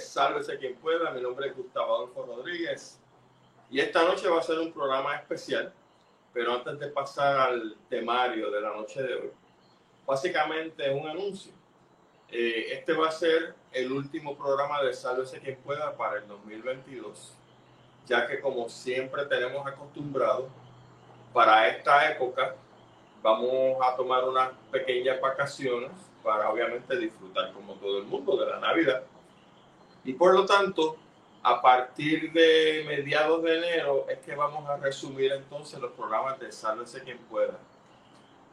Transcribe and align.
Sálvese 0.00 0.58
quien 0.58 0.74
pueda. 0.76 1.10
Mi 1.10 1.20
nombre 1.20 1.48
es 1.48 1.56
Gustavo 1.56 1.94
Adolfo 1.94 2.24
Rodríguez 2.24 2.98
y 3.70 3.78
esta 3.78 4.02
noche 4.02 4.28
va 4.28 4.40
a 4.40 4.42
ser 4.42 4.58
un 4.58 4.72
programa 4.72 5.14
especial. 5.16 5.72
Pero 6.32 6.54
antes 6.54 6.78
de 6.78 6.86
pasar 6.88 7.40
al 7.40 7.76
temario 7.88 8.50
de 8.50 8.60
la 8.60 8.70
noche 8.70 9.02
de 9.02 9.14
hoy, 9.14 9.30
básicamente 10.06 10.90
un 10.90 11.08
anuncio. 11.08 11.52
Eh, 12.28 12.66
este 12.72 12.92
va 12.92 13.08
a 13.08 13.12
ser 13.12 13.54
el 13.72 13.90
último 13.90 14.36
programa 14.36 14.82
de 14.82 14.94
Sálvese 14.94 15.40
quien 15.40 15.56
pueda 15.56 15.96
para 15.96 16.18
el 16.18 16.28
2022, 16.28 17.34
ya 18.06 18.26
que 18.28 18.40
como 18.40 18.68
siempre 18.68 19.26
tenemos 19.26 19.66
acostumbrado, 19.66 20.48
para 21.32 21.68
esta 21.68 22.10
época 22.10 22.54
vamos 23.22 23.76
a 23.82 23.96
tomar 23.96 24.28
unas 24.28 24.50
pequeñas 24.70 25.20
vacaciones 25.20 25.90
para 26.22 26.50
obviamente 26.50 26.96
disfrutar 26.96 27.52
como 27.52 27.74
todo 27.74 27.98
el 27.98 28.04
mundo 28.04 28.36
de 28.36 28.46
la 28.46 28.60
Navidad. 28.60 29.02
Y 30.04 30.14
por 30.14 30.34
lo 30.34 30.46
tanto, 30.46 30.96
a 31.42 31.60
partir 31.60 32.32
de 32.32 32.84
mediados 32.86 33.42
de 33.42 33.56
enero 33.56 34.06
es 34.08 34.18
que 34.18 34.34
vamos 34.34 34.68
a 34.68 34.76
resumir 34.76 35.32
entonces 35.32 35.80
los 35.80 35.92
programas 35.92 36.38
de 36.38 36.52
Sálvese 36.52 37.02
quien 37.02 37.18
pueda. 37.18 37.58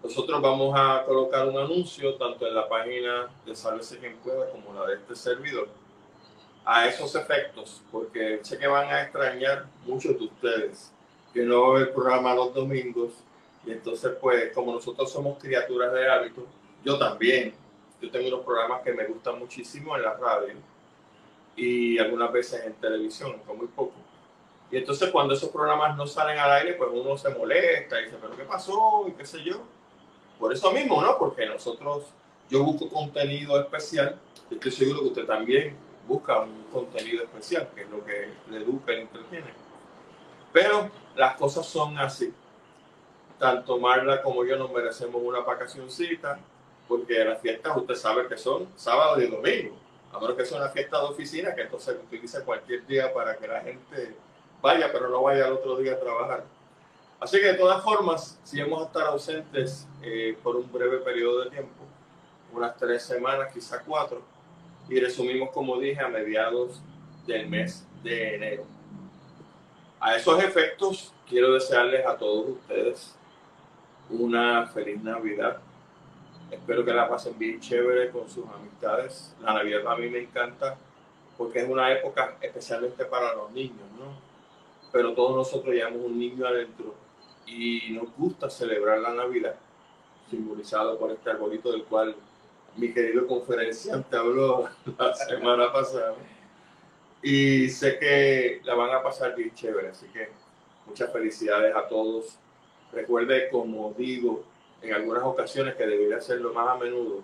Nosotros 0.04 0.42
vamos 0.42 0.74
a 0.78 1.04
colocar 1.06 1.48
un 1.48 1.58
anuncio 1.58 2.16
tanto 2.16 2.48
en 2.48 2.56
la 2.56 2.70
página 2.70 3.28
de 3.46 3.56
Sálvese 3.56 3.98
quien 3.98 4.16
pueda 4.18 4.50
como 4.52 4.74
la 4.74 4.88
de 4.88 4.96
este 4.96 5.16
servidor 5.16 5.68
a 6.64 6.86
esos 6.86 7.16
efectos, 7.16 7.82
porque 7.92 8.40
sé 8.42 8.58
que 8.58 8.68
van 8.68 8.90
a 8.90 9.04
extrañar 9.04 9.66
muchos 9.86 10.18
de 10.20 10.26
ustedes 10.26 10.92
que 11.34 11.42
no 11.44 11.74
ven 11.74 11.84
el 11.84 11.90
programa 11.90 12.36
los 12.36 12.54
domingos 12.54 13.14
y 13.66 13.72
entonces 13.72 14.14
pues 14.20 14.54
como 14.54 14.74
nosotros 14.74 15.12
somos 15.12 15.38
criaturas 15.40 15.94
de 15.94 16.10
hábito, 16.10 16.46
yo 16.84 16.98
también, 16.98 17.54
yo 18.02 18.12
tengo 18.12 18.28
unos 18.28 18.46
programas 18.46 18.82
que 18.82 18.94
me 18.94 19.06
gustan 19.06 19.40
muchísimo 19.40 19.96
en 19.96 20.04
la 20.04 20.14
radio 20.14 20.56
y 21.58 21.98
algunas 21.98 22.32
veces 22.32 22.64
en 22.66 22.74
televisión, 22.76 23.40
con 23.46 23.58
muy 23.58 23.68
poco. 23.68 23.96
Y 24.70 24.78
entonces 24.78 25.10
cuando 25.10 25.34
esos 25.34 25.50
programas 25.50 25.98
no 25.98 26.06
salen 26.06 26.38
al 26.38 26.52
aire, 26.52 26.74
pues 26.76 26.90
uno 26.94 27.18
se 27.18 27.30
molesta 27.30 28.00
y 28.00 28.06
dice, 28.06 28.18
pero 28.22 28.38
¿qué 28.38 28.44
pasó? 28.44 29.06
Y 29.08 29.12
qué 29.12 29.26
sé 29.26 29.44
yo. 29.44 29.64
Por 30.40 30.54
eso 30.54 30.72
mismo, 30.72 31.02
¿no? 31.02 31.18
Porque 31.18 31.48
nosotros, 31.48 32.06
yo 32.50 32.64
busco 32.64 32.88
contenido 32.90 33.60
especial, 33.60 34.20
estoy 34.52 34.72
seguro 34.72 35.02
que 35.02 35.08
usted 35.08 35.26
también 35.26 35.76
busca 36.08 36.42
un 36.42 36.64
contenido 36.72 37.24
especial, 37.24 37.70
que 37.74 37.82
es 37.82 37.90
lo 37.90 38.06
que 38.06 38.30
le 38.52 38.58
educa 38.58 38.94
y 38.94 39.02
entretiene. 39.02 39.48
Pero 40.54 40.92
las 41.16 41.36
cosas 41.38 41.66
son 41.66 41.98
así. 41.98 42.32
Tanto 43.40 43.80
Marla 43.80 44.22
como 44.22 44.46
yo 44.46 44.58
nos 44.58 44.72
merecemos 44.72 45.22
una 45.24 45.40
vacacioncita, 45.40 46.40
porque 46.88 47.26
las 47.26 47.42
fiestas 47.42 47.76
usted 47.76 47.96
sabe 47.96 48.28
que 48.28 48.38
son 48.38 48.68
sábado 48.76 49.20
y 49.20 49.28
domingo 49.28 49.87
a 50.18 50.22
menos 50.22 50.38
que 50.38 50.46
sea 50.46 50.58
una 50.58 50.70
fiesta 50.70 51.00
de 51.00 51.06
oficina, 51.06 51.56
que 51.56 51.62
entonces 51.62 51.96
utilice 52.04 52.44
cualquier 52.44 52.86
día 52.86 53.14
para 53.14 53.38
que 53.38 53.48
la 53.48 53.62
gente 53.62 54.16
vaya, 54.62 54.92
pero 54.92 55.10
no 55.10 55.24
vaya 55.24 55.46
al 55.46 55.54
otro 55.54 55.78
día 55.78 55.94
a 55.94 56.00
trabajar. 56.00 56.44
Así 57.20 57.40
que 57.40 57.48
de 57.48 57.54
todas 57.56 57.84
formas, 57.84 58.40
si 58.44 58.62
vamos 58.62 58.82
a 58.82 58.86
estar 58.86 59.08
ausentes 59.08 59.88
eh, 60.02 60.38
por 60.44 60.56
un 60.56 60.72
breve 60.72 60.98
periodo 61.00 61.46
de 61.46 61.50
tiempo, 61.52 61.84
unas 62.52 62.76
tres 62.78 63.04
semanas, 63.04 63.52
quizá 63.54 63.82
cuatro, 63.84 64.22
y 64.90 65.00
resumimos, 65.00 65.50
como 65.52 65.78
dije, 65.80 66.00
a 66.00 66.08
mediados 66.08 66.82
del 67.26 67.48
mes 67.48 67.86
de 68.04 68.36
enero. 68.36 68.66
A 70.00 70.16
esos 70.16 70.44
efectos, 70.44 71.14
quiero 71.28 71.54
desearles 71.54 72.06
a 72.06 72.16
todos 72.16 72.50
ustedes 72.50 73.16
una 74.10 74.68
feliz 74.68 75.02
Navidad, 75.02 75.58
Espero 76.50 76.86
que 76.86 76.94
la 76.94 77.10
pasen 77.10 77.38
bien 77.38 77.60
chévere 77.60 78.10
con 78.10 78.30
sus 78.30 78.46
amistades. 78.48 79.36
La 79.42 79.54
Navidad 79.54 79.86
a 79.88 79.98
mí 79.98 80.10
me 80.10 80.20
encanta 80.20 80.78
porque 81.38 81.60
es 81.60 81.70
una 81.70 81.92
época 81.92 82.38
especialmente 82.42 83.06
para 83.06 83.36
los 83.36 83.52
niños, 83.52 83.86
¿no? 84.00 84.18
Pero 84.92 85.14
todos 85.14 85.36
nosotros 85.36 85.76
llevamos 85.76 86.02
un 86.06 86.18
niño 86.18 86.48
adentro 86.48 86.96
y 87.46 87.92
nos 87.92 88.16
gusta 88.16 88.50
celebrar 88.50 89.00
la 89.00 89.14
Navidad, 89.14 89.56
simbolizado 90.30 90.98
por 90.98 91.12
este 91.12 91.30
arbolito 91.30 91.72
del 91.72 91.84
cual 91.84 92.16
mi 92.76 92.94
querido 92.94 93.28
conferenciante 93.28 94.16
habló 94.16 94.70
la 94.98 95.14
semana 95.14 95.72
pasada. 95.72 96.16
Y 97.22 97.70
sé 97.70 98.00
que 98.00 98.62
la 98.64 98.76
van 98.76 98.92
a 98.92 99.04
pasar 99.04 99.36
bien 99.36 99.54
chévere, 99.54 99.90
así 99.90 100.08
que 100.08 100.30
muchas 100.86 101.12
felicidades 101.12 101.76
a 101.76 101.88
todos. 101.88 102.38
Recuerde, 102.94 103.50
como 103.50 103.94
digo, 103.98 104.44
en 104.82 104.94
algunas 104.94 105.24
ocasiones, 105.24 105.76
que 105.76 105.86
debería 105.86 106.18
hacerlo 106.18 106.54
más 106.54 106.68
a 106.68 106.78
menudo, 106.78 107.24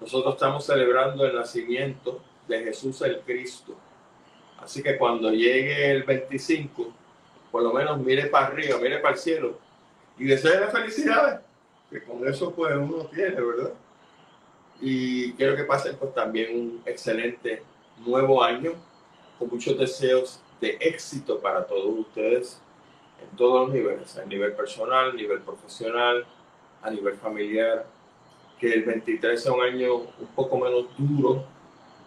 nosotros 0.00 0.34
estamos 0.34 0.64
celebrando 0.64 1.24
el 1.24 1.34
nacimiento 1.34 2.20
de 2.48 2.64
Jesús 2.64 3.00
el 3.02 3.20
Cristo. 3.20 3.74
Así 4.58 4.82
que 4.82 4.96
cuando 4.96 5.30
llegue 5.30 5.90
el 5.90 6.02
25, 6.02 6.92
por 7.50 7.62
lo 7.62 7.72
menos 7.72 7.98
mire 7.98 8.26
para 8.26 8.46
arriba, 8.46 8.78
mire 8.80 8.98
para 8.98 9.14
el 9.14 9.20
cielo 9.20 9.58
y 10.18 10.24
desee 10.24 10.66
felicidades, 10.68 11.40
que 11.90 12.02
con 12.02 12.26
eso 12.26 12.52
pues 12.52 12.74
uno 12.76 13.06
tiene, 13.06 13.40
¿verdad? 13.40 13.72
Y 14.80 15.32
quiero 15.34 15.56
que 15.56 15.64
pasen 15.64 15.96
pues 15.96 16.14
también 16.14 16.54
un 16.58 16.82
excelente 16.84 17.62
nuevo 18.04 18.42
año 18.42 18.72
con 19.38 19.48
muchos 19.48 19.78
deseos 19.78 20.40
de 20.60 20.76
éxito 20.80 21.40
para 21.40 21.66
todos 21.66 21.98
ustedes 21.98 22.60
en 23.22 23.36
todos 23.36 23.66
los 23.68 23.74
niveles, 23.74 24.16
a 24.18 24.24
nivel 24.24 24.52
personal, 24.52 25.14
nivel 25.16 25.40
profesional, 25.40 26.26
a 26.84 26.90
nivel 26.90 27.16
familiar, 27.16 27.86
que 28.60 28.72
el 28.72 28.84
23 28.84 29.42
sea 29.42 29.52
un 29.52 29.62
año 29.62 29.96
un 29.96 30.28
poco 30.34 30.58
menos 30.58 30.86
duro 30.96 31.44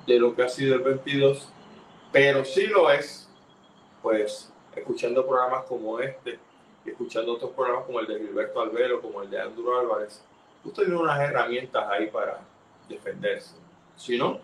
de 0.05 0.19
lo 0.19 0.35
que 0.35 0.43
ha 0.43 0.49
sido 0.49 0.75
el 0.75 0.81
22, 0.81 1.49
pero 2.11 2.45
sí 2.45 2.67
lo 2.67 2.89
es, 2.89 3.27
pues 4.01 4.51
escuchando 4.75 5.25
programas 5.25 5.65
como 5.65 5.99
este, 5.99 6.39
y 6.85 6.91
escuchando 6.91 7.33
otros 7.33 7.51
programas 7.51 7.85
como 7.85 7.99
el 7.99 8.07
de 8.07 8.19
Gilberto 8.19 8.61
Albero, 8.61 9.01
como 9.01 9.21
el 9.21 9.29
de 9.29 9.41
Andrew 9.41 9.77
Álvarez, 9.77 10.21
usted 10.63 10.83
tiene 10.83 10.99
unas 10.99 11.19
herramientas 11.19 11.85
ahí 11.89 12.07
para 12.07 12.39
defenderse. 12.87 13.55
Si 13.95 14.17
no, 14.17 14.39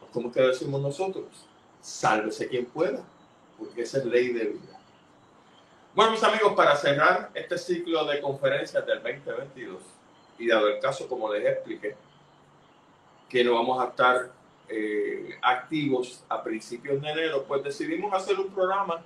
pues, 0.00 0.10
como 0.12 0.32
que 0.32 0.40
decimos 0.40 0.80
nosotros, 0.80 1.26
sálvese 1.80 2.48
quien 2.48 2.66
pueda, 2.66 3.04
porque 3.58 3.82
esa 3.82 3.98
es 3.98 4.06
ley 4.06 4.32
de 4.32 4.44
vida. 4.46 4.69
Bueno, 5.92 6.12
mis 6.12 6.22
amigos, 6.22 6.52
para 6.52 6.76
cerrar 6.76 7.30
este 7.34 7.58
ciclo 7.58 8.04
de 8.04 8.20
conferencias 8.20 8.86
del 8.86 9.02
2022, 9.02 9.82
y 10.38 10.46
dado 10.46 10.68
el 10.68 10.78
caso, 10.78 11.08
como 11.08 11.32
les 11.32 11.44
expliqué, 11.44 11.96
que 13.28 13.42
no 13.42 13.54
vamos 13.54 13.82
a 13.82 13.88
estar 13.88 14.30
eh, 14.68 15.36
activos 15.42 16.22
a 16.28 16.44
principios 16.44 17.02
de 17.02 17.10
enero, 17.10 17.42
pues 17.42 17.64
decidimos 17.64 18.14
hacer 18.14 18.38
un 18.38 18.54
programa 18.54 19.02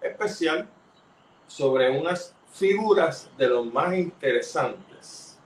especial 0.00 0.66
sobre 1.46 1.90
unas 1.90 2.34
figuras 2.54 3.28
de 3.36 3.48
los 3.48 3.66
más 3.66 3.92
interesantes, 3.92 5.38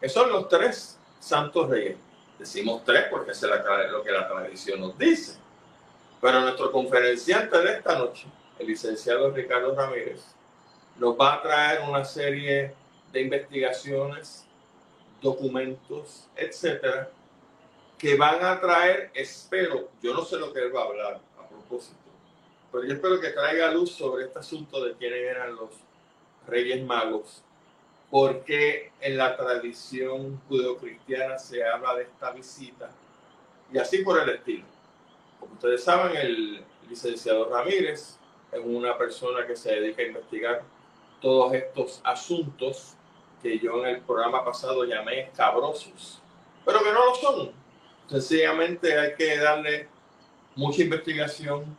que 0.00 0.08
son 0.08 0.30
los 0.30 0.48
tres 0.48 0.98
santos 1.20 1.68
reyes. 1.68 1.98
Decimos 2.38 2.82
tres 2.86 3.04
porque 3.10 3.32
es 3.32 3.42
lo 3.42 4.02
que 4.02 4.10
la 4.10 4.26
tradición 4.26 4.80
nos 4.80 4.96
dice. 4.96 5.38
Pero 6.22 6.40
nuestro 6.40 6.72
conferenciante 6.72 7.58
de 7.58 7.72
esta 7.74 7.98
noche 7.98 8.26
licenciado 8.66 9.30
Ricardo 9.30 9.74
Ramírez, 9.74 10.22
nos 10.96 11.18
va 11.18 11.34
a 11.34 11.42
traer 11.42 11.80
una 11.88 12.04
serie 12.04 12.74
de 13.12 13.20
investigaciones, 13.20 14.46
documentos, 15.20 16.28
etcétera, 16.36 17.10
que 17.98 18.16
van 18.16 18.44
a 18.44 18.60
traer, 18.60 19.10
espero, 19.14 19.88
yo 20.02 20.12
no 20.12 20.24
sé 20.24 20.36
lo 20.36 20.52
que 20.52 20.60
él 20.60 20.74
va 20.74 20.82
a 20.82 20.86
hablar 20.86 21.20
a 21.38 21.48
propósito, 21.48 21.96
pero 22.70 22.84
yo 22.84 22.94
espero 22.94 23.20
que 23.20 23.30
traiga 23.30 23.70
luz 23.70 23.92
sobre 23.92 24.24
este 24.24 24.38
asunto 24.38 24.84
de 24.84 24.94
quiénes 24.94 25.20
eran 25.20 25.54
los 25.54 25.70
reyes 26.46 26.82
magos, 26.84 27.42
porque 28.10 28.92
en 29.00 29.16
la 29.16 29.36
tradición 29.36 30.40
judeocristiana 30.48 31.38
se 31.38 31.64
habla 31.64 31.94
de 31.94 32.02
esta 32.02 32.30
visita 32.32 32.90
y 33.72 33.78
así 33.78 33.98
por 33.98 34.20
el 34.20 34.28
estilo. 34.28 34.66
Como 35.38 35.54
ustedes 35.54 35.82
saben, 35.82 36.16
el 36.16 36.64
licenciado 36.88 37.48
Ramírez 37.48 38.18
es 38.52 38.60
una 38.62 38.96
persona 38.98 39.46
que 39.46 39.56
se 39.56 39.72
dedica 39.74 40.02
a 40.02 40.06
investigar 40.06 40.62
todos 41.20 41.54
estos 41.54 42.00
asuntos 42.04 42.94
que 43.42 43.58
yo 43.58 43.84
en 43.84 43.96
el 43.96 44.00
programa 44.02 44.44
pasado 44.44 44.84
llamé 44.84 45.20
escabrosos, 45.20 46.20
pero 46.64 46.80
que 46.80 46.92
no 46.92 47.06
lo 47.06 47.14
son. 47.14 47.52
Sencillamente 48.08 48.98
hay 48.98 49.14
que 49.14 49.38
darle 49.38 49.88
mucha 50.54 50.82
investigación, 50.82 51.76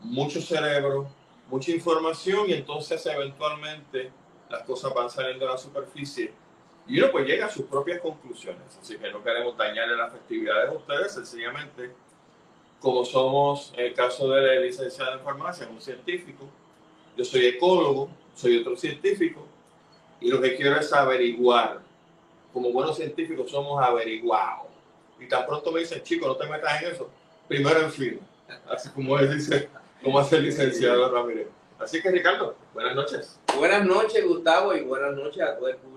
mucho 0.00 0.40
cerebro, 0.40 1.08
mucha 1.48 1.70
información 1.70 2.48
y 2.50 2.52
entonces 2.54 3.04
eventualmente 3.06 4.10
las 4.50 4.62
cosas 4.64 4.92
van 4.92 5.08
saliendo 5.08 5.48
a 5.48 5.52
la 5.52 5.58
superficie 5.58 6.32
y 6.86 6.98
uno 6.98 7.10
pues 7.10 7.26
llega 7.26 7.46
a 7.46 7.50
sus 7.50 7.64
propias 7.66 8.00
conclusiones. 8.00 8.78
Así 8.80 8.98
que 8.98 9.10
no 9.10 9.22
queremos 9.22 9.56
dañarle 9.56 9.96
las 9.96 10.12
festividades 10.12 10.70
a 10.70 10.72
ustedes, 10.72 11.12
sencillamente 11.12 11.92
como 12.82 13.04
somos, 13.04 13.72
en 13.76 13.86
el 13.86 13.94
caso 13.94 14.28
de 14.28 14.42
la 14.42 14.60
licenciada 14.60 15.14
en 15.14 15.20
farmacia, 15.20 15.68
un 15.68 15.80
científico, 15.80 16.48
yo 17.16 17.24
soy 17.24 17.46
ecólogo, 17.46 18.10
soy 18.34 18.58
otro 18.58 18.76
científico, 18.76 19.46
y 20.20 20.28
lo 20.28 20.40
que 20.40 20.56
quiero 20.56 20.76
es 20.78 20.92
averiguar. 20.92 21.80
Como 22.52 22.72
buenos 22.72 22.96
científicos 22.96 23.50
somos 23.50 23.82
averiguados. 23.82 24.66
y 25.18 25.28
tan 25.28 25.46
pronto 25.46 25.70
me 25.70 25.80
dicen, 25.80 26.02
chico, 26.02 26.26
no 26.26 26.36
te 26.36 26.46
metas 26.48 26.82
en 26.82 26.90
eso, 26.90 27.08
primero 27.46 27.80
en 27.80 27.92
fin. 27.92 28.20
Así 28.68 28.88
como 28.90 29.16
él 29.18 29.32
dice, 29.32 29.68
como 30.02 30.18
hace 30.18 30.36
el 30.36 30.42
licenciado 30.42 31.08
Ramírez. 31.10 31.46
Así 31.78 32.02
que 32.02 32.10
Ricardo, 32.10 32.56
buenas 32.74 32.96
noches. 32.96 33.38
Buenas 33.56 33.86
noches 33.86 34.26
Gustavo 34.26 34.74
y 34.74 34.82
buenas 34.82 35.14
noches 35.14 35.40
a 35.42 35.56
todo 35.56 35.68
el 35.68 35.76
público 35.76 35.91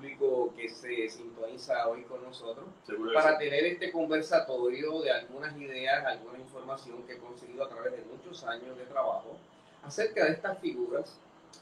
que 0.55 0.69
se 0.69 1.09
sintoniza 1.09 1.87
hoy 1.87 2.03
con 2.03 2.23
nosotros 2.23 2.65
para 3.13 3.37
tener 3.37 3.65
este 3.65 3.91
conversatorio 3.91 5.01
de 5.01 5.11
algunas 5.11 5.57
ideas, 5.57 6.05
alguna 6.05 6.39
información 6.39 7.03
que 7.03 7.13
he 7.13 7.17
conseguido 7.17 7.65
a 7.65 7.69
través 7.69 7.93
de 7.93 8.03
muchos 8.03 8.43
años 8.43 8.77
de 8.77 8.85
trabajo 8.85 9.37
acerca 9.83 10.25
de 10.25 10.31
estas 10.31 10.59
figuras 10.59 11.19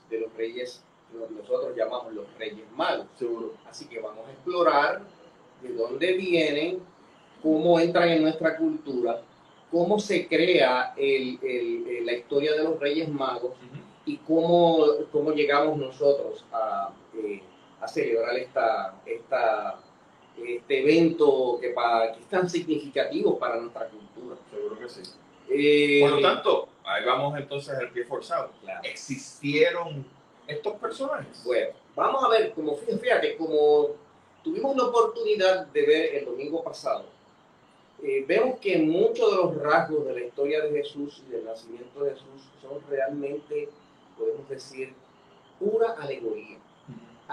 de 0.10 0.22
los 0.22 0.34
reyes, 0.36 0.84
lo 1.14 1.28
que 1.28 1.34
nosotros 1.34 1.76
llamamos 1.76 2.14
los 2.14 2.26
reyes 2.38 2.70
magos. 2.76 3.08
Seguro. 3.18 3.54
Así 3.70 3.86
que 3.86 4.00
vamos 4.00 4.28
a 4.28 4.32
explorar 4.32 5.02
de 5.62 5.74
dónde 5.74 6.14
vienen, 6.14 6.80
cómo 7.42 7.80
entran 7.80 8.10
en 8.10 8.22
nuestra 8.22 8.58
cultura, 8.58 9.22
cómo 9.72 10.00
se 10.00 10.28
crea 10.28 10.94
la 10.96 12.14
historia 12.14 12.54
de 12.54 12.64
los 12.64 12.80
reyes 12.80 13.10
magos 13.10 13.54
y 14.06 14.18
cómo, 14.18 14.86
cómo 15.12 15.32
llegamos 15.32 15.78
nosotros 15.78 16.46
a, 16.52 16.94
eh, 17.16 17.42
a 17.84 17.88
celebrar 17.88 18.36
esta, 18.38 18.96
esta, 19.06 19.80
este 20.38 20.82
evento 20.82 21.58
que, 21.60 21.70
para, 21.70 22.14
que 22.14 22.20
es 22.20 22.28
tan 22.28 22.50
significativo 22.50 23.38
para 23.38 23.58
nuestra 23.58 23.88
cultura. 23.88 24.38
Seguro 24.50 24.80
que 24.80 24.90
sí. 24.90 25.02
Eh, 25.50 26.00
Por 26.02 26.12
lo 26.12 26.22
tanto, 26.22 26.70
ahí 26.86 27.04
vamos 27.06 27.38
entonces 27.38 27.76
al 27.78 27.92
pie 27.92 28.06
forzado. 28.06 28.52
¿Existieron 28.84 30.06
estos 30.48 30.74
personajes? 30.76 31.44
Bueno, 31.44 31.74
vamos 31.96 32.24
a 32.24 32.30
ver, 32.30 32.54
como 32.54 32.76
fíjate, 32.78 33.36
como 33.38 33.90
tuvimos 34.44 34.76
la 34.76 34.84
oportunidad 34.86 35.68
de 35.68 35.86
ver 35.86 36.16
el 36.16 36.26
domingo 36.26 36.64
pasado, 36.64 37.06
eh, 38.02 38.24
vemos 38.28 38.60
que 38.60 38.78
muchos 38.78 39.32
de 39.32 39.38
los 39.38 39.56
rasgos 39.62 40.06
de 40.06 40.14
la 40.14 40.22
historia 40.22 40.62
de 40.62 40.72
Jesús 40.72 41.22
y 41.28 41.32
del 41.32 41.46
nacimiento 41.46 42.04
de 42.04 42.12
Jesús 42.12 42.50
son 42.62 42.82
realmente 42.90 43.70
podemos 44.18 44.48
decir, 44.50 44.94
pura 45.60 45.96
alegoría. 46.00 46.58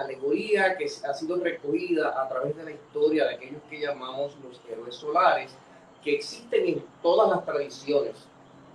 Alegoría 0.01 0.77
que 0.77 0.87
ha 0.87 1.15
sido 1.15 1.37
recogida 1.37 2.21
a 2.21 2.29
través 2.29 2.57
de 2.57 2.65
la 2.65 2.71
historia 2.71 3.27
de 3.27 3.35
aquellos 3.35 3.63
que 3.69 3.81
llamamos 3.81 4.37
los 4.43 4.61
héroes 4.71 4.95
solares, 4.95 5.55
que 6.03 6.15
existen 6.15 6.67
en 6.67 6.85
todas 7.03 7.31
las 7.31 7.45
tradiciones, 7.45 8.15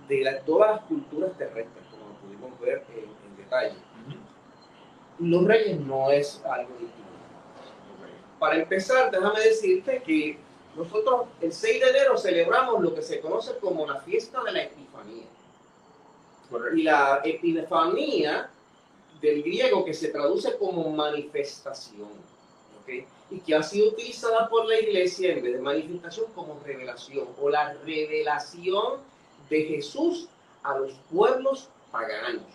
de 0.08 0.42
todas 0.46 0.76
las 0.76 0.80
culturas 0.82 1.36
terrestres, 1.36 1.84
como 1.90 2.08
lo 2.10 2.14
pudimos 2.20 2.60
ver 2.60 2.84
en, 2.94 3.36
detalle. 3.36 3.74
Los 5.18 5.44
reyes 5.44 5.80
no 5.80 6.10
es 6.10 6.42
algo 6.44 6.72
distinto. 6.72 6.94
Para 8.38 8.56
empezar, 8.56 9.10
déjame 9.10 9.40
decirte 9.40 10.02
que 10.02 10.38
nosotros 10.76 11.26
el 11.40 11.52
6 11.52 11.80
de 11.80 11.90
enero 11.90 12.18
celebramos 12.18 12.80
lo 12.82 12.94
que 12.94 13.02
se 13.02 13.20
conoce 13.20 13.56
como 13.58 13.86
la 13.86 14.00
fiesta 14.00 14.42
de 14.44 14.52
la 14.52 14.62
Epifanía. 14.62 15.24
Y 16.74 16.82
la 16.82 17.22
epifanía 17.24 18.50
del 19.26 19.42
griego 19.42 19.84
que 19.84 19.92
se 19.92 20.08
traduce 20.08 20.56
como 20.56 20.88
manifestación, 20.90 22.08
y 23.28 23.40
que 23.40 23.54
ha 23.56 23.62
sido 23.62 23.88
utilizada 23.88 24.48
por 24.48 24.66
la 24.66 24.78
iglesia 24.78 25.32
en 25.32 25.42
vez 25.42 25.54
de 25.54 25.60
manifestación 25.60 26.26
como 26.34 26.60
revelación, 26.64 27.26
o 27.40 27.50
la 27.50 27.74
revelación 27.84 29.00
de 29.50 29.64
Jesús 29.64 30.28
a 30.62 30.78
los 30.78 30.92
pueblos 31.12 31.68
paganos. 31.90 32.46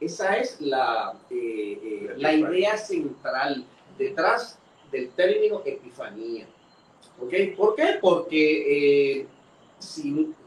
Esa 0.00 0.36
es 0.36 0.60
la, 0.60 1.14
eh, 1.30 1.78
eh, 1.82 2.14
la 2.16 2.34
idea 2.34 2.76
central 2.76 3.64
detrás 3.96 4.58
del 4.90 5.10
término 5.10 5.62
epifanía. 5.64 6.46
¿Okay? 7.20 7.54
¿Por 7.54 7.74
qué? 7.74 7.98
Porque 8.00 9.20
eh, 9.20 9.26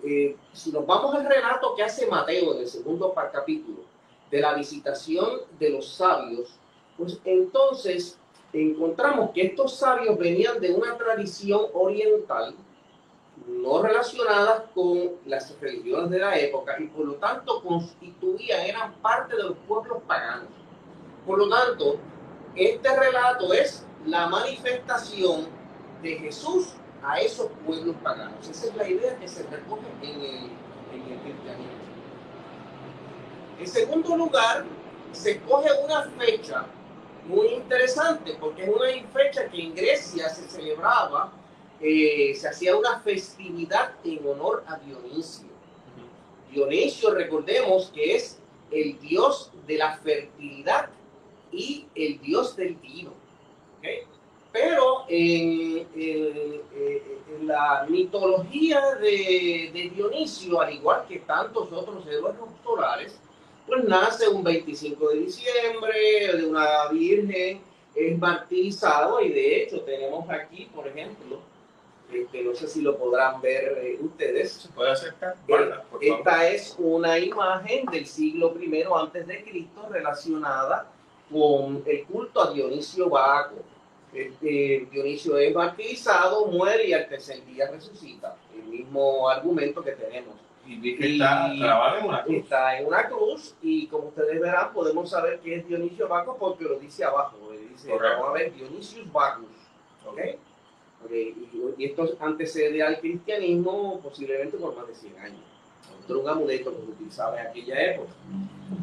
eh, 0.08 0.36
si, 0.54 0.72
nos 0.72 0.86
vamos 0.86 1.16
al 1.16 1.26
relato 1.26 1.74
que 1.76 1.84
hace 1.84 2.06
Mateo 2.08 2.54
en 2.54 2.62
el 2.62 2.68
segundo 2.68 3.14
capítulo 3.14 3.85
de 4.36 4.42
la 4.42 4.54
visitación 4.54 5.44
de 5.58 5.70
los 5.70 5.94
sabios, 5.94 6.60
pues 6.98 7.22
entonces 7.24 8.20
encontramos 8.52 9.32
que 9.32 9.44
estos 9.44 9.78
sabios 9.78 10.18
venían 10.18 10.60
de 10.60 10.74
una 10.74 10.98
tradición 10.98 11.68
oriental 11.74 12.54
no 13.48 13.82
relacionada 13.82 14.66
con 14.74 15.12
las 15.26 15.58
religiones 15.62 16.10
de 16.10 16.20
la 16.20 16.38
época 16.38 16.76
y 16.80 16.88
por 16.88 17.06
lo 17.06 17.14
tanto 17.16 17.64
constituían, 17.64 18.60
eran 18.62 18.94
parte 18.96 19.38
de 19.38 19.44
los 19.44 19.58
pueblos 19.70 20.00
paganos. 20.06 20.50
Por 21.26 21.38
lo 21.40 21.48
tanto, 21.48 21.96
este 22.56 22.94
relato 22.94 23.54
es 23.54 23.86
la 24.06 24.28
manifestación 24.28 25.48
de 26.04 26.16
Jesús 26.16 26.74
a 27.02 27.22
esos 27.22 27.50
pueblos 27.66 27.96
paganos. 28.04 28.50
Esa 28.50 28.68
es 28.68 28.76
la 28.76 28.90
idea 28.90 29.18
que 29.18 29.30
se 29.30 29.44
recoge 29.44 29.88
en 30.02 30.20
el, 30.20 30.36
en 30.92 31.14
el 31.14 31.20
cristianismo. 31.24 31.75
En 33.60 33.68
segundo 33.68 34.18
lugar, 34.18 34.66
se 35.12 35.40
coge 35.42 35.70
una 35.84 36.04
fecha 36.18 36.66
muy 37.26 37.48
interesante, 37.48 38.36
porque 38.40 38.64
es 38.64 38.70
una 38.70 38.88
fecha 39.14 39.48
que 39.50 39.62
en 39.62 39.74
Grecia 39.74 40.30
se 40.30 40.48
celebraba, 40.50 41.32
eh, 41.80 42.34
se 42.36 42.48
hacía 42.48 42.76
una 42.76 43.00
festividad 43.00 43.94
en 44.04 44.28
honor 44.28 44.64
a 44.68 44.78
Dionisio. 44.78 45.48
Dionisio, 46.52 47.14
recordemos 47.14 47.92
que 47.94 48.16
es 48.16 48.40
el 48.72 49.00
dios 49.00 49.52
de 49.68 49.78
la 49.78 49.98
fertilidad 49.98 50.90
y 51.52 51.88
el 51.96 52.20
dios 52.22 52.56
del 52.56 52.76
vino. 52.76 53.12
¿okay? 53.80 54.02
Pero 54.52 55.06
en, 55.10 55.86
la 57.42 57.86
mitología 57.90 58.96
de, 58.96 59.92
Dionisio, 59.94 60.62
al 60.62 60.74
igual 60.74 61.06
que 61.08 61.20
tantos 61.20 61.72
otros 61.74 62.06
héroes 62.08 62.36
solares, 62.64 63.20
pues 63.68 63.84
nace 63.84 64.28
un 64.28 64.44
25 64.44 65.10
de 65.10 65.20
diciembre 65.20 66.38
de 66.38 66.46
una 66.46 66.88
virgen, 66.90 67.62
es 67.94 68.18
martirizado 68.20 69.22
y 69.22 69.30
de 69.30 69.64
hecho 69.64 69.82
tenemos 69.82 70.30
aquí, 70.30 70.70
por 70.74 70.88
ejemplo, 70.88 71.40
este, 72.12 72.44
no 72.44 72.54
sé 72.54 72.68
si 72.68 72.82
lo 72.82 72.98
podrán 72.98 73.42
ver 73.42 73.80
eh, 73.82 73.98
ustedes. 74.00 74.52
¿Se 74.54 74.70
puede 74.70 74.92
acercar? 74.92 75.36
Eh, 75.48 75.72
esta 76.02 76.48
es 76.48 76.76
una 76.78 77.18
imagen 77.18 77.86
del 77.88 78.06
siglo 78.06 78.56
I 78.60 78.84
antes 78.96 79.26
de 79.26 79.44
Cristo 79.44 79.88
relacionada 79.90 80.92
con 81.32 81.84
el 81.86 82.04
culto 82.06 82.42
a 82.42 82.54
Dionisio 82.54 83.10
Baco 83.10 83.64
este, 84.16 84.88
Dionisio 84.92 85.38
es 85.38 85.54
martirizado, 85.54 86.46
muere 86.48 86.88
y 86.88 86.94
al 86.94 87.08
tercer 87.10 87.46
día 87.46 87.70
resucita. 87.70 88.38
El 88.56 88.64
mismo 88.64 89.30
argumento 89.30 89.84
que 89.84 89.92
tenemos. 89.92 90.36
Y 90.68 90.98
que 90.98 91.14
está 91.14 91.52
en 91.54 92.06
una 92.06 92.24
cruz. 92.24 92.38
Está 92.38 92.80
en 92.80 92.88
una 92.88 93.08
cruz 93.08 93.56
y 93.62 93.88
como 93.88 94.08
ustedes 94.08 94.40
verán 94.40 94.74
podemos 94.74 95.10
saber 95.10 95.40
que 95.40 95.56
es 95.56 95.68
Dionisio 95.68 96.08
Bacchus 96.08 96.36
porque 96.40 96.64
lo 96.64 96.80
dice 96.80 97.04
abajo. 97.04 97.38
Dice, 97.52 97.92
vamos 97.92 98.30
a 98.30 98.32
ver, 98.32 98.54
Dionisius 98.54 99.12
Bacchus. 99.12 99.48
¿okay? 100.06 100.40
Y, 101.10 101.86
esto 101.86 102.16
antecede 102.20 102.82
al 102.82 103.00
cristianismo 103.00 104.00
posiblemente 104.02 104.58
por 104.58 104.76
más 104.76 104.88
de 104.88 104.96
100 104.96 105.20
años. 105.20 105.42
Otro 106.04 106.22
un 106.22 106.30
amuleto 106.30 106.72
que 106.72 106.78
se 106.78 106.92
utilizaba 106.92 107.40
en 107.42 107.48
aquella 107.48 107.94
época. 107.94 108.12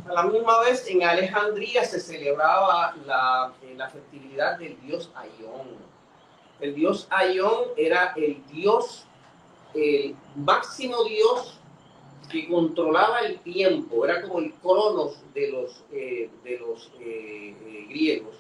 A 0.09 0.13
la 0.13 0.23
misma 0.25 0.61
vez, 0.61 0.87
en 0.89 1.03
Alejandría 1.03 1.85
se 1.85 2.01
celebraba 2.01 2.95
la, 3.07 3.53
la 3.77 3.89
fertilidad 3.89 4.59
del 4.59 4.81
dios 4.83 5.11
Aión. 5.15 5.69
El 6.61 6.75
dios 6.75 7.07
Aión 7.11 7.65
era 7.77 8.13
el 8.17 8.45
dios, 8.47 9.07
el 9.75 10.15
máximo 10.37 11.03
dios 11.05 11.61
que 12.31 12.49
controlaba 12.49 13.21
el 13.21 13.39
tiempo, 13.41 14.05
era 14.05 14.23
como 14.23 14.39
el 14.39 14.53
cronos 14.55 15.19
de 15.35 15.51
los, 15.51 15.85
eh, 15.93 16.31
de 16.45 16.59
los 16.59 16.91
eh, 17.01 17.87
griegos. 17.89 18.37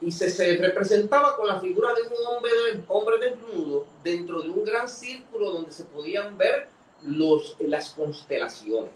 Y 0.00 0.12
se, 0.12 0.30
se, 0.30 0.56
representaba 0.56 1.36
con 1.36 1.48
la 1.48 1.60
figura 1.60 1.92
de 1.94 2.02
un 2.02 2.26
hombre, 2.26 2.50
hombre 2.86 3.18
desnudo 3.18 3.86
dentro 4.04 4.42
de 4.42 4.50
un 4.50 4.64
gran 4.64 4.88
círculo 4.88 5.50
donde 5.50 5.72
se 5.72 5.84
podían 5.84 6.38
ver 6.38 6.68
los, 7.02 7.56
las 7.60 7.90
constelaciones. 7.90 8.92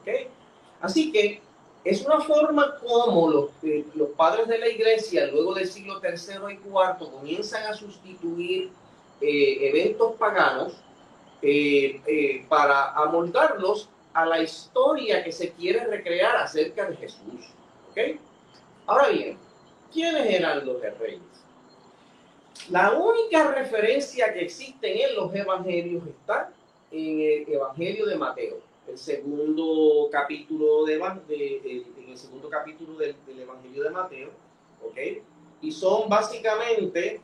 ¿okay? 0.00 0.28
Así 0.80 1.10
que 1.10 1.40
es 1.84 2.04
una 2.04 2.20
forma 2.20 2.78
como 2.78 3.30
los, 3.30 3.50
eh, 3.62 3.84
los 3.94 4.10
padres 4.10 4.48
de 4.48 4.58
la 4.58 4.68
iglesia, 4.68 5.26
luego 5.26 5.54
del 5.54 5.68
siglo 5.68 6.00
III 6.02 6.54
y 6.54 6.68
IV, 6.68 7.10
comienzan 7.10 7.66
a 7.66 7.74
sustituir 7.74 8.70
eh, 9.20 9.68
eventos 9.68 10.16
paganos 10.16 10.74
eh, 11.46 12.44
para 12.48 12.92
amoldarlos 12.92 13.88
a 14.12 14.24
la 14.24 14.40
historia 14.40 15.22
que 15.22 15.32
se 15.32 15.52
quiere 15.52 15.84
recrear 15.84 16.36
acerca 16.36 16.88
de 16.88 16.96
Jesús. 16.96 17.52
¿okay? 17.90 18.18
Ahora 18.86 19.08
bien, 19.08 19.36
¿quiénes 19.92 20.26
eran 20.26 20.64
los 20.64 20.80
reyes? 20.98 21.20
La 22.70 22.92
única 22.92 23.52
referencia 23.52 24.32
que 24.32 24.40
existe 24.40 25.04
en 25.04 25.14
los 25.16 25.34
evangelios 25.34 26.06
está 26.06 26.50
en 26.90 27.20
el 27.20 27.52
Evangelio 27.52 28.06
de 28.06 28.16
Mateo 28.16 28.74
el 28.86 28.98
segundo 28.98 30.08
capítulo 30.10 30.84
de, 30.84 30.94
en 30.94 32.10
el 32.10 32.18
segundo 32.18 32.48
capítulo 32.50 32.98
del, 32.98 33.16
Evangelio 33.26 33.82
de 33.82 33.90
Mateo, 33.90 34.30
¿ok? 34.82 34.98
Y 35.62 35.72
son 35.72 36.08
básicamente 36.08 37.20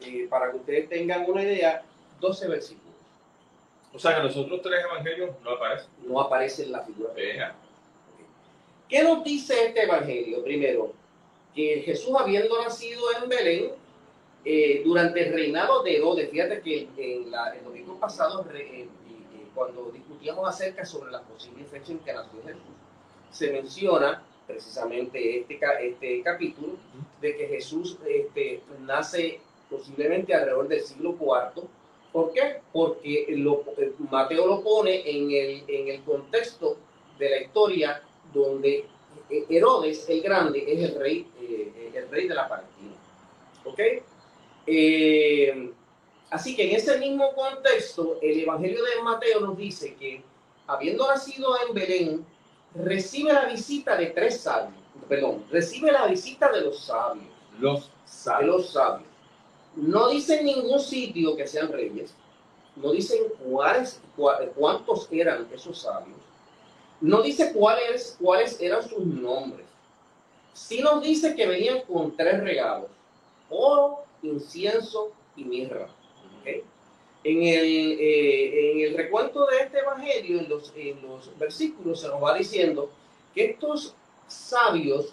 eh, 0.00 0.26
para 0.28 0.50
que 0.50 0.56
ustedes 0.56 0.88
tengan 0.88 1.30
una 1.30 1.42
idea, 1.42 1.84
12 2.20 2.48
versículos. 2.48 2.94
O 3.92 3.98
sea 3.98 4.16
que 4.16 4.22
los 4.22 4.36
otros 4.36 4.62
tres 4.62 4.84
evangelios 4.84 5.30
no 5.42 5.50
aparecen. 5.50 5.90
No 6.06 6.20
aparecen 6.20 6.72
la 6.72 6.80
figura. 6.82 7.12
¿Qué 8.88 9.02
nos 9.02 9.24
dice 9.24 9.66
este 9.66 9.84
evangelio? 9.84 10.42
Primero, 10.42 10.92
que 11.54 11.82
Jesús 11.84 12.14
habiendo 12.18 12.62
nacido 12.62 13.02
en 13.20 13.28
Belén, 13.28 13.70
eh, 14.44 14.82
durante 14.84 15.26
el 15.26 15.34
reinado 15.34 15.82
de 15.82 15.96
Herodes, 15.96 16.30
fíjate 16.30 16.60
que 16.62 16.88
en, 16.96 17.30
la, 17.30 17.50
el 17.54 17.62
domingo 17.62 17.98
pasado, 18.00 18.46
eh, 18.54 18.88
cuando 19.54 19.90
discutíamos 19.92 20.48
acerca 20.48 20.86
sobre 20.86 21.10
la 21.10 21.20
posible 21.22 21.64
fecha 21.64 21.92
en 21.92 21.98
que 21.98 22.12
nació 22.12 22.42
Jesús, 22.44 22.62
se 23.30 23.52
menciona 23.52 24.22
precisamente 24.46 25.40
este, 25.40 25.58
este 25.88 26.22
capítulo 26.22 26.74
de 27.20 27.36
que 27.36 27.48
Jesús 27.48 27.98
este, 28.06 28.62
nace 28.80 29.40
posiblemente 29.68 30.34
alrededor 30.34 30.68
del 30.68 30.80
siglo 30.80 31.16
IV. 31.20 31.68
¿Por 32.12 32.32
qué? 32.32 32.60
Porque 32.72 33.26
lo, 33.30 33.64
Mateo 34.10 34.46
lo 34.46 34.62
pone 34.62 35.08
en 35.08 35.30
el, 35.30 35.64
en 35.68 35.88
el 35.88 36.02
contexto 36.02 36.76
de 37.18 37.30
la 37.30 37.40
historia 37.42 38.02
donde 38.32 38.86
Herodes 39.48 40.08
el 40.08 40.22
Grande 40.22 40.64
es 40.66 40.90
el 40.90 40.98
rey, 40.98 41.26
eh, 41.40 41.92
el 41.94 42.08
rey 42.10 42.28
de 42.28 42.34
la 42.34 42.48
Palestina. 42.48 42.94
¿Ok? 43.64 43.80
Eh, 44.66 45.72
así 46.30 46.56
que 46.56 46.68
en 46.68 46.76
ese 46.76 46.98
mismo 46.98 47.32
contexto, 47.34 48.18
el 48.20 48.40
Evangelio 48.40 48.82
de 48.84 49.02
Mateo 49.02 49.40
nos 49.40 49.56
dice 49.56 49.94
que, 49.94 50.22
habiendo 50.66 51.06
nacido 51.06 51.54
en 51.66 51.74
Belén, 51.74 52.26
recibe 52.74 53.32
la 53.32 53.46
visita 53.46 53.96
de 53.96 54.06
tres 54.06 54.40
sabios. 54.40 54.74
Perdón, 55.08 55.44
recibe 55.50 55.92
la 55.92 56.06
visita 56.06 56.50
de 56.52 56.62
los 56.62 56.84
sabios. 56.84 57.26
Los 57.58 57.90
sabios. 58.04 58.40
De 58.40 58.46
los 58.46 58.72
sabios. 58.72 59.09
No 59.76 60.08
dice 60.08 60.40
en 60.40 60.46
ningún 60.46 60.80
sitio 60.80 61.36
que 61.36 61.46
sean 61.46 61.72
reyes. 61.72 62.12
No 62.76 62.92
dicen 62.92 63.24
cuáles, 63.44 64.00
cuántos 64.54 65.08
eran 65.10 65.48
esos 65.52 65.80
sabios. 65.80 66.18
No 67.00 67.22
dice 67.22 67.52
cuáles, 67.52 68.16
cuáles 68.20 68.60
eran 68.60 68.86
sus 68.86 69.04
nombres. 69.04 69.66
Sí 70.52 70.80
nos 70.80 71.02
dice 71.02 71.34
que 71.34 71.46
venían 71.46 71.82
con 71.82 72.16
tres 72.16 72.40
regalos. 72.40 72.90
Oro, 73.48 74.04
incienso 74.22 75.12
y 75.36 75.44
mirra. 75.44 75.88
En, 77.22 77.42
el, 77.42 77.98
eh, 78.00 78.72
en 78.72 78.80
el 78.80 78.96
recuento 78.96 79.46
de 79.46 79.58
este 79.58 79.78
evangelio, 79.80 80.40
en 80.40 80.48
los, 80.48 80.72
en 80.74 81.02
los 81.02 81.38
versículos, 81.38 82.00
se 82.00 82.08
nos 82.08 82.22
va 82.22 82.34
diciendo 82.34 82.90
que 83.34 83.50
estos 83.50 83.94
sabios 84.26 85.12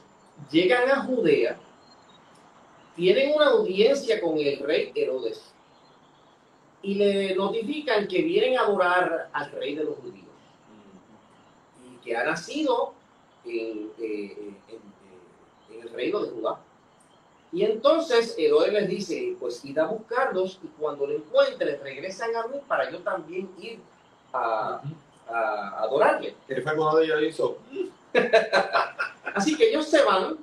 llegan 0.50 0.90
a 0.90 1.04
Judea, 1.04 1.60
tienen 2.98 3.34
una 3.34 3.50
audiencia 3.52 4.20
con 4.20 4.38
el 4.40 4.60
rey 4.60 4.92
Herodes 4.94 5.54
y 6.82 6.96
le 6.96 7.36
notifican 7.36 8.08
que 8.08 8.24
vienen 8.24 8.58
a 8.58 8.62
adorar 8.62 9.30
al 9.32 9.52
rey 9.52 9.76
de 9.76 9.84
los 9.84 9.96
judíos 9.98 10.26
y 11.86 12.04
que 12.04 12.18
ha 12.18 12.24
nacido 12.24 12.94
en, 13.46 13.92
eh, 14.00 14.54
en, 14.68 15.76
en 15.76 15.82
el 15.84 15.90
reino 15.94 16.20
de 16.20 16.32
Judá. 16.32 16.60
Y 17.52 17.64
entonces 17.64 18.36
Herodes 18.38 18.74
les 18.74 18.90
dice, 18.90 19.36
pues 19.40 19.64
id 19.64 19.78
a 19.78 19.86
buscarlos 19.86 20.60
y 20.64 20.68
cuando 20.80 21.08
lo 21.08 21.14
encuentren 21.16 21.80
regresan 21.82 22.36
a 22.36 22.48
mí 22.48 22.58
para 22.68 22.92
yo 22.92 23.00
también 23.00 23.50
ir 23.60 23.80
a, 24.34 24.82
a 25.30 25.84
adorarle. 25.84 26.36
¿Qué 26.48 26.62
fue 26.62 26.76
cuando 26.76 27.00
ella 27.00 27.22
hizo? 27.22 27.58
Así 29.36 29.56
que 29.56 29.70
ellos 29.70 29.88
se 29.88 30.04
van 30.04 30.38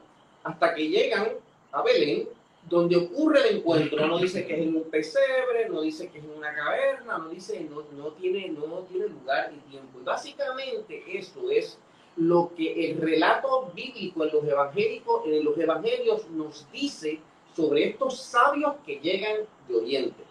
hasta 0.45 0.75
que 0.75 0.89
llegan 0.89 1.29
a 1.73 1.83
Belén, 1.83 2.29
donde 2.69 2.97
ocurre 2.97 3.49
el 3.49 3.57
encuentro. 3.57 4.07
No 4.07 4.19
dice 4.19 4.47
que 4.47 4.55
es 4.55 4.67
en 4.67 4.77
un 4.77 4.85
pesebre, 4.85 5.69
no 5.69 5.81
dice 5.83 6.09
que 6.09 6.19
es 6.19 6.25
en 6.25 6.31
una 6.31 6.55
caverna, 6.55 7.19
no 7.19 7.29
dice, 7.29 7.67
no, 7.71 7.85
no, 7.93 8.13
tiene, 8.13 8.49
no 8.49 8.81
tiene 8.89 9.09
lugar 9.09 9.53
ni 9.53 9.59
tiempo. 9.71 9.99
Y 10.01 10.05
básicamente 10.05 11.05
esto 11.19 11.51
es 11.51 11.79
lo 12.17 12.53
que 12.57 12.91
el 12.91 13.01
relato 13.01 13.71
bíblico 13.75 14.25
en 14.25 14.33
los, 14.33 14.45
evangélicos, 14.45 15.27
en 15.27 15.45
los 15.45 15.59
evangelios 15.59 16.29
nos 16.31 16.71
dice 16.71 17.21
sobre 17.55 17.91
estos 17.91 18.21
sabios 18.21 18.75
que 18.87 18.99
llegan 18.99 19.41
de 19.69 19.77
Oriente. 19.77 20.25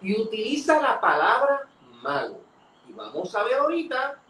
Y 0.00 0.20
utiliza 0.20 0.80
la 0.80 1.00
palabra 1.00 1.68
mago. 2.02 2.40
Y 2.88 2.92
vamos 2.92 3.34
a 3.34 3.44
ver 3.44 3.54
ahorita 3.54 4.20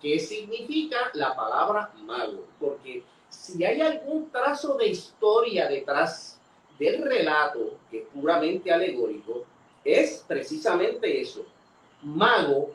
qué 0.00 0.18
significa 0.18 1.10
la 1.14 1.34
palabra 1.36 1.92
mago. 2.04 2.44
Porque 2.58 3.04
si 3.28 3.64
hay 3.64 3.80
algún 3.80 4.30
trazo 4.30 4.76
de 4.76 4.88
historia 4.88 5.68
detrás 5.68 6.29
del 6.80 7.02
relato, 7.02 7.78
que 7.90 7.98
es 7.98 8.04
puramente 8.08 8.72
alegórico, 8.72 9.44
es 9.84 10.24
precisamente 10.26 11.20
eso. 11.20 11.46
Mago 12.02 12.72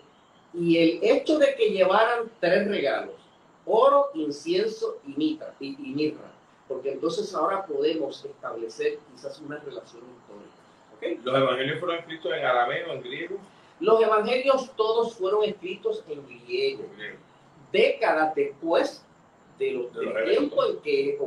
y 0.54 0.78
el 0.78 1.00
hecho 1.04 1.38
de 1.38 1.54
que 1.56 1.72
llevaran 1.72 2.32
tres 2.40 2.68
regalos 2.68 3.16
oro, 3.66 4.12
incienso 4.14 5.00
y, 5.08 5.14
mitra, 5.18 5.54
y, 5.60 5.72
mirra, 5.72 6.32
porque 6.68 6.92
entonces 6.92 7.34
ahora 7.34 7.66
podemos 7.66 8.24
establecer 8.24 9.00
quizás 9.12 9.40
una 9.42 9.58
relación 9.58 10.04
histórica. 10.18 11.24
¿Los 11.24 11.36
evangelios 11.36 11.80
fueron 11.80 11.98
escritos 12.00 12.32
en 12.32 12.46
arameo, 12.46 12.94
en 12.94 13.02
griego? 13.02 13.38
Los 13.80 14.02
evangelios 14.02 14.72
todos 14.76 15.16
fueron 15.16 15.44
escritos 15.44 16.04
en 16.08 16.26
griego, 16.28 16.86
décadas 17.72 18.34
después 18.36 19.04
de 19.60 19.72
los, 19.72 19.94
del 19.94 20.24
tiempo 20.26 20.66
en 20.66 20.78
que, 20.80 21.18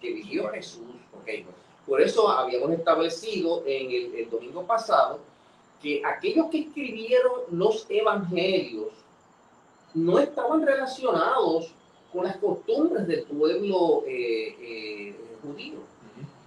que 0.00 0.12
vivió 0.12 0.48
Jesús. 0.50 0.86
Okay. 1.20 1.44
Por 1.88 2.02
eso 2.02 2.28
habíamos 2.28 2.70
establecido 2.72 3.62
en 3.66 3.90
el, 3.90 4.14
el 4.14 4.30
domingo 4.30 4.62
pasado 4.64 5.20
que 5.82 6.02
aquellos 6.04 6.46
que 6.50 6.60
escribieron 6.60 7.32
los 7.50 7.86
evangelios 7.88 8.88
no 9.94 10.18
estaban 10.18 10.64
relacionados 10.66 11.72
con 12.12 12.24
las 12.24 12.36
costumbres 12.36 13.06
del 13.06 13.22
pueblo 13.24 14.04
eh, 14.06 14.54
eh, 14.60 15.14
judío. 15.42 15.78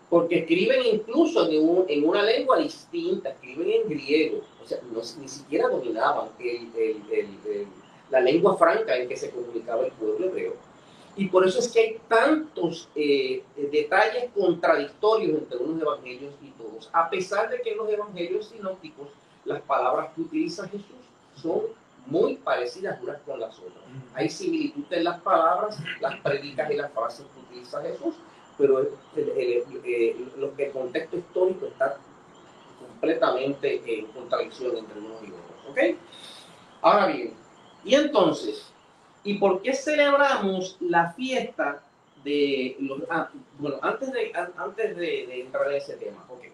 Porque 0.10 0.40
escriben 0.40 0.82
incluso 0.86 1.50
en, 1.50 1.86
en, 1.88 2.08
una 2.08 2.24
lengua 2.24 2.58
distinta, 2.58 3.30
escriben 3.30 3.72
en 3.72 3.90
griego, 3.90 4.42
o 4.62 4.68
sea, 4.68 4.80
ni 5.20 5.28
siquiera 5.28 5.70
dominaban 5.70 6.30
la 8.10 8.20
lengua 8.20 8.58
franca 8.58 8.98
en 8.98 9.08
que 9.08 9.16
se 9.16 9.32
comunicaba 9.32 9.86
el 9.86 9.92
pueblo 9.94 10.26
hebreo. 10.26 10.54
Y 11.16 11.28
por 11.28 11.46
eso 11.46 11.60
es 11.60 11.68
que 11.68 11.80
hay 11.80 12.02
tantos 12.08 12.88
eh, 12.96 13.44
detalles 13.72 14.32
contradictorios 14.34 15.40
entre 15.40 15.58
unos 15.58 15.82
evangelios 15.82 16.34
y 16.42 16.50
todos, 16.52 16.90
a 16.94 17.10
pesar 17.10 17.50
de 17.50 17.62
que 17.62 17.72
en 17.72 17.78
los 17.78 17.90
evangelios 17.90 18.50
sinópticos 18.50 19.10
las 19.46 19.62
palabras 19.62 20.10
que 20.16 20.22
utiliza 20.22 20.68
Jesús 20.68 20.96
son 21.36 21.62
muy 22.06 22.36
parecidas 22.36 23.00
unas 23.02 23.20
con 23.22 23.40
las 23.40 23.58
otras. 23.60 23.84
Hay 24.14 24.30
similitud 24.30 24.86
en 24.90 25.04
las 25.04 25.22
palabras, 25.22 25.78
las 26.00 26.20
predicas 26.22 26.72
y 26.72 26.76
las 26.76 26.92
frases 26.92 27.26
que 27.34 27.40
utiliza 27.40 27.82
Jesús, 27.82 28.16
pero 28.58 28.80
el, 28.80 28.94
lo 30.38 30.56
que 30.56 30.66
el 30.66 30.72
contexto 30.72 31.18
histórico 31.18 31.68
está 31.68 31.98
completamente 32.80 33.82
en 33.86 34.06
contradicción 34.08 34.78
entre 34.78 35.00
unos 35.00 35.22
y 35.24 35.28
otros. 35.28 35.70
¿Ok? 35.70 35.80
Ahora 36.82 37.08
bien, 37.08 37.34
y 37.84 37.96
entonces, 37.96 38.71
¿y 39.24 39.36
por 39.36 39.62
qué 39.62 39.74
celebramos 39.74 40.78
la 40.80 41.14
fiesta 41.14 41.84
de 42.24 42.76
los... 42.80 43.02
Ah, 43.10 43.30
bueno, 43.58 43.78
antes 43.82 44.12
de, 44.12 44.32
antes 44.58 44.98
de, 44.98 45.42
entrar 45.42 45.68
en 45.72 45.78
ese 45.78 45.96
tema, 45.98 46.26
ok. 46.30 46.46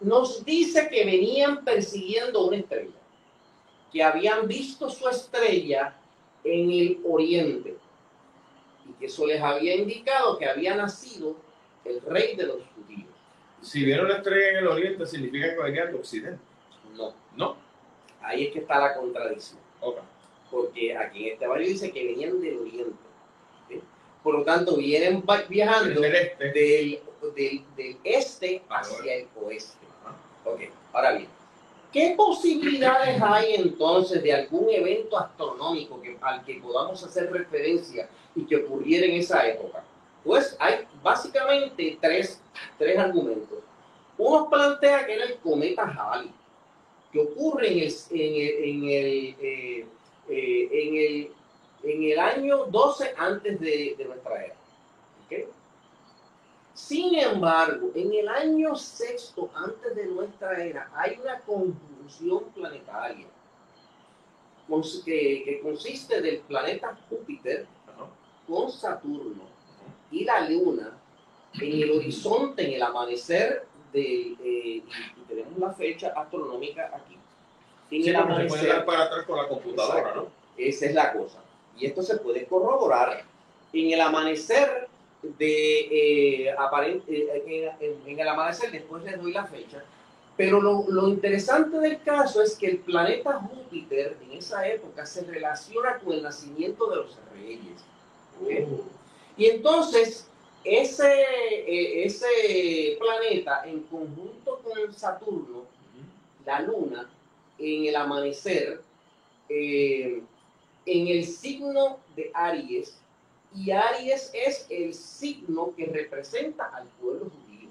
Nos 0.00 0.44
dice 0.44 0.88
que 0.90 1.04
venían 1.04 1.64
persiguiendo 1.64 2.46
una 2.46 2.58
estrella 2.58 2.92
que 3.92 4.02
habían 4.02 4.46
visto 4.46 4.90
su 4.90 5.08
estrella 5.08 5.96
en 6.44 6.70
el 6.70 7.00
oriente 7.08 7.76
y 8.88 8.92
que 8.94 9.06
eso 9.06 9.26
les 9.26 9.40
había 9.40 9.74
indicado 9.74 10.38
que 10.38 10.46
había 10.46 10.76
nacido 10.76 11.36
el 11.84 12.00
rey 12.02 12.36
de 12.36 12.46
los 12.46 12.58
judíos. 12.74 13.08
Si 13.62 13.84
vieron 13.84 14.08
la 14.08 14.16
estrella 14.16 14.50
en 14.50 14.56
el 14.58 14.66
oriente, 14.66 15.06
significa 15.06 15.54
que 15.54 15.62
venía 15.62 15.86
del 15.86 15.96
occidente. 15.96 16.38
No. 16.94 17.14
No. 17.34 17.56
Ahí 18.20 18.44
es 18.44 18.52
que 18.52 18.60
está 18.60 18.78
la 18.78 18.94
contradicción. 18.94 19.60
Porque 20.50 20.96
aquí 20.96 21.26
en 21.26 21.34
este 21.34 21.46
barrio 21.46 21.68
dice 21.68 21.90
que 21.90 22.04
venían 22.04 22.40
del 22.40 22.58
oriente. 22.58 22.94
Por 24.22 24.38
lo 24.38 24.44
tanto, 24.44 24.76
vienen 24.76 25.22
viajando 25.48 26.02
este. 26.02 26.44
del, 26.44 27.00
del, 27.34 27.64
del, 27.76 27.96
este 28.02 28.62
hacia 28.68 29.14
el 29.14 29.28
oeste. 29.36 29.86
Ok, 30.44 30.60
ahora 30.92 31.12
bien 31.12 31.36
¿Qué 31.96 32.12
posibilidades 32.14 33.18
hay 33.22 33.54
entonces 33.54 34.22
de 34.22 34.30
algún 34.30 34.68
evento 34.68 35.18
astronómico 35.18 35.98
que, 36.02 36.18
al 36.20 36.44
que 36.44 36.60
podamos 36.60 37.02
hacer 37.02 37.32
referencia 37.32 38.06
y 38.34 38.44
que 38.44 38.56
ocurriera 38.56 39.06
en 39.06 39.14
esa 39.14 39.48
época? 39.48 39.82
Pues 40.22 40.54
hay 40.60 40.86
básicamente 41.02 41.96
tres, 41.98 42.42
tres 42.76 42.98
argumentos. 42.98 43.60
Uno 44.18 44.50
plantea 44.50 45.06
que 45.06 45.14
era 45.14 45.24
el 45.24 45.36
cometa 45.36 45.84
Halley, 45.84 46.30
que 47.12 47.20
ocurre 47.20 47.68
en 47.68 47.78
el, 47.78 47.94
en 48.10 48.84
el, 48.84 49.36
eh, 49.40 49.86
eh, 50.28 50.68
en 50.72 50.96
el, 50.96 51.32
en 51.82 52.12
el, 52.12 52.18
año 52.18 52.66
12 52.66 53.14
antes 53.16 53.60
de, 53.60 53.96
nuestra 54.06 54.44
era. 54.44 54.56
Sin 56.74 57.18
embargo, 57.18 57.90
en 57.94 58.12
el 58.12 58.28
año 58.28 58.76
sexto 58.76 59.50
antes 59.54 59.96
de 59.96 60.06
nuestra 60.06 60.62
era 60.62 60.90
hay 60.94 61.18
una 61.22 61.40
conjunción 61.40 62.44
planetaria 62.54 63.26
que, 65.04 65.60
consiste 65.62 66.20
del 66.20 66.40
planeta 66.40 66.98
Júpiter 67.08 67.66
con 68.46 68.70
Saturno 68.70 69.44
y 70.10 70.24
la 70.24 70.48
Luna 70.48 70.98
en 71.54 71.82
el 71.82 71.90
horizonte, 71.92 72.66
en 72.66 72.74
el 72.74 72.82
amanecer 72.82 73.66
de, 73.92 74.36
eh, 74.42 74.82
y 74.84 75.20
tenemos 75.28 75.58
la 75.58 75.72
fecha 75.72 76.08
astronómica 76.08 76.90
aquí. 76.94 77.16
En 77.90 78.08
el 78.08 78.16
amanecer, 78.16 78.50
se 78.50 78.56
puede 78.58 78.72
dar 78.72 78.84
para 78.84 79.02
atrás 79.04 79.24
con 79.24 79.38
la 79.38 79.48
computadora, 79.48 80.14
¿no? 80.14 80.28
Esa 80.56 80.86
es 80.86 80.94
la 80.94 81.12
cosa. 81.12 81.38
Y 81.78 81.86
esto 81.86 82.02
se 82.02 82.16
puede 82.16 82.46
corroborar. 82.46 83.24
En 83.72 83.92
el 83.92 84.00
amanecer 84.00 84.88
de 85.22 85.80
eh, 85.80 86.54
eh, 87.08 87.96
en, 88.06 88.18
el 88.18 88.28
amanecer, 88.28 88.70
después 88.70 89.04
les 89.04 89.20
doy 89.20 89.32
la 89.32 89.44
fecha. 89.44 89.82
Pero 90.36 90.60
lo, 90.60 90.84
lo, 90.88 91.08
interesante 91.08 91.78
del 91.78 92.02
caso 92.02 92.42
es 92.42 92.56
que 92.56 92.66
el 92.66 92.78
planeta 92.78 93.40
Júpiter 93.40 94.16
en 94.22 94.36
esa 94.36 94.66
época 94.68 95.06
se 95.06 95.24
relaciona 95.24 95.98
con 95.98 96.12
el 96.12 96.22
nacimiento 96.22 96.88
de 96.90 96.96
los 96.96 97.16
reyes. 97.32 97.84
Uh. 98.40 98.82
Y 99.36 99.46
entonces, 99.46 100.28
ese, 100.64 101.10
eh, 101.10 102.04
ese 102.04 102.98
planeta 102.98 103.62
en 103.66 103.80
conjunto 103.84 104.60
con 104.62 104.92
Saturno, 104.92 105.64
la 106.44 106.60
luna, 106.60 107.08
en 107.58 107.84
el 107.86 107.96
amanecer, 107.96 108.82
en 109.48 110.26
el 110.86 111.24
signo 111.24 111.98
de 112.14 112.30
Aries, 112.34 112.98
y 113.54 113.70
Aries 113.70 114.30
es 114.34 114.66
el 114.68 114.92
signo 114.92 115.72
que 115.74 115.86
representa 115.86 116.66
al 116.74 116.86
pueblo 117.00 117.30
judío. 117.30 117.70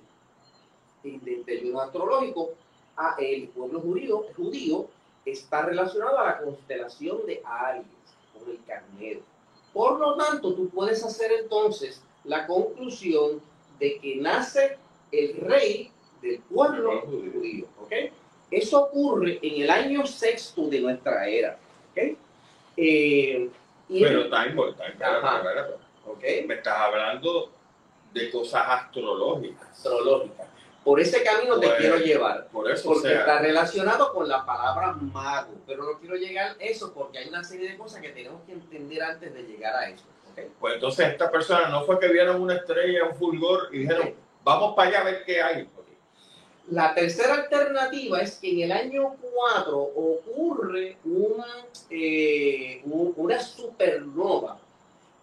En 1.04 1.44
términos 1.44 1.84
astrológicos, 1.84 2.50
el 3.20 3.50
pueblo 3.50 3.82
judío, 3.82 4.26
judío 4.36 4.88
está 5.26 5.64
relacionado 5.64 6.18
a 6.20 6.26
la 6.26 6.38
constelación 6.40 7.26
de 7.28 7.42
Aries, 7.46 7.86
con 8.34 8.50
el 8.50 8.64
carnero. 8.66 9.22
Por 9.74 10.00
lo 10.00 10.16
tanto, 10.16 10.56
tú 10.56 10.70
puedes 10.70 11.04
hacer 11.04 11.32
entonces 11.34 12.02
la 12.24 12.48
conclusión 12.48 13.42
de 13.78 14.00
que 14.00 14.16
nace 14.16 14.78
el 15.12 15.36
rey 15.38 15.92
del 16.22 16.40
pueblo 16.40 17.02
judío. 17.02 17.68
Eso 18.52 18.84
ocurre 18.84 19.40
en 19.42 19.64
el 19.64 19.70
año 19.70 20.06
sexto 20.06 20.68
de 20.68 20.80
nuestra 20.80 21.28
era. 21.28 21.58
¿okay? 21.92 22.18
Eh, 22.78 23.50
pero 23.88 24.30
time, 24.30 24.56
time, 24.88 26.48
Me 26.48 26.54
estás 26.56 26.78
hablando 26.78 27.52
de 28.14 28.32
cosas 28.32 28.64
astrológicas. 28.68 29.70
Astrológicas. 29.70 30.48
Por 30.84 31.00
ese 31.00 31.24
camino 31.24 31.60
te 31.60 31.68
pues, 31.68 31.80
quiero 31.80 31.98
llevar. 31.98 32.48
Por 32.48 32.70
eso, 32.70 32.94
porque 32.94 33.14
está 33.14 33.40
relacionado 33.40 34.14
con 34.14 34.30
la 34.30 34.46
palabra 34.46 34.94
mago. 34.94 35.54
Pero 35.66 35.84
no 35.84 36.00
quiero 36.00 36.16
llegar 36.16 36.52
a 36.60 36.64
eso 36.64 36.94
porque 36.94 37.18
hay 37.18 37.30
una 37.30 37.44
serie 37.44 37.72
de 37.72 37.78
cosas 37.78 38.02
que 38.02 38.10
tenemos 38.10 38.44
que 38.44 38.54
entender 38.54 39.02
antes 39.02 39.34
de 39.34 39.44
llegar 39.44 39.76
a 39.76 39.90
eso. 39.90 40.06
Pues 40.60 40.76
entonces 40.76 41.08
esta 41.08 41.32
persona 41.32 41.70
no 41.70 41.86
fue 41.86 42.00
que 42.00 42.10
vieron 42.10 42.42
una 42.42 42.56
estrella, 42.56 43.06
un 43.06 43.16
fulgor 43.16 43.70
y 43.72 43.80
dijeron, 43.80 44.14
vamos 44.44 44.76
para 44.76 44.90
allá 44.90 45.02
a 45.02 45.04
ver 45.06 45.24
qué 45.26 45.42
hay. 45.42 45.70
La 46.70 46.96
tercera 46.96 47.36
alternativa 47.36 48.22
es 48.22 48.38
que 48.38 48.52
en 48.52 48.62
el 48.62 48.72
año 48.72 49.16
4 49.34 49.78
ocurre 49.78 50.98
una, 51.06 51.46
eh, 51.92 52.82
una 52.86 53.40
supernova 53.40 54.58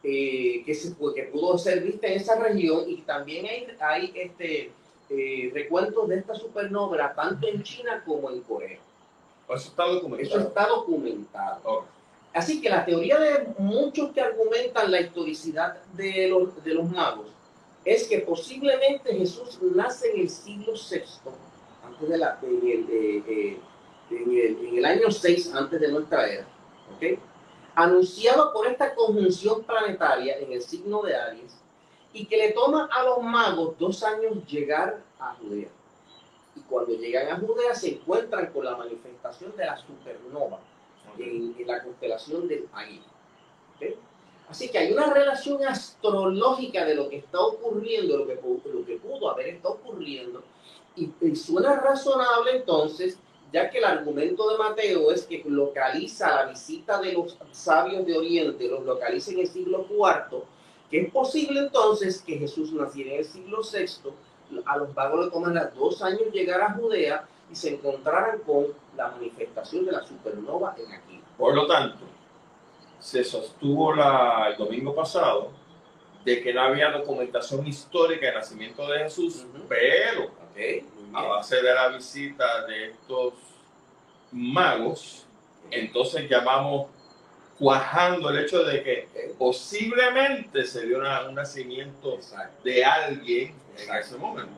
eh, 0.04 0.62
que, 0.64 0.74
se, 0.74 0.94
que 1.14 1.24
pudo 1.24 1.58
ser 1.58 1.82
vista 1.82 2.06
en 2.06 2.20
esa 2.20 2.38
región 2.38 2.88
y 2.88 2.98
también 2.98 3.46
hay, 3.46 3.66
hay 3.80 4.12
este, 4.14 4.70
eh, 5.10 5.50
recuentos 5.52 6.08
de 6.08 6.18
esta 6.18 6.34
supernova 6.36 7.12
tanto 7.12 7.48
en 7.48 7.62
China 7.64 8.02
como 8.06 8.30
en 8.30 8.40
Corea. 8.42 8.78
Eso 9.48 9.68
está 9.68 9.84
documentado. 9.84 10.38
Eso 10.38 10.48
está 10.48 10.66
documentado. 10.68 11.84
Así 12.32 12.62
que 12.62 12.70
la 12.70 12.84
teoría 12.84 13.18
de 13.18 13.48
muchos 13.58 14.12
que 14.12 14.20
argumentan 14.20 14.90
la 14.92 15.00
historicidad 15.00 15.82
de 15.94 16.28
los, 16.28 16.64
de 16.64 16.74
los 16.74 16.88
magos 16.88 17.26
es 17.84 18.06
que 18.06 18.18
posiblemente 18.18 19.14
Jesús 19.14 19.58
nace 19.60 20.12
en 20.12 20.20
el 20.20 20.30
siglo 20.30 20.72
VI, 20.72 21.02
antes 21.84 22.08
de 22.08 22.18
la, 22.18 22.38
en, 22.42 22.68
el, 22.68 23.58
en, 24.10 24.78
el, 24.78 24.84
año 24.84 25.10
6 25.10 25.54
antes 25.54 25.80
de 25.80 25.88
nuestra 25.88 26.28
era, 26.28 26.46
¿okay? 26.94 27.18
anunciado 27.74 28.52
por 28.52 28.66
esta 28.66 28.94
conjunción 28.94 29.64
planetaria 29.64 30.38
en 30.38 30.52
el 30.52 30.62
signo 30.62 31.02
de 31.02 31.16
Aries, 31.16 31.58
y 32.12 32.26
que 32.26 32.36
le 32.36 32.52
toma 32.52 32.88
a 32.92 33.02
los 33.04 33.22
magos 33.22 33.78
dos 33.78 34.02
años 34.02 34.46
llegar 34.46 35.02
a 35.18 35.34
Judea. 35.34 35.68
Y 36.54 36.60
cuando 36.60 36.92
llegan 36.92 37.28
a 37.28 37.40
Judea 37.40 37.74
se 37.74 37.94
encuentran 37.94 38.52
con 38.52 38.66
la 38.66 38.76
manifestación 38.76 39.56
de 39.56 39.64
la 39.64 39.78
supernova 39.78 40.60
en, 41.18 41.56
la 41.66 41.82
constelación 41.82 42.46
del 42.46 42.68
Águila. 42.74 43.06
¿okay? 43.76 43.96
Así 44.52 44.68
que 44.68 44.76
hay 44.76 44.92
una 44.92 45.06
relación 45.06 45.64
astrológica 45.64 46.84
de 46.84 46.94
lo 46.94 47.08
que 47.08 47.16
está 47.16 47.40
ocurriendo, 47.40 48.18
lo 48.18 48.26
que, 48.26 48.34
lo 48.34 48.84
que 48.84 48.96
pudo 48.96 49.30
haber 49.30 49.48
estado 49.48 49.76
ocurriendo, 49.82 50.42
y, 50.94 51.10
suena 51.34 51.76
razonable 51.76 52.56
entonces, 52.56 53.16
ya 53.50 53.70
que 53.70 53.78
el 53.78 53.84
argumento 53.84 54.50
de 54.50 54.58
Mateo 54.58 55.10
es 55.10 55.22
que 55.22 55.42
localiza 55.46 56.34
la 56.34 56.50
visita 56.50 57.00
de 57.00 57.14
los 57.14 57.38
sabios 57.50 58.04
de 58.04 58.18
Oriente, 58.18 58.68
los 58.68 58.84
localiza 58.84 59.30
en 59.30 59.38
el 59.38 59.48
siglo 59.48 59.86
IV, 59.88 60.42
que 60.90 61.00
es 61.00 61.10
posible 61.10 61.60
entonces 61.60 62.20
que 62.20 62.36
Jesús 62.36 62.74
naciera 62.74 63.12
en 63.12 63.18
el 63.20 63.24
siglo 63.24 63.62
VI, 63.62 64.10
a 64.66 64.76
los 64.76 64.92
vagos 64.92 65.24
le 65.24 65.30
tomará 65.30 65.72
dos 65.74 66.02
años 66.02 66.30
llegar 66.30 66.60
a 66.60 66.74
Judea 66.74 67.26
y 67.50 67.56
se 67.56 67.70
encontraran 67.70 68.40
con 68.40 68.66
la 68.98 69.08
manifestación 69.12 69.86
de 69.86 69.92
la 69.92 70.02
supernova 70.02 70.76
en 70.76 70.92
aquí. 70.92 71.22
Por 71.38 71.54
lo 71.54 71.66
tanto, 71.66 72.04
se 73.02 73.24
sostuvo 73.24 73.92
la, 73.94 74.48
el 74.50 74.56
domingo 74.56 74.94
pasado 74.94 75.50
de 76.24 76.40
que 76.40 76.54
no 76.54 76.62
había 76.62 76.92
documentación 76.92 77.66
histórica 77.66 78.26
del 78.26 78.36
nacimiento 78.36 78.86
de 78.86 79.00
Jesús, 79.00 79.44
pero 79.68 80.30
a 81.12 81.22
base 81.22 81.56
de 81.56 81.74
la 81.74 81.88
visita 81.88 82.64
de 82.66 82.90
estos 82.90 83.34
magos, 84.30 85.26
entonces 85.70 86.30
llamamos 86.30 86.86
cuajando 87.58 88.30
el 88.30 88.44
hecho 88.44 88.62
de 88.62 88.84
que 88.84 89.34
posiblemente 89.36 90.64
se 90.64 90.86
dio 90.86 90.98
un 90.98 91.34
nacimiento 91.34 92.18
de 92.62 92.84
alguien 92.84 93.54
en 93.78 93.96
ese 93.96 94.16
momento. 94.16 94.52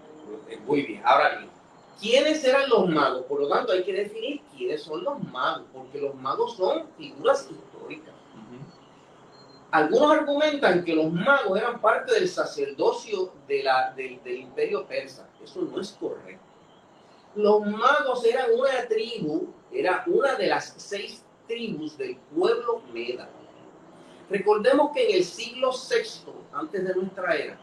Muy 0.66 0.82
bien, 0.82 1.02
ahora 1.02 1.38
bien, 1.38 1.50
¿quiénes 1.98 2.44
eran 2.44 2.68
los 2.68 2.88
magos? 2.88 3.24
Por 3.24 3.40
lo 3.40 3.48
tanto, 3.48 3.72
hay 3.72 3.82
que 3.82 3.92
definir 3.94 4.42
quiénes 4.54 4.82
son 4.82 5.02
los 5.02 5.22
magos, 5.24 5.64
porque 5.72 5.98
los 5.98 6.14
magos 6.14 6.56
son 6.56 6.84
figuras 6.98 7.40
históricas. 7.40 7.73
Algunos 9.74 10.12
argumentan 10.12 10.84
que 10.84 10.94
los 10.94 11.12
magos 11.12 11.58
eran 11.58 11.80
parte 11.80 12.14
del 12.14 12.28
sacerdocio 12.28 13.32
del, 13.48 13.66
imperio 14.24 14.86
persa. 14.86 15.28
Eso 15.42 15.62
no 15.62 15.80
es 15.80 15.90
correcto. 15.98 16.44
Los 17.34 17.66
magos 17.66 18.24
eran 18.24 18.52
una 18.54 18.86
tribu, 18.86 19.48
era 19.72 20.04
una 20.06 20.36
de 20.36 20.46
las 20.46 20.74
seis 20.76 21.24
tribus 21.48 21.98
del 21.98 22.14
pueblo 22.32 22.82
Meda. 22.92 23.28
Recordemos 24.30 24.92
que 24.94 25.10
en 25.10 25.16
el 25.16 25.24
siglo 25.24 25.72
VI, 25.72 26.30
antes 26.52 26.86
de 26.86 26.94
nuestra 26.94 27.34
era, 27.34 27.58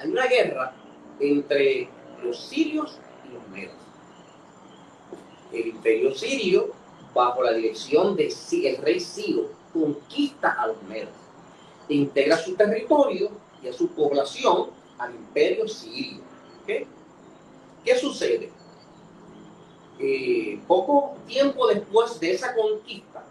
hay 0.00 0.10
una 0.10 0.26
guerra 0.26 0.74
entre 1.18 1.88
los 2.22 2.38
sirios 2.44 2.98
y 3.26 3.32
los 3.32 3.48
medas. 3.48 3.76
El 5.50 5.68
imperio 5.68 6.14
sirio, 6.14 6.74
bajo 7.14 7.42
la 7.42 7.52
dirección 7.52 8.16
del 8.16 8.76
rey 8.82 9.00
Ciro, 9.00 9.50
conquista 9.72 10.50
a 10.60 10.66
los 10.66 10.82
medas 10.82 11.21
integra 11.94 12.36
su 12.36 12.54
territorio 12.54 13.30
y 13.62 13.68
a 13.68 13.72
su 13.72 13.88
población 13.88 14.70
al 14.98 15.14
imperio 15.14 15.68
sirio. 15.68 16.22
¿Qué 16.66 17.98
sucede? 17.98 18.50
Eh, 19.98 20.60
poco 20.66 21.16
tiempo 21.26 21.66
después 21.66 22.18
de 22.18 22.32
esa 22.32 22.54
conquista, 22.54 23.24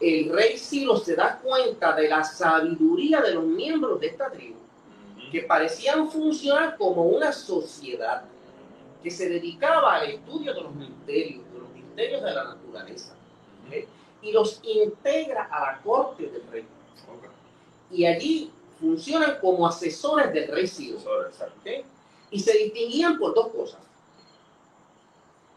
el 0.00 0.30
rey 0.30 0.58
Ciro 0.58 0.96
se 0.96 1.16
da 1.16 1.40
cuenta 1.42 1.94
de 1.94 2.08
la 2.08 2.22
sabiduría 2.22 3.22
de 3.22 3.34
los 3.34 3.44
miembros 3.44 4.00
de 4.00 4.08
esta 4.08 4.30
tribu, 4.30 4.58
que 5.32 5.42
parecían 5.42 6.10
funcionar 6.10 6.76
como 6.76 7.04
una 7.04 7.32
sociedad 7.32 8.24
que 9.02 9.10
se 9.10 9.28
dedicaba 9.28 9.96
al 9.96 10.10
estudio 10.10 10.52
de 10.54 10.60
los 10.60 10.74
misterios, 10.74 11.44
de 11.52 11.58
los 11.58 11.70
misterios 11.70 12.22
de 12.22 12.34
la 12.34 12.44
naturaleza, 12.44 13.14
y 14.22 14.32
los 14.32 14.60
integra 14.64 15.44
a 15.44 15.60
la 15.60 15.80
corte 15.82 16.24
del 16.24 16.42
rey 16.50 16.64
y 17.90 18.04
allí 18.04 18.50
funcionan 18.80 19.38
como 19.40 19.66
asesores 19.66 20.32
del 20.32 20.48
rey 20.48 20.66
Ciro. 20.66 20.98
Y 22.30 22.40
se 22.40 22.58
distinguían 22.58 23.18
por 23.18 23.34
dos 23.34 23.48
cosas. 23.48 23.80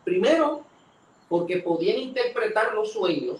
Primero, 0.04 0.64
porque 1.28 1.58
podían 1.58 1.98
interpretar 1.98 2.74
los 2.74 2.92
sueños. 2.92 3.40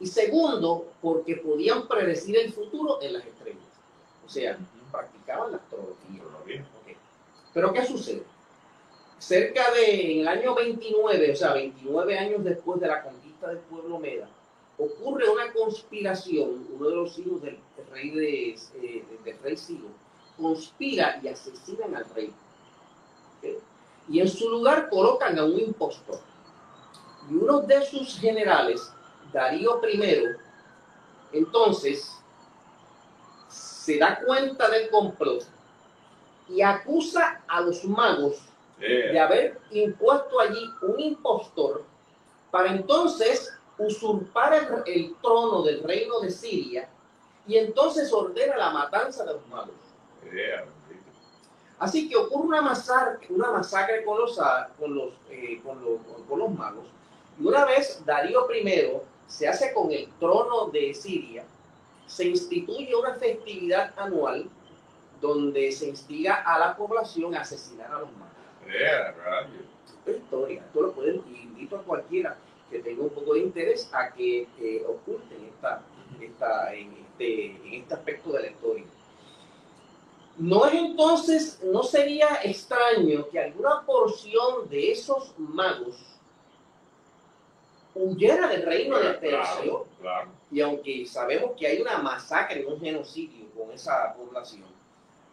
Y 0.00 0.06
segundo, 0.06 0.88
porque 1.00 1.36
podían 1.36 1.86
predecir 1.86 2.36
el 2.36 2.52
futuro 2.52 3.00
en 3.02 3.12
las 3.14 3.24
estrellas. 3.24 3.62
O 4.26 4.28
sea, 4.28 4.58
practicaban 4.90 5.52
la 5.52 5.58
astrología. 5.58 6.22
Pero 7.54 7.72
¿qué 7.72 7.86
sucede? 7.86 8.22
Cerca 9.18 9.70
de, 9.72 10.12
en 10.12 10.20
el 10.20 10.28
año 10.28 10.54
29, 10.54 11.32
o 11.32 11.36
sea, 11.36 11.52
29 11.52 12.18
años 12.18 12.42
después 12.42 12.80
de 12.80 12.88
la 12.88 13.02
conquista 13.02 13.48
del 13.48 13.58
pueblo 13.58 13.98
Meda, 13.98 14.28
ocurre 14.84 15.28
una 15.28 15.52
conspiración, 15.52 16.66
uno 16.72 16.88
de 16.88 16.94
los 16.94 17.18
hijos 17.18 17.42
del 17.42 17.58
rey 17.90 18.10
de, 18.10 18.50
eh, 18.50 19.04
del 19.24 19.38
rey 19.38 19.56
Silo, 19.56 19.88
conspira 20.36 21.20
y 21.22 21.28
asesinan 21.28 21.94
al 21.94 22.04
rey. 22.14 22.32
Y 24.08 24.20
en 24.20 24.28
su 24.28 24.50
lugar 24.50 24.88
colocan 24.88 25.38
a 25.38 25.44
un 25.44 25.58
impostor. 25.58 26.20
Y 27.30 27.34
uno 27.34 27.60
de 27.60 27.84
sus 27.86 28.18
generales, 28.18 28.92
Darío 29.32 29.80
I, 29.86 30.24
entonces 31.32 32.12
se 33.48 33.98
da 33.98 34.20
cuenta 34.24 34.68
del 34.68 34.90
complot 34.90 35.44
y 36.48 36.62
acusa 36.62 37.42
a 37.46 37.60
los 37.60 37.84
magos 37.84 38.40
de 38.78 39.18
haber 39.18 39.60
impuesto 39.70 40.40
allí 40.40 40.68
un 40.82 40.98
impostor 40.98 41.84
para 42.50 42.72
entonces 42.72 43.52
usurpar 43.86 44.82
el, 44.86 45.14
trono 45.20 45.62
del 45.62 45.82
reino 45.82 46.20
de 46.20 46.30
Siria 46.30 46.88
y 47.46 47.56
entonces 47.56 48.12
ordena 48.12 48.56
la 48.56 48.70
matanza 48.70 49.24
de 49.24 49.34
los 49.34 49.46
magos. 49.48 49.74
Así 51.78 52.08
que 52.08 52.16
ocurre 52.16 52.46
una 52.46 52.62
masacre, 52.62 53.26
una 53.30 53.50
masacre 53.50 54.04
con 54.04 54.18
los, 54.18 54.38
con 54.78 54.94
los, 54.94 55.12
eh, 55.30 55.60
con 55.64 55.82
los, 55.84 55.98
con 56.28 56.38
los 56.38 56.50
magos. 56.50 56.84
Y 57.38 57.44
una 57.44 57.64
vez 57.64 58.04
Darío 58.04 58.46
I 58.52 58.92
se 59.26 59.48
hace 59.48 59.72
con 59.72 59.90
el 59.90 60.08
trono 60.20 60.68
de 60.68 60.94
Siria, 60.94 61.44
se 62.06 62.24
instituye 62.26 62.94
una 62.94 63.14
festividad 63.14 63.92
anual 63.98 64.48
donde 65.20 65.72
se 65.72 65.88
instiga 65.88 66.42
a 66.42 66.58
la 66.58 66.76
población 66.76 67.34
a 67.34 67.40
asesinar 67.40 67.90
a 67.90 68.00
los 68.00 68.12
magos. 68.12 68.36
Es 70.04 70.16
historia, 70.16 70.60
esto 70.60 70.82
lo 70.82 70.92
pueden, 70.92 71.22
invito 71.34 71.76
a 71.76 71.82
cualquiera 71.82 72.36
que 72.72 72.80
tenga 72.80 73.02
un 73.02 73.10
poco 73.10 73.34
de 73.34 73.40
interés 73.40 73.88
a 73.92 74.12
que 74.12 74.48
eh, 74.58 74.84
oculten 74.88 75.44
esta, 75.44 75.82
esta, 76.20 76.74
en, 76.74 76.92
este, 76.94 77.56
en 77.56 77.74
este 77.82 77.94
aspecto 77.94 78.32
de 78.32 78.40
la 78.40 78.46
historia. 78.48 78.84
No 80.38 80.64
es 80.64 80.74
entonces, 80.74 81.60
no 81.62 81.82
sería 81.82 82.40
extraño 82.42 83.28
que 83.28 83.38
alguna 83.38 83.82
porción 83.84 84.68
de 84.70 84.90
esos 84.90 85.34
magos 85.36 85.96
huyera 87.94 88.48
del 88.48 88.62
reino 88.62 88.98
de 88.98 89.12
Persio, 89.14 89.86
y 90.50 90.62
aunque 90.62 91.04
sabemos 91.04 91.52
que 91.58 91.66
hay 91.66 91.82
una 91.82 91.98
masacre, 91.98 92.64
un 92.64 92.80
genocidio 92.80 93.44
con 93.54 93.70
esa 93.70 94.14
población, 94.14 94.64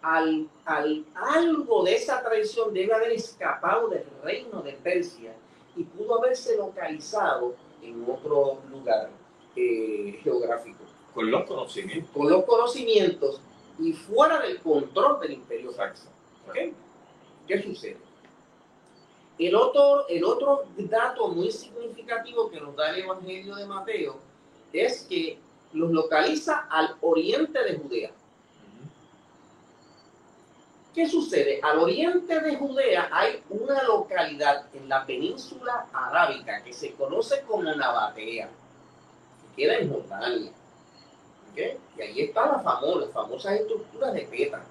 al, 0.02 0.50
al, 0.66 1.06
algo 1.16 1.84
de 1.86 1.96
esa 1.96 2.22
tradición 2.22 2.74
debe 2.74 2.94
haber 2.94 3.14
escapado 3.14 3.88
del 3.88 4.06
reino 4.22 4.62
de 4.62 4.74
Persia 4.74 5.34
y 5.80 5.84
pudo 5.86 6.20
haberse 6.20 6.58
localizado 6.58 7.56
en 7.82 8.06
otro 8.06 8.60
lugar 8.70 9.10
eh, 9.56 10.20
geográfico. 10.22 10.84
Con 11.14 11.32
los 11.32 11.46
conocimientos. 11.46 12.12
Con 12.14 12.30
los 12.30 12.44
conocimientos 12.44 13.42
y 13.80 13.94
fuera 13.94 14.42
del 14.42 14.60
control 14.60 15.22
del 15.22 15.34
imperio 15.34 15.72
saxo. 15.72 16.10
¿Qué 17.48 17.64
sucede? 17.64 17.98
El 19.38 19.56
otro, 19.56 20.06
el 20.10 20.26
otro 20.26 20.66
dato 20.78 21.30
muy 21.30 21.50
significativo 21.50 22.50
que 22.52 22.60
nos 22.60 22.76
da 22.76 22.90
el 22.90 23.04
Evangelio 23.04 23.56
de 23.56 23.66
Mateo 23.66 24.18
es 24.74 25.06
que 25.10 25.40
los 25.72 25.92
localiza 25.92 26.68
al 26.70 26.98
oriente 27.00 27.64
de 27.64 27.78
Judea. 27.78 28.12
¿Qué 30.94 31.08
sucede? 31.08 31.60
Al 31.62 31.80
oriente 31.80 32.40
de 32.40 32.56
Judea 32.56 33.10
hay 33.12 33.44
una 33.50 33.84
localidad 33.84 34.66
en 34.74 34.90
la 34.90 35.06
península 35.06 35.88
arábica 35.94 36.64
que 36.64 36.74
se 36.74 36.94
conoce 36.94 37.44
como 37.44 37.64
Nabatea, 37.64 38.50
que 39.56 39.64
queda 39.64 39.78
en 39.78 39.92
Jordania. 39.92 40.52
Y 41.56 42.02
ahí 42.02 42.22
están 42.22 42.54
las 42.54 42.64
famosas, 42.64 43.12
famosas 43.12 43.60
estructuras 43.60 44.14
de 44.14 44.22
Petra. 44.22 44.64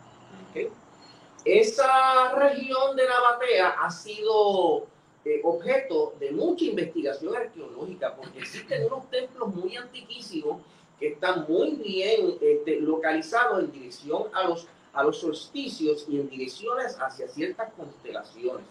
Esa 1.44 2.35
región 2.35 2.96
de 2.96 3.07
Nabatea 3.07 3.68
ha 3.81 3.90
sido 3.90 4.87
eh, 5.24 5.40
objeto 5.44 6.14
de 6.18 6.33
mucha 6.33 6.64
investigación 6.64 7.37
arqueológica 7.37 8.14
porque 8.16 8.40
existen 8.40 8.87
unos 8.87 9.09
templos 9.11 9.54
muy 9.54 9.76
antiquísimos 9.76 10.62
que 10.98 11.09
están 11.09 11.46
muy 11.48 11.76
bien 11.76 12.38
este, 12.40 12.81
localizados 12.81 13.61
en 13.61 13.72
dirección 13.72 14.24
a 14.33 14.48
los 14.48 14.66
a 14.92 15.03
los 15.03 15.18
solsticios 15.18 16.07
y 16.09 16.20
en 16.20 16.29
direcciones 16.29 16.96
hacia 17.01 17.29
ciertas 17.29 17.72
constelaciones. 17.74 18.66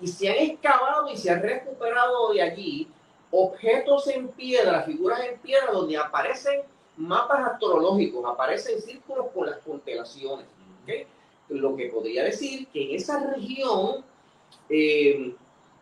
Y 0.00 0.08
se 0.08 0.28
han 0.28 0.38
excavado 0.38 1.12
y 1.12 1.16
se 1.16 1.30
han 1.30 1.42
recuperado 1.42 2.32
de 2.32 2.42
allí 2.42 2.88
objetos 3.30 4.08
en 4.08 4.28
piedra, 4.28 4.82
figuras 4.82 5.20
en 5.20 5.38
piedra, 5.38 5.72
donde 5.72 5.96
aparecen 5.96 6.62
mapas 6.96 7.52
astrológicos, 7.52 8.24
aparecen 8.26 8.80
círculos 8.80 9.26
con 9.34 9.46
las 9.46 9.58
constelaciones. 9.58 10.46
Lo 11.48 11.76
que 11.76 11.86
podría 11.86 12.24
decir 12.24 12.68
que 12.68 12.82
en 12.90 12.96
esa 12.96 13.30
región 13.30 14.04
eh, 14.68 15.34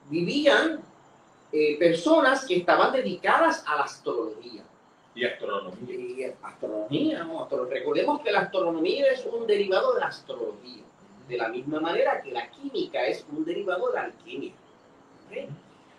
vivían 0.09 0.81
eh, 1.53 1.79
personas 1.79 2.45
que 2.45 2.57
estaban 2.57 2.93
dedicadas 2.93 3.65
a 3.67 3.77
la 3.77 3.83
astrología. 3.83 4.63
Y 5.19 5.25
astronomía. 5.25 5.95
Y 5.97 6.33
astronomía, 6.43 7.25
¿no? 7.25 7.49
Recordemos 7.69 8.21
que 8.21 8.31
la 8.31 8.43
astronomía 8.43 9.11
es 9.11 9.27
un 9.27 9.49
derivado 9.49 9.95
de 9.95 10.01
la 10.01 10.07
astrología, 10.07 10.85
de 11.27 11.37
la 11.37 11.49
misma 11.49 11.81
manera 11.81 12.23
que 12.23 12.31
la 12.31 12.49
química 12.49 13.05
es 13.05 13.27
un 13.29 13.45
derivado 13.45 13.89
de 13.89 13.95
la 13.95 14.03
alquimia. 14.03 14.53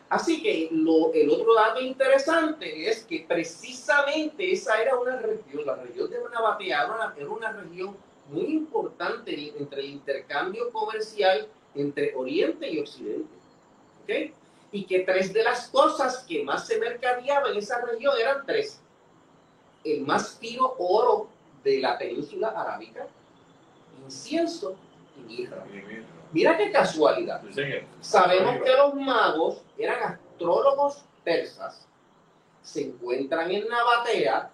Así 0.08 0.42
que 0.42 0.70
lo, 0.72 1.12
el 1.14 1.30
otro 1.30 1.54
dato 1.54 1.82
interesante 1.82 2.90
es 2.90 3.04
que 3.04 3.26
precisamente 3.28 4.54
esa 4.54 4.82
era 4.82 4.98
una 4.98 5.18
región, 5.18 5.66
la 5.66 5.76
región 5.76 6.10
de 6.10 6.18
Nabatea 6.34 6.86
era 6.86 7.14
era 7.18 7.30
una 7.30 7.52
región 7.52 7.98
muy 8.30 8.46
importante 8.46 9.54
entre 9.60 9.82
el 9.82 9.90
intercambio 9.90 10.72
comercial 10.72 11.46
entre 11.76 12.16
Oriente 12.16 12.70
y 12.72 12.80
Occidente. 12.80 13.34
¿okay? 14.04 14.34
Y 14.72 14.86
que 14.86 15.02
tres 15.02 15.34
de 15.34 15.44
las 15.44 15.68
cosas 15.68 16.26
que 16.26 16.42
más 16.42 16.66
se 16.66 16.80
mercadeaban 16.80 17.52
en 17.52 17.58
esa 17.58 17.82
región 17.82 18.14
eran 18.18 18.46
tres 18.46 18.80
el 19.84 20.02
más 20.06 20.38
fino 20.38 20.74
oro 20.78 21.30
de 21.64 21.80
la 21.80 21.98
península 21.98 22.50
arábica, 22.50 23.08
incienso 24.06 24.76
y 25.18 25.22
mirra. 25.22 25.66
Mira 26.32 26.58
qué 26.58 26.72
casualidad. 26.72 27.42
Sabemos 28.02 28.62
que 28.64 28.74
los 28.76 28.94
magos 28.96 29.62
eran 29.78 30.04
astrólogos 30.04 31.04
persas. 31.24 31.88
Se 32.62 32.84
encuentran 32.84 33.50
en 33.52 33.68
Nabatea 33.68 34.52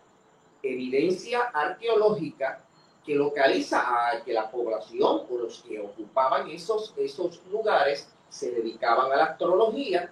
evidencia 0.64 1.42
arqueológica 1.54 2.62
que 3.06 3.14
localiza 3.14 3.82
a 3.82 4.24
que 4.24 4.34
la 4.34 4.50
población 4.50 5.22
o 5.30 5.38
los 5.38 5.62
que 5.62 5.80
ocupaban 5.80 6.50
esos, 6.50 6.94
esos 6.98 7.40
lugares 7.52 8.10
se 8.36 8.52
dedicaban 8.52 9.10
a 9.14 9.16
la 9.16 9.24
astrología 9.24 10.10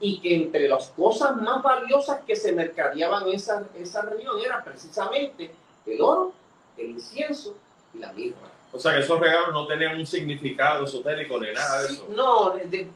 y 0.00 0.20
que 0.20 0.34
entre 0.34 0.68
las 0.68 0.88
cosas 0.88 1.36
más 1.36 1.62
valiosas 1.62 2.20
que 2.26 2.34
se 2.34 2.50
mercadeaban 2.52 3.28
en 3.28 3.34
esa, 3.34 3.62
esa 3.78 4.02
región 4.02 4.40
era 4.44 4.64
precisamente 4.64 5.54
el 5.86 6.02
oro, 6.02 6.32
el 6.76 6.90
incienso 6.90 7.54
y 7.94 7.98
la 7.98 8.12
mirra. 8.12 8.50
O 8.72 8.78
sea 8.78 8.94
que 8.94 9.00
esos 9.00 9.20
regalos 9.20 9.52
no 9.52 9.68
tenían 9.68 9.96
un 9.96 10.06
significado 10.06 10.84
esotérico 10.84 11.38
ni 11.38 11.52
nada 11.52 11.82
de 11.82 11.88
eso. 11.92 12.08
No, 12.10 12.54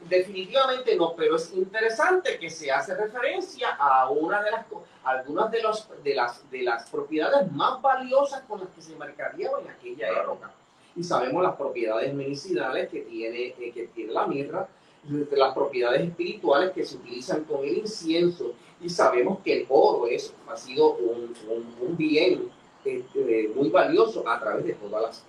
definitivamente 0.09 0.97
no, 0.97 1.15
pero 1.15 1.37
es 1.37 1.53
interesante 1.53 2.37
que 2.37 2.49
se 2.49 2.69
hace 2.69 2.95
referencia 2.95 3.75
a 3.79 4.09
una 4.09 4.43
de 4.43 4.51
las 4.51 4.65
algunas 5.05 5.51
de, 5.51 5.61
los, 5.61 5.87
de, 6.03 6.15
las, 6.15 6.49
de 6.51 6.63
las 6.63 6.89
propiedades 6.89 7.49
más 7.53 7.81
valiosas 7.81 8.41
con 8.41 8.59
las 8.59 8.69
que 8.69 8.81
se 8.81 8.95
mercadeaba 8.95 9.61
en 9.61 9.69
aquella 9.69 10.09
época 10.09 10.51
y 10.95 11.03
sabemos 11.03 11.43
las 11.43 11.55
propiedades 11.55 12.13
medicinales 12.13 12.89
que 12.89 13.01
tiene, 13.01 13.53
eh, 13.59 13.71
que 13.73 13.87
tiene 13.87 14.13
la 14.13 14.27
mirra, 14.27 14.67
las 15.07 15.53
propiedades 15.53 16.01
espirituales 16.01 16.71
que 16.71 16.85
se 16.85 16.95
utilizan 16.95 17.43
con 17.43 17.63
el 17.63 17.77
incienso 17.77 18.53
y 18.81 18.89
sabemos 18.89 19.39
que 19.43 19.61
el 19.61 19.65
oro 19.69 20.07
es, 20.07 20.33
ha 20.49 20.57
sido 20.57 20.93
un, 20.95 21.33
un, 21.81 21.97
bien 21.97 22.49
este, 22.83 23.51
muy 23.55 23.69
valioso 23.69 24.27
a 24.27 24.39
través 24.39 24.65
de 24.65 24.73
todas 24.73 25.01
las 25.03 25.23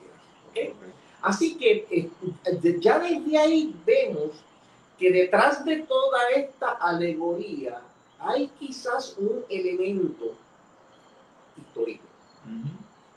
eras. 0.54 0.74
Así 1.20 1.56
que 1.56 1.86
eh, 1.90 2.78
ya 2.80 2.98
desde 2.98 3.38
ahí 3.38 3.74
vemos 3.84 4.30
que 4.98 5.10
detrás 5.10 5.64
de 5.64 5.78
toda 5.78 6.30
esta 6.34 6.70
alegoría 6.70 7.82
hay 8.18 8.48
quizás 8.58 9.16
un 9.18 9.44
elemento 9.48 10.32
histórico 11.58 12.04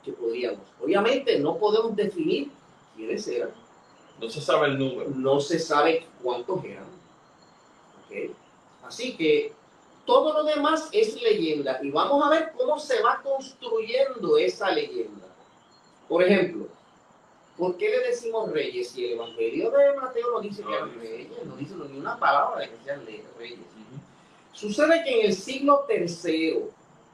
que 0.04 0.12
podríamos. 0.12 0.60
Obviamente 0.80 1.38
no 1.38 1.56
podemos 1.56 1.94
definir 1.96 2.50
quiénes 2.96 3.26
eran. 3.28 3.50
No 4.20 4.28
se 4.28 4.40
sabe 4.40 4.68
el 4.68 4.78
número. 4.78 5.10
No 5.10 5.40
se 5.40 5.58
sabe 5.58 6.06
cuántos 6.22 6.64
eran. 6.64 6.84
Así 8.82 9.16
que 9.16 9.52
todo 10.04 10.32
lo 10.32 10.44
demás 10.44 10.88
es 10.92 11.20
leyenda 11.22 11.78
y 11.82 11.90
vamos 11.90 12.24
a 12.24 12.30
ver 12.30 12.52
cómo 12.56 12.78
se 12.78 13.00
va 13.02 13.20
construyendo 13.22 14.36
esa 14.36 14.70
leyenda. 14.70 15.26
Por 16.08 16.24
ejemplo, 16.24 16.66
¿Por 17.60 17.76
qué 17.76 17.90
le 17.90 18.08
decimos 18.08 18.50
reyes? 18.52 18.88
Si 18.88 19.04
el 19.04 19.12
Evangelio 19.12 19.70
de 19.70 19.92
Mateo 19.92 20.30
no 20.30 20.40
dice 20.40 20.62
que 20.62 20.72
eran 20.72 20.98
reyes, 20.98 21.28
no 21.44 21.56
dice 21.56 21.74
ni 21.90 21.98
una 21.98 22.18
palabra 22.18 22.60
de 22.60 22.70
que 22.70 22.84
sean 22.84 23.04
reyes. 23.36 23.58
Sucede 24.54 25.04
que 25.04 25.20
en 25.20 25.26
el 25.26 25.34
siglo 25.34 25.84
III 25.86 26.64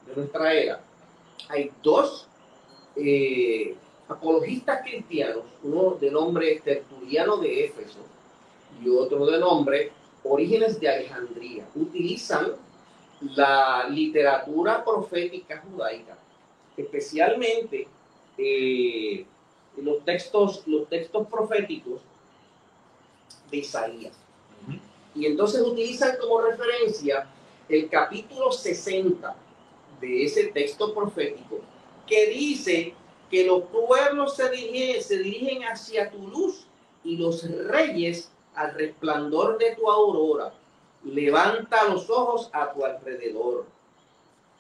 de 0.06 0.14
nuestra 0.14 0.54
era 0.54 0.80
hay 1.48 1.72
dos 1.82 2.28
eh, 2.96 3.74
apologistas 4.08 4.82
cristianos, 4.82 5.44
uno 5.62 5.96
de 6.00 6.10
nombre 6.10 6.60
Tertuliano 6.64 7.36
de 7.38 7.66
Éfeso 7.66 7.98
y 8.82 8.88
otro 8.88 9.26
de 9.26 9.38
nombre 9.38 9.92
Orígenes 10.22 10.80
de 10.80 10.88
Alejandría. 10.88 11.66
Utilizan 11.74 12.52
la 13.20 13.86
literatura 13.88 14.84
profética 14.84 15.62
judaica, 15.62 16.16
especialmente 16.76 17.86
eh, 18.38 19.24
los, 19.76 20.04
textos, 20.04 20.66
los 20.66 20.88
textos 20.88 21.26
proféticos 21.28 22.00
de 23.50 23.58
Isaías. 23.58 24.14
Y 25.14 25.26
entonces 25.26 25.62
utilizan 25.62 26.16
como 26.20 26.42
referencia 26.42 27.26
el 27.68 27.88
capítulo 27.88 28.52
60 28.52 29.34
de 30.00 30.24
ese 30.24 30.48
texto 30.48 30.94
profético 30.94 31.60
que 32.06 32.26
dice 32.26 32.94
que 33.30 33.44
los 33.44 33.64
pueblos 33.64 34.36
se 34.36 34.50
dirigen, 34.50 35.64
hacia 35.64 36.10
tu 36.10 36.28
luz 36.28 36.66
y 37.04 37.16
los 37.16 37.42
reyes 37.66 38.30
al 38.54 38.74
resplandor 38.74 39.58
de 39.58 39.74
tu 39.74 39.90
aurora. 39.90 40.52
Levanta 41.04 41.84
los 41.88 42.08
ojos 42.10 42.48
a 42.52 42.72
tu 42.72 42.84
alrededor. 42.84 43.66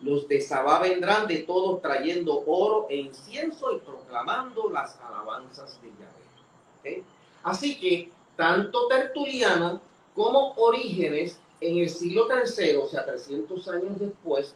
Los 0.00 0.28
de 0.28 0.40
Sabá 0.40 0.80
vendrán 0.80 1.26
de 1.26 1.38
todos 1.38 1.80
trayendo 1.80 2.44
oro 2.46 2.86
e 2.90 2.96
incienso 2.96 3.74
y 3.74 3.78
proclamando 3.80 4.68
las 4.70 4.98
alabanzas 5.00 5.80
de 5.80 5.88
Yahvé. 5.88 7.04
Así 7.42 7.78
que 7.80 8.10
tanto 8.36 8.86
Tertuliano 8.88 9.80
como 10.14 10.52
Orígenes 10.56 11.38
en 11.60 11.78
el 11.78 11.88
siglo 11.88 12.28
III, 12.28 12.76
o 12.76 12.86
sea, 12.86 13.06
300 13.06 13.68
años 13.68 13.98
después, 13.98 14.54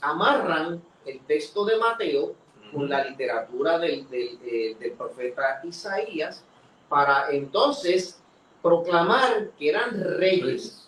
amarran 0.00 0.80
el 1.06 1.20
texto 1.20 1.64
de 1.64 1.76
Mateo 1.76 2.34
con 2.72 2.88
la 2.88 3.04
literatura 3.04 3.78
del, 3.78 4.08
del, 4.10 4.92
profeta 4.98 5.60
Isaías 5.64 6.42
para 6.88 7.30
entonces 7.30 8.20
proclamar 8.62 9.50
que 9.58 9.68
eran 9.68 10.18
reyes. 10.18 10.80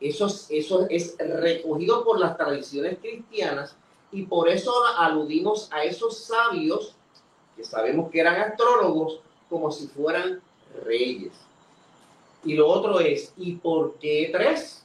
Eso, 0.00 0.26
eso 0.50 0.86
es 0.90 1.16
recogido 1.18 2.04
por 2.04 2.18
las 2.18 2.36
tradiciones 2.36 2.98
cristianas 2.98 3.76
y 4.10 4.22
por 4.22 4.48
eso 4.48 4.72
aludimos 4.96 5.68
a 5.70 5.84
esos 5.84 6.24
sabios 6.24 6.96
que 7.56 7.62
sabemos 7.64 8.10
que 8.10 8.20
eran 8.20 8.40
astrólogos 8.40 9.20
como 9.48 9.70
si 9.70 9.86
fueran 9.86 10.40
reyes. 10.84 11.32
Y 12.44 12.54
lo 12.54 12.66
otro 12.66 12.98
es, 12.98 13.32
¿y 13.36 13.54
por 13.56 13.94
qué 13.98 14.30
tres? 14.32 14.84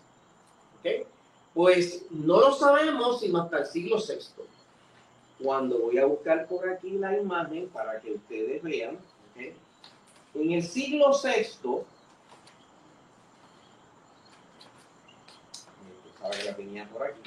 Pues 1.57 2.05
no 2.11 2.39
lo 2.39 2.53
sabemos 2.53 3.19
sino 3.19 3.41
hasta 3.41 3.57
el 3.57 3.65
siglo 3.65 3.97
VI. 3.97 4.43
Cuando 5.43 5.79
voy 5.79 5.97
a 5.97 6.05
buscar 6.05 6.45
por 6.45 6.69
aquí 6.69 6.91
la 6.91 7.17
imagen 7.17 7.67
para 7.69 7.99
que 7.99 8.11
ustedes 8.11 8.61
vean, 8.61 8.99
en 9.35 10.51
el 10.51 10.61
siglo 10.61 11.09
VI, 11.13 11.79
que 16.29 16.43
la 16.43 16.55
tenía 16.55 16.87
por 16.89 17.07
aquí, 17.07 17.21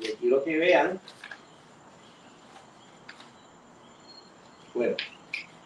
y 0.00 0.06
quiero 0.12 0.42
que 0.42 0.56
vean, 0.56 0.98
bueno, 4.72 4.96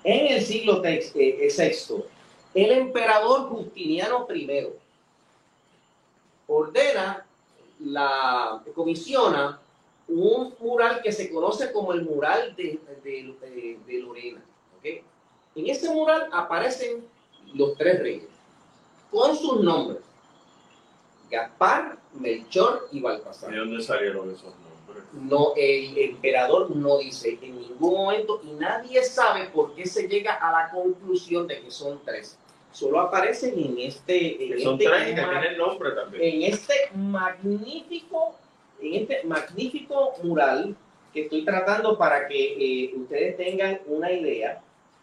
en 0.03 0.27
el 0.27 0.45
siglo 0.45 0.83
VI, 0.83 1.13
eh, 1.15 1.85
el 2.55 2.73
emperador 2.73 3.49
Justiniano 3.49 4.27
I 4.35 4.80
ordena, 6.51 7.27
la 7.79 8.63
comisiona 8.75 9.61
un 10.09 10.55
mural 10.59 11.01
que 11.03 11.13
se 11.13 11.31
conoce 11.31 11.73
como 11.73 11.93
el 11.93 12.03
mural 12.03 12.55
de, 12.57 12.81
de, 13.05 14.01
Lorena. 14.01 14.43
En 14.83 15.67
ese 15.67 15.89
mural 15.91 16.29
aparecen 16.33 17.07
los 17.55 17.77
tres 17.77 18.01
reyes 18.01 18.29
con 19.11 19.37
sus 19.37 19.63
nombres. 19.63 20.03
Gaspar, 21.31 21.99
Melchor 22.15 22.89
y 22.91 23.01
Baltasar. 23.01 23.51
¿De 23.51 23.59
dónde 23.59 23.83
salieron 23.83 24.31
esos 24.31 24.45
nombres? 24.45 24.71
no, 25.13 25.53
el 25.57 25.97
emperador 25.99 26.75
no 26.75 26.99
dice 26.99 27.39
en 27.43 27.61
ningún 27.61 27.95
momento 27.95 28.41
y 28.45 28.53
nadie 28.53 29.03
sabe 29.03 29.47
por 29.47 29.75
qué 29.75 29.87
se 29.87 30.09
llega 30.09 30.35
a 30.35 30.53
la 30.53 30.71
conclusión 30.71 31.47
de 31.47 31.61
que 31.61 31.71
son 31.71 32.01
tres. 32.05 32.37
Solo 32.73 33.01
aparecen 33.01 33.59
en 33.59 33.79
este, 33.79 34.55
en 34.55 34.61
son 34.61 34.81
este, 34.81 34.87
tres 34.87 35.15
que 35.15 35.57
nombre 35.57 35.91
también. 35.91 36.23
En 36.23 36.53
este 36.53 36.75
magnífico, 36.95 38.37
en 38.81 39.03
este 39.03 39.25
magnífico 39.25 40.15
mural 40.23 40.77
que 41.13 41.23
estoy 41.23 41.45
tratando 41.45 41.99
para 41.99 42.29
que 42.29 42.85
eh, 42.85 42.95
ustedes 42.95 43.37
tengan 43.37 43.81
una 43.87 44.13
idea 44.13 44.63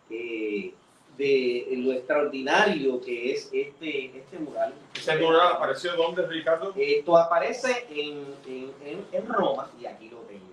eh, 0.09 0.73
de 1.17 1.67
lo 1.77 1.91
extraordinario 1.91 3.01
que 3.01 3.33
es 3.33 3.49
este, 3.51 4.17
este 4.17 4.39
mural. 4.39 4.73
¿Ese 4.95 5.17
mural 5.17 5.53
apareció 5.55 5.93
dónde, 5.95 6.25
Ricardo? 6.25 6.73
Esto 6.77 7.17
aparece 7.17 7.85
en, 7.89 8.23
en, 8.45 9.05
en, 9.11 9.27
Roma 9.27 9.69
y 9.81 9.85
aquí 9.85 10.09
lo 10.09 10.19
tengo. 10.19 10.45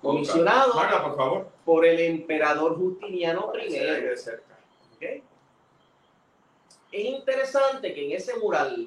Comisionado 0.00 0.72
por, 0.72 1.16
favor. 1.16 1.48
por 1.64 1.84
el 1.84 2.00
emperador 2.00 2.76
Justiniano 2.76 3.52
I. 3.56 5.22
Es 6.94 7.06
interesante 7.06 7.92
que 7.92 8.06
en 8.06 8.12
ese 8.12 8.38
mural 8.38 8.86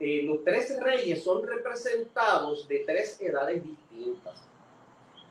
eh, 0.00 0.22
los 0.24 0.42
tres 0.42 0.76
reyes 0.82 1.22
son 1.22 1.46
representados 1.46 2.66
de 2.66 2.80
tres 2.80 3.20
edades 3.20 3.62
distintas. 3.62 4.48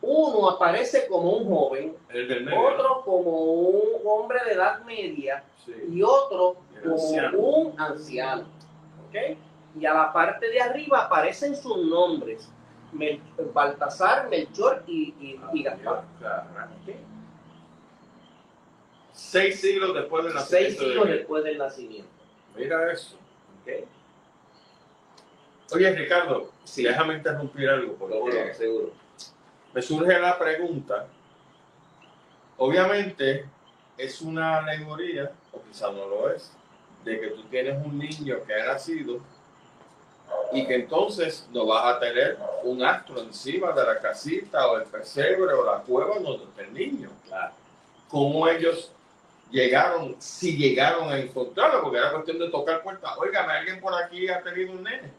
Uno 0.02 0.50
aparece 0.50 1.08
como 1.08 1.30
un 1.34 1.50
joven, 1.50 1.98
otro 2.58 3.02
como 3.04 3.32
un 3.32 4.02
hombre 4.06 4.40
de 4.46 4.54
edad 4.54 4.80
media 4.86 5.44
y 5.92 6.02
otro 6.02 6.56
como 6.82 6.96
un 6.96 7.74
anciano. 7.78 8.48
Y 9.78 9.86
a 9.86 9.94
la 9.94 10.14
parte 10.14 10.48
de 10.48 10.62
arriba 10.62 11.04
aparecen 11.04 11.54
sus 11.54 11.86
nombres, 11.86 12.50
Baltasar, 13.54 14.30
Melchor 14.30 14.84
y, 14.88 15.38
y, 15.52 15.64
Gaspar. 15.64 16.06
Seis 19.20 19.60
siglos 19.60 19.94
después 19.94 20.26
del 20.26 20.34
nacimiento. 20.34 20.70
Seis 20.70 20.80
siglos 20.80 21.08
después 21.08 21.44
del 21.44 21.58
nacimiento. 21.58 22.10
Mira 22.56 22.92
eso. 22.92 23.18
Oye, 25.72 25.96
Ricardo, 25.96 26.52
si 26.64 26.84
déjame 26.84 27.16
interrumpir 27.16 27.70
algo, 27.70 27.94
por 27.94 28.10
favor. 28.10 28.32
Seguro 28.56 28.94
me 29.74 29.82
surge 29.82 30.20
la 30.20 30.38
pregunta, 30.38 31.08
obviamente 32.58 33.46
es 33.98 34.22
una 34.22 34.60
alegoría, 34.60 35.32
o 35.52 35.62
quizás 35.62 35.94
no 35.94 36.08
lo 36.08 36.32
es, 36.32 36.52
de 37.04 37.20
que 37.20 37.28
tú 37.28 37.44
tienes 37.44 37.86
un 37.86 37.98
niño 37.98 38.38
que 38.46 38.54
ha 38.54 38.66
nacido 38.66 39.20
y 40.52 40.66
que 40.66 40.76
entonces 40.76 41.48
no 41.52 41.66
vas 41.66 41.96
a 41.96 42.00
tener 42.00 42.38
un 42.64 42.84
astro 42.84 43.22
encima 43.22 43.72
de 43.72 43.84
la 43.84 44.00
casita 44.00 44.68
o 44.68 44.78
el 44.78 44.84
pesebre 44.84 45.54
o 45.54 45.66
la 45.66 45.80
cueva 45.80 46.20
donde 46.20 46.46
está 46.46 46.62
el 46.64 46.74
niño. 46.74 47.10
Claro. 47.28 47.54
¿Cómo 48.08 48.48
ellos 48.48 48.92
llegaron, 49.50 50.16
si 50.20 50.58
llegaron 50.58 51.10
a 51.10 51.20
encontrarlo? 51.20 51.82
Porque 51.82 51.98
era 51.98 52.12
cuestión 52.12 52.40
de 52.40 52.50
tocar 52.50 52.84
puertas. 52.84 53.12
Oigan, 53.18 53.50
alguien 53.50 53.80
por 53.80 53.94
aquí 53.94 54.28
ha 54.30 54.42
tenido 54.42 54.74
un 54.74 54.84
nene. 54.84 55.12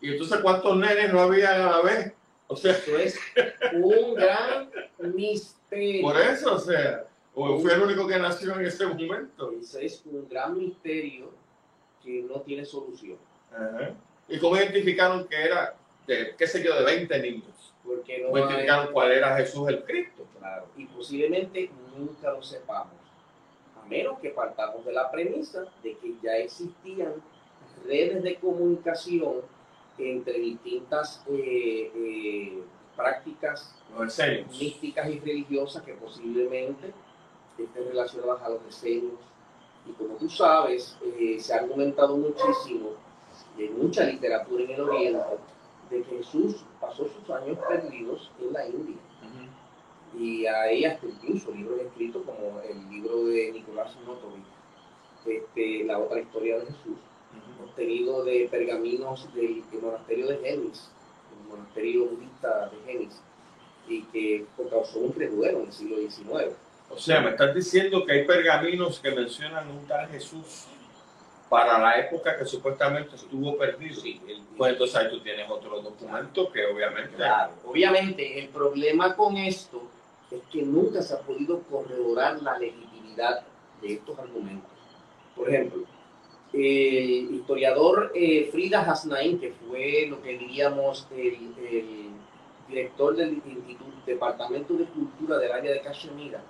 Y 0.00 0.12
entonces, 0.12 0.38
¿cuántos 0.40 0.76
nenes 0.76 1.12
no 1.12 1.20
había 1.20 1.54
a 1.54 1.70
la 1.70 1.82
vez? 1.82 2.12
O 2.46 2.56
sea, 2.56 2.72
esto 2.72 2.98
es 2.98 3.18
un 3.74 4.14
gran 4.14 4.70
misterio. 4.98 6.02
Por 6.02 6.20
eso, 6.20 6.54
o 6.54 6.58
sea, 6.58 7.04
o 7.34 7.58
fue 7.60 7.74
el 7.74 7.82
único 7.82 8.06
que 8.06 8.18
nació 8.18 8.58
en 8.58 8.66
ese 8.66 8.86
momento. 8.86 9.52
Eso 9.52 9.78
es 9.78 10.02
un 10.04 10.28
gran 10.28 10.58
misterio 10.58 11.30
que 12.02 12.22
no 12.22 12.40
tiene 12.40 12.64
solución. 12.64 13.18
¿Y 14.28 14.38
cómo 14.38 14.56
identificaron 14.56 15.26
que 15.28 15.36
era, 15.36 15.76
de, 16.06 16.34
qué 16.36 16.46
sé 16.46 16.62
yo, 16.62 16.74
de 16.74 16.84
20 16.84 17.18
niños? 17.20 17.74
Porque 17.84 18.18
no 18.18 18.28
¿Cómo 18.28 18.38
identificaron 18.38 18.92
cuál 18.92 19.12
era 19.12 19.36
Jesús 19.36 19.68
el 19.68 19.84
Cristo? 19.84 20.26
Claro, 20.38 20.66
y 20.76 20.86
posiblemente 20.86 21.70
nunca 21.96 22.30
lo 22.30 22.42
sepamos, 22.42 22.94
menos 23.90 24.18
que 24.20 24.30
partamos 24.30 24.84
de 24.84 24.92
la 24.92 25.10
premisa 25.10 25.64
de 25.82 25.96
que 25.98 26.14
ya 26.22 26.36
existían 26.36 27.14
redes 27.84 28.22
de 28.22 28.36
comunicación 28.36 29.42
entre 29.98 30.38
distintas 30.38 31.22
eh, 31.28 31.90
eh, 31.94 32.62
prácticas 32.96 33.74
místicas 34.50 35.08
y 35.10 35.18
religiosas 35.18 35.82
que 35.82 35.94
posiblemente 35.94 36.92
estén 37.58 37.88
relacionadas 37.88 38.42
a 38.42 38.48
los 38.50 38.64
deseos. 38.64 39.12
Y 39.86 39.92
como 39.92 40.14
tú 40.14 40.28
sabes, 40.28 40.96
eh, 41.18 41.38
se 41.40 41.52
ha 41.52 41.58
argumentado 41.58 42.16
muchísimo, 42.16 42.90
de 43.56 43.68
mucha 43.70 44.04
literatura 44.04 44.64
en 44.64 44.70
el 44.70 44.80
Oriente, 44.80 45.24
de 45.90 46.02
que 46.02 46.16
Jesús 46.18 46.64
pasó 46.80 47.06
sus 47.08 47.28
años 47.30 47.58
perdidos 47.68 48.30
en 48.40 48.52
la 48.52 48.66
India. 48.66 48.96
Y 50.18 50.46
hay 50.46 50.84
hasta 50.84 51.06
incluso 51.06 51.52
libros 51.52 51.80
escritos 51.80 52.22
como 52.24 52.60
el 52.60 52.90
libro 52.90 53.26
de 53.26 53.52
Nicolás 53.52 53.96
Notovic, 54.06 54.44
este, 55.26 55.84
La 55.84 55.98
otra 55.98 56.20
historia 56.20 56.58
de 56.58 56.66
Jesús, 56.66 56.98
obtenido 57.62 58.24
de 58.24 58.48
pergaminos 58.50 59.32
del, 59.34 59.62
monasterio 59.80 60.28
de 60.28 60.38
Genis, 60.38 60.90
el 61.32 61.48
monasterio 61.48 62.06
budista 62.06 62.70
de 62.70 62.92
Genis, 62.92 63.22
y 63.88 64.02
que 64.04 64.46
causó 64.70 64.98
un 64.98 65.14
revuelo 65.14 65.60
en 65.60 65.66
el 65.66 65.72
siglo 65.72 65.96
XIX. 65.98 66.54
O 66.90 66.98
sea, 66.98 67.20
me 67.20 67.30
estás 67.30 67.54
diciendo 67.54 68.04
que 68.04 68.12
hay 68.12 68.26
pergaminos 68.26 68.98
que 68.98 69.12
mencionan 69.12 69.70
un 69.70 69.86
tal 69.86 70.08
Jesús 70.08 70.66
para 71.48 71.78
la 71.78 71.98
época 71.98 72.36
que 72.36 72.44
supuestamente 72.44 73.16
estuvo 73.16 73.56
perdido. 73.56 74.00
Sí, 74.00 74.20
pues 74.56 74.72
entonces 74.72 74.96
ahí 74.96 75.10
tú 75.10 75.20
tienes 75.20 75.48
otro 75.50 75.80
documento 75.80 76.50
que 76.50 76.66
obviamente... 76.66 77.16
Claro, 77.16 77.52
obviamente 77.64 78.38
el 78.38 78.48
problema 78.48 79.16
con 79.16 79.36
esto 79.36 79.82
es 80.30 80.42
que 80.50 80.62
nunca 80.62 81.02
se 81.02 81.14
ha 81.14 81.20
podido 81.20 81.60
corroborar 81.62 82.40
la 82.42 82.58
legitimidad 82.58 83.44
de 83.82 83.94
estos 83.94 84.18
argumentos. 84.18 84.70
Por 85.34 85.48
ejemplo, 85.48 85.84
el 86.52 87.34
historiador 87.34 88.12
eh, 88.14 88.48
Frida 88.50 88.82
Hasnain, 88.82 89.38
que 89.38 89.52
fue 89.52 90.06
lo 90.08 90.20
que 90.22 90.36
diríamos 90.36 91.06
el, 91.16 91.54
director 92.68 93.16
del 93.16 93.34
Instituto, 93.34 93.90
Departamento 94.06 94.74
de 94.74 94.84
Cultura 94.84 95.38
del 95.38 95.52
área 95.52 95.72
de 95.72 95.80
Cachemira, 95.80 96.42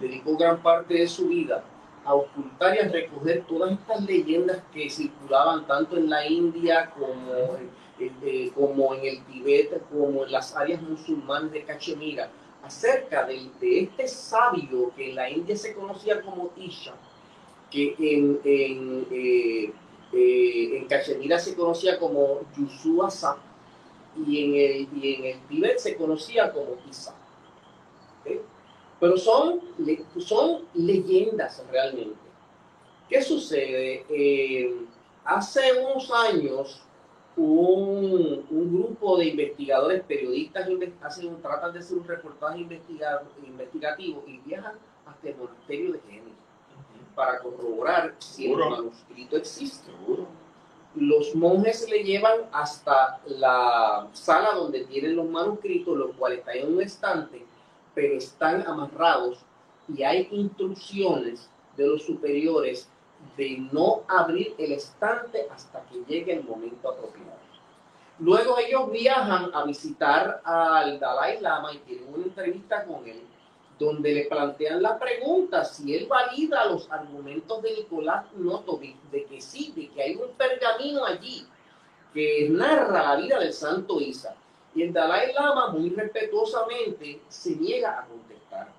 dedicó 0.00 0.36
gran 0.36 0.62
parte 0.62 0.94
de 0.94 1.06
su 1.06 1.28
vida 1.28 1.62
a 2.04 2.14
ocultar 2.14 2.76
y 2.76 2.78
a 2.78 2.88
recoger 2.88 3.44
todas 3.46 3.72
estas 3.72 4.02
leyendas 4.04 4.62
que 4.72 4.88
circulaban 4.88 5.66
tanto 5.66 5.96
en 5.96 6.08
la 6.08 6.26
India 6.26 6.92
como, 6.96 7.56
eh, 7.98 8.10
eh, 8.22 8.50
como 8.54 8.94
en 8.94 9.04
el 9.04 9.24
Tibet, 9.24 9.82
como 9.90 10.24
en 10.24 10.32
las 10.32 10.56
áreas 10.56 10.80
musulmanas 10.82 11.52
de 11.52 11.64
Cachemira, 11.64 12.30
acerca 12.66 13.24
de, 13.26 13.50
este 13.60 14.08
sabio 14.08 14.92
que 14.96 15.10
en 15.10 15.16
la 15.16 15.30
India 15.30 15.56
se 15.56 15.74
conocía 15.74 16.20
como 16.22 16.50
Isha, 16.56 16.94
que 17.70 17.94
en, 17.98 18.40
en, 18.44 19.06
eh, 19.10 19.72
en 20.12 20.86
Cachemira 20.86 21.38
se 21.38 21.54
conocía 21.54 21.98
como 21.98 22.40
Yusuasa 22.56 23.36
y 24.26 24.44
en 24.44 24.54
el, 24.54 24.88
y 25.02 25.14
en 25.14 25.24
el 25.24 25.40
Tibet 25.48 25.78
se 25.78 25.96
conocía 25.96 26.52
como 26.52 26.76
Isa. 26.88 27.14
Pero 28.98 29.16
son, 29.18 29.60
son 30.18 30.62
leyendas 30.74 31.62
realmente. 31.70 32.16
¿Qué 33.08 33.22
sucede? 33.22 34.04
Eh, 34.08 34.74
hace 35.24 35.60
unos 35.84 36.10
años, 36.10 36.82
un, 37.36 38.46
un, 38.50 38.72
grupo 38.72 39.18
de 39.18 39.26
investigadores, 39.26 40.02
periodistas, 40.04 40.68
hacen, 41.02 41.42
tratan 41.42 41.72
de 41.72 41.80
hacer 41.80 41.98
un 41.98 42.04
reportaje 42.04 42.60
investigativo 42.60 44.24
y 44.26 44.38
viajan 44.38 44.74
hasta 45.04 45.28
el 45.28 45.36
monasterio 45.36 45.92
de 45.92 46.00
Génesis 46.00 46.32
para 47.14 47.40
corroborar 47.40 48.14
si 48.18 48.50
el 48.50 48.58
manuscrito 48.58 49.36
existe. 49.36 49.90
Los 50.94 51.34
monjes 51.34 51.88
le 51.90 52.04
llevan 52.04 52.40
hasta 52.52 53.20
la 53.26 54.08
sala 54.12 54.52
donde 54.54 54.84
tienen 54.84 55.16
los 55.16 55.28
manuscritos, 55.28 55.96
los 55.96 56.16
cuales 56.16 56.38
están 56.38 56.56
en 56.56 56.74
un 56.74 56.80
estante 56.80 57.46
pero 57.96 58.18
están 58.18 58.60
amarrados 58.66 59.38
y 59.88 60.02
hay 60.02 60.28
instrucciones 60.30 61.48
de 61.78 61.86
los 61.86 62.04
superiores 62.04 62.90
de 63.36 63.58
no 63.72 64.02
abrir 64.08 64.54
el 64.58 64.72
estante 64.72 65.46
hasta 65.50 65.82
que 65.86 66.04
llegue 66.06 66.34
el 66.34 66.44
momento 66.44 66.90
apropiado. 66.90 67.36
Luego 68.18 68.58
ellos 68.58 68.90
viajan 68.90 69.50
a 69.54 69.64
visitar 69.64 70.40
al 70.44 70.98
Dalai 70.98 71.40
Lama 71.40 71.72
y 71.74 71.78
tienen 71.78 72.12
una 72.12 72.24
entrevista 72.24 72.84
con 72.84 73.06
él, 73.06 73.22
donde 73.78 74.14
le 74.14 74.24
plantean 74.24 74.82
la 74.82 74.98
pregunta 74.98 75.64
si 75.64 75.94
él 75.94 76.06
valida 76.06 76.64
los 76.64 76.90
argumentos 76.90 77.60
de 77.62 77.74
Nicolás 77.74 78.24
Notovic 78.34 78.96
de 79.10 79.24
que 79.26 79.40
sí, 79.40 79.72
de 79.76 79.88
que 79.88 80.02
hay 80.02 80.16
un 80.16 80.30
pergamino 80.30 81.04
allí 81.04 81.46
que 82.14 82.48
narra 82.50 83.02
la 83.02 83.16
vida 83.16 83.38
del 83.38 83.52
santo 83.52 84.00
Isa. 84.00 84.34
Y 84.74 84.82
el 84.82 84.92
Dalai 84.92 85.34
Lama, 85.34 85.68
muy 85.68 85.90
respetuosamente, 85.90 87.20
se 87.28 87.56
niega 87.56 88.00
a 88.00 88.06
contestar. 88.06 88.72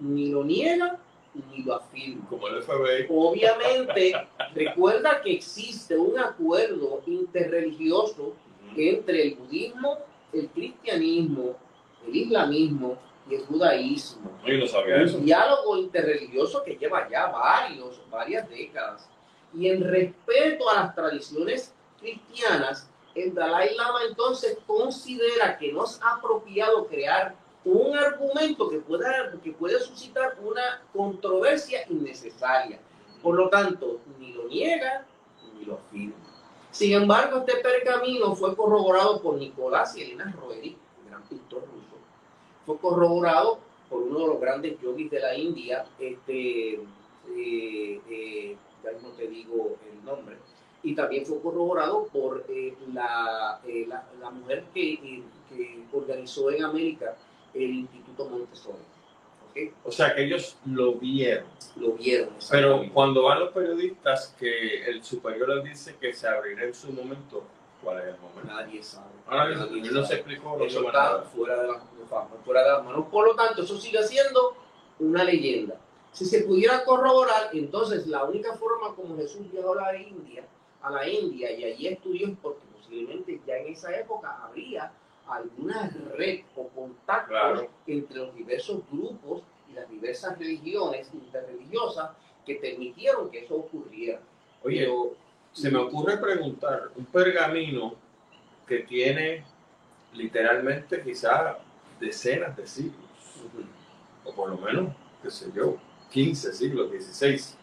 Ni 0.00 0.30
lo 0.30 0.44
niega 0.44 0.98
ni 1.34 1.62
lo 1.62 1.76
afirma. 1.76 2.28
Como 2.28 2.48
el 2.48 2.62
FBI. 2.62 3.06
Obviamente, 3.08 4.12
recuerda 4.54 5.20
que 5.22 5.32
existe 5.32 5.96
un 5.96 6.18
acuerdo 6.18 7.02
interreligioso 7.06 8.34
entre 8.76 9.22
el 9.22 9.34
budismo, 9.36 9.98
el 10.32 10.48
cristianismo, 10.48 11.56
el 12.06 12.16
islamismo 12.16 12.98
y 13.28 13.34
el 13.36 13.42
judaísmo. 13.46 14.30
un 14.44 15.24
diálogo 15.24 15.76
interreligioso 15.76 16.62
que 16.62 16.76
lleva 16.76 17.08
ya 17.08 17.26
varios, 17.26 18.00
varias 18.10 18.48
décadas. 18.48 19.08
Y 19.54 19.68
en 19.68 19.84
respeto 19.84 20.68
a 20.70 20.74
las 20.74 20.94
tradiciones 20.94 21.74
cristianas, 22.00 22.88
el 23.14 23.34
Dalai 23.34 23.74
Lama 23.74 24.00
entonces 24.08 24.58
considera 24.66 25.58
que 25.58 25.72
no 25.72 25.84
es 25.84 26.00
apropiado 26.02 26.86
crear 26.86 27.34
un 27.64 27.96
argumento 27.96 28.68
que 28.68 28.78
pueda, 28.78 29.32
que 29.42 29.52
puede 29.52 29.78
suscitar 29.80 30.36
una 30.42 30.82
controversia 30.92 31.84
innecesaria. 31.88 32.80
Por 33.22 33.36
lo 33.36 33.48
tanto, 33.48 34.00
ni 34.18 34.32
lo 34.32 34.48
niega 34.48 35.06
ni 35.56 35.64
lo 35.64 35.74
afirma. 35.74 36.14
Sin 36.72 36.92
embargo, 36.94 37.38
este 37.38 37.56
pergamino 37.56 38.34
fue 38.34 38.56
corroborado 38.56 39.20
por 39.20 39.36
Nicolás 39.36 39.96
y 39.96 40.02
Elena 40.02 40.34
Roeri, 40.40 40.76
gran 41.06 41.22
pintor 41.24 41.62
ruso. 41.66 41.96
Fue 42.64 42.78
corroborado 42.78 43.58
por 43.90 44.02
uno 44.02 44.20
de 44.20 44.26
los 44.26 44.40
grandes 44.40 44.80
yogis 44.80 45.10
de 45.10 45.20
la 45.20 45.36
India, 45.36 45.84
este, 45.98 46.80
eh, 47.36 48.00
eh, 48.08 48.56
ya 48.82 48.92
no 49.02 49.10
te 49.10 49.28
digo 49.28 49.76
el 49.92 50.02
nombre, 50.02 50.38
y 50.82 50.94
también 50.94 51.26
fue 51.26 51.42
corroborado 51.42 52.06
por 52.06 52.44
eh, 52.48 52.74
la, 52.92 53.60
la, 53.86 54.06
la, 54.18 54.30
mujer 54.30 54.64
que, 54.72 55.22
que, 55.50 55.84
organizó 55.92 56.50
en 56.50 56.64
América 56.64 57.16
el 57.54 57.70
Instituto 57.70 58.26
Montessori. 58.26 58.78
¿okay? 59.50 59.72
O 59.84 59.92
sea 59.92 60.14
que 60.14 60.24
ellos 60.24 60.56
lo 60.66 60.94
vieron. 60.94 61.46
Lo 61.76 61.92
vieron. 61.92 62.30
Pero 62.50 62.84
cuando 62.92 63.24
van 63.24 63.40
los 63.40 63.52
periodistas 63.52 64.34
que 64.38 64.84
el 64.84 65.02
superior 65.02 65.48
les 65.48 65.64
dice 65.64 65.96
que 66.00 66.12
se 66.12 66.28
abrirá 66.28 66.64
en 66.64 66.74
su 66.74 66.92
momento, 66.92 67.44
¿cuál 67.82 68.00
es 68.00 68.14
el 68.14 68.20
momento? 68.20 68.52
Nadie 68.52 68.82
sabe. 68.82 69.10
Ahora 69.26 69.54
nadie 69.54 69.90
no 69.90 70.04
se 70.04 70.14
explicó. 70.14 70.58
Eso 70.64 70.86
está 70.86 71.22
fuera 71.22 71.62
de, 71.62 71.68
la, 71.68 71.80
fuera 72.44 72.62
de 72.62 72.68
las 72.70 72.84
manos. 72.84 73.06
Por 73.10 73.26
lo 73.26 73.34
tanto, 73.34 73.62
eso 73.62 73.78
sigue 73.78 74.02
siendo 74.02 74.56
una 74.98 75.24
leyenda. 75.24 75.76
Si 76.12 76.26
se 76.26 76.42
pudiera 76.42 76.84
corroborar, 76.84 77.50
entonces 77.52 78.06
la 78.06 78.24
única 78.24 78.54
forma 78.56 78.94
como 78.94 79.16
Jesús 79.16 79.50
viajó 79.50 79.72
a 79.78 79.92
la 79.92 79.96
India 79.96 80.44
a 80.82 80.90
la 80.90 81.08
India 81.08 81.50
y 81.52 81.64
allí 81.64 81.88
estudió 81.88 82.34
porque 82.42 82.60
posiblemente 82.74 83.40
ya 83.46 83.56
en 83.56 83.72
esa 83.72 83.94
época 83.96 84.40
habría 84.42 84.92
alguna 85.28 85.90
red 86.16 86.40
o 86.56 86.68
contacto 86.68 87.68
entre 87.86 88.18
los 88.18 88.34
diversos 88.34 88.80
grupos 88.90 89.42
y 89.70 89.74
las 89.74 89.88
diversas 89.88 90.38
religiones 90.38 91.08
interreligiosas 91.12 92.10
que 92.44 92.56
permitieron 92.56 93.30
que 93.30 93.44
eso 93.44 93.56
ocurriera. 93.56 94.20
Oye, 94.62 94.88
se 95.52 95.70
me 95.70 95.78
ocurre 95.78 96.16
preguntar, 96.18 96.90
un 96.96 97.04
pergamino 97.06 97.94
que 98.66 98.80
tiene 98.80 99.44
literalmente 100.14 101.02
quizás 101.02 101.56
decenas 102.00 102.56
de 102.56 102.66
siglos, 102.66 102.96
o 104.24 104.32
por 104.34 104.50
lo 104.50 104.58
menos, 104.58 104.94
qué 105.22 105.30
sé 105.30 105.50
yo, 105.54 105.76
15 106.10 106.52
siglos, 106.52 106.90
16. 106.90 107.58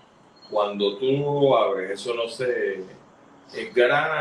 Cuando 0.49 0.97
tú 0.97 1.55
abres, 1.55 1.91
eso 1.91 2.13
no 2.15 2.27
se 2.27 2.83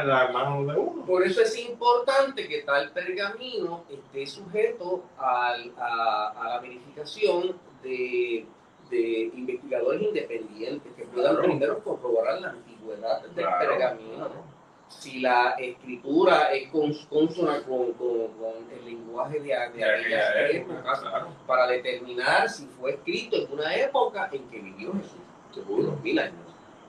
la 0.05 0.31
mano 0.33 0.65
de 0.65 0.79
uno. 0.79 1.05
Por 1.05 1.27
eso 1.27 1.43
es 1.43 1.59
importante 1.59 2.49
que 2.49 2.63
tal 2.63 2.91
pergamino 2.93 3.85
esté 3.91 4.27
sujeto 4.27 5.05
al, 5.19 5.73
a, 5.77 6.33
a, 6.37 6.49
la 6.49 6.61
verificación 6.61 7.59
de, 7.83 8.47
de, 8.91 9.31
investigadores 9.35 10.03
independientes 10.03 10.93
que 10.97 11.05
puedan 11.05 11.37
primero 11.39 11.83
corroborar 11.83 12.41
la 12.41 12.51
antigüedad 12.51 13.23
del 13.23 13.47
pergamino. 13.47 14.49
Si 14.89 15.21
la 15.21 15.51
escritura 15.59 16.51
es 16.51 16.71
consona 16.71 17.63
con, 17.65 17.93
con, 17.93 18.29
con, 18.39 18.71
el 18.73 18.87
lenguaje 18.87 19.39
de, 19.41 19.49
de 19.49 19.55
aquellas 19.55 20.35
épocas, 20.51 21.03
para 21.47 21.67
determinar 21.67 22.49
si 22.49 22.67
fue 22.81 22.93
escrito 22.93 23.37
en 23.37 23.53
una 23.53 23.77
época 23.77 24.31
en 24.33 24.49
que 24.49 24.59
vivió 24.59 24.95
Jesús, 24.95 25.21
seguro, 25.53 25.99
mil 26.03 26.19
años. 26.19 26.41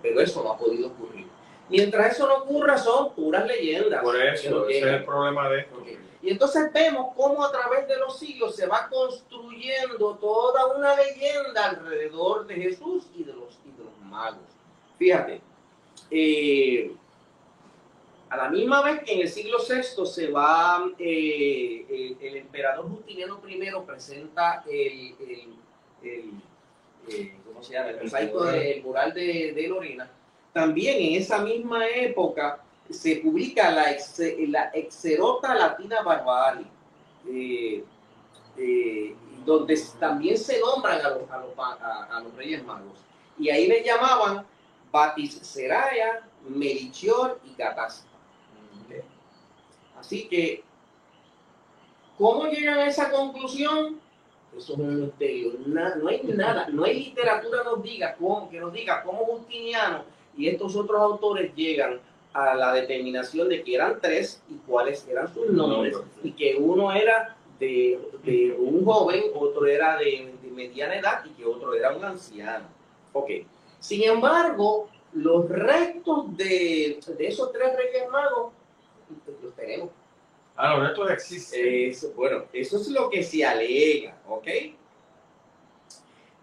Pero 0.01 0.21
eso 0.21 0.41
no 0.41 0.53
ha 0.53 0.57
podido 0.57 0.87
ocurrir. 0.87 1.27
Mientras 1.69 2.13
eso 2.13 2.27
no 2.27 2.37
ocurra, 2.37 2.77
son 2.77 3.13
puras 3.13 3.45
leyendas. 3.45 4.01
Por 4.01 4.19
eso, 4.19 4.67
ese 4.67 4.79
es 4.79 4.85
el 4.85 5.05
problema 5.05 5.49
de 5.49 5.59
esto. 5.61 5.83
Y 6.21 6.31
entonces 6.31 6.71
vemos 6.73 7.13
cómo 7.15 7.45
a 7.45 7.51
través 7.51 7.87
de 7.87 7.97
los 7.97 8.19
siglos 8.19 8.55
se 8.55 8.67
va 8.67 8.89
construyendo 8.89 10.15
toda 10.15 10.75
una 10.75 10.95
leyenda 10.95 11.69
alrededor 11.69 12.45
de 12.45 12.55
Jesús 12.55 13.05
y 13.15 13.23
de 13.23 13.33
los, 13.33 13.57
y 13.65 13.71
de 13.77 13.85
los 13.85 13.97
magos. 14.01 14.41
Fíjate, 14.97 15.39
eh, 16.11 16.91
A 18.29 18.37
la 18.37 18.49
misma 18.49 18.83
vez 18.83 19.01
que 19.03 19.13
en 19.13 19.21
el 19.21 19.29
siglo 19.29 19.57
VI 19.59 20.05
se 20.05 20.29
va, 20.29 20.83
eh, 20.99 22.15
el, 22.21 22.35
emperador 22.35 22.87
Justiniano 22.89 23.41
I 23.47 23.71
presenta 23.87 24.63
el, 24.69 25.15
el, 26.03 26.33
eh, 27.09 27.35
¿cómo 27.45 27.63
se 27.63 27.73
llama? 27.73 27.89
El 27.89 28.03
mosaico 28.03 28.43
del 28.43 28.83
mural 28.83 29.13
de, 29.13 29.53
de, 29.53 29.67
Lorena. 29.67 30.11
También 30.59 30.97
en 31.01 31.21
esa 31.21 31.37
misma 31.37 31.87
época 31.87 32.59
se 32.89 33.15
publica 33.23 33.71
la, 33.71 33.91
Exerota 34.73 35.55
Latina 35.55 36.01
Barbarie, 36.01 36.65
eh, 38.57 39.15
donde 39.45 39.81
también 39.97 40.37
se 40.37 40.59
nombran 40.59 40.99
a 40.99 42.19
los, 42.19 42.35
Reyes 42.35 42.61
Magos. 42.65 42.99
Y 43.37 43.49
ahí 43.49 43.69
le 43.69 43.81
llamaban 43.85 44.45
Batis 44.91 45.35
Seraya, 45.35 46.27
Melichior 46.45 47.39
y 47.45 47.51
Catástrofe. 47.51 49.05
Así 49.97 50.27
que, 50.27 50.61
¿cómo 52.17 52.47
llegan 52.47 52.79
a 52.79 52.87
esa 52.87 53.09
conclusión? 53.09 54.01
Eso 54.57 54.73
es 54.73 54.79
un 54.79 55.03
misterio. 55.03 55.53
no 55.67 56.09
hay 56.09 56.21
nada, 56.23 56.67
no 56.67 56.83
hay 56.83 57.05
literatura 57.05 57.63
nos 57.63 57.81
diga 57.81 58.13
cómo, 58.15 58.49
que 58.49 58.59
nos 58.59 58.73
diga 58.73 59.01
cómo 59.03 59.23
Justiniano 59.23 60.18
y 60.37 60.47
estos 60.47 60.75
otros 60.75 61.01
autores 61.01 61.53
llegan 61.55 61.99
a 62.33 62.55
la 62.55 62.73
determinación 62.73 63.49
de 63.49 63.63
que 63.63 63.75
eran 63.75 63.99
tres 64.01 64.41
y 64.49 64.55
cuáles 64.67 65.07
eran 65.07 65.33
sus 65.33 65.49
nombres, 65.49 65.97
y 66.23 66.31
que 66.31 66.55
uno 66.55 66.91
era 66.91 67.35
de, 67.59 67.99
de 68.23 68.55
un 68.57 68.85
joven, 68.85 69.23
otro 69.35 69.65
era 69.65 69.97
de, 69.97 70.33
de, 70.41 70.49
mediana 70.51 70.95
edad 70.95 71.23
y 71.25 71.29
que 71.29 71.45
otro 71.45 71.73
era 71.73 71.95
un 71.95 72.03
anciano. 72.03 72.65
Ok. 73.13 73.31
Sin 73.79 74.03
embargo, 74.03 74.89
los 75.13 75.49
restos 75.49 76.35
de, 76.37 76.99
de 77.17 77.27
esos 77.27 77.51
tres 77.51 77.75
reyes 77.75 78.09
magos 78.09 78.53
los 79.41 79.55
tenemos. 79.55 79.89
Ah, 80.55 80.75
los 80.75 80.87
restos 80.87 81.11
existen. 81.11 82.13
bueno, 82.15 82.43
eso 82.53 82.77
es 82.77 82.89
lo 82.89 83.09
que 83.09 83.23
se 83.23 83.45
alega, 83.45 84.17
¿ok? 84.27 84.47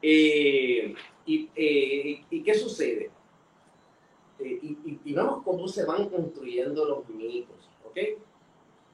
Eh, 0.02 0.94
y, 1.26 1.50
eh, 1.54 2.24
y, 2.30 2.42
qué 2.42 2.54
sucede? 2.54 3.10
Eh, 4.66 4.76
y, 4.84 5.00
y, 5.04 5.14
vamos 5.14 5.42
cómo 5.44 5.68
se 5.68 5.84
van 5.84 6.08
construyendo 6.08 6.84
los 6.84 7.08
mitos, 7.08 7.56
¿ok? 7.88 7.98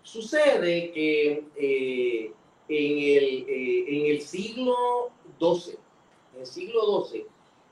Sucede 0.02 0.90
que 0.92 1.44
en, 1.56 2.34
el, 2.68 3.46
en 3.48 4.06
el 4.12 4.20
siglo 4.20 5.10
XII, 5.38 5.78
en 6.34 6.40
el 6.40 6.46
siglo 6.46 7.04
XII, 7.04 7.24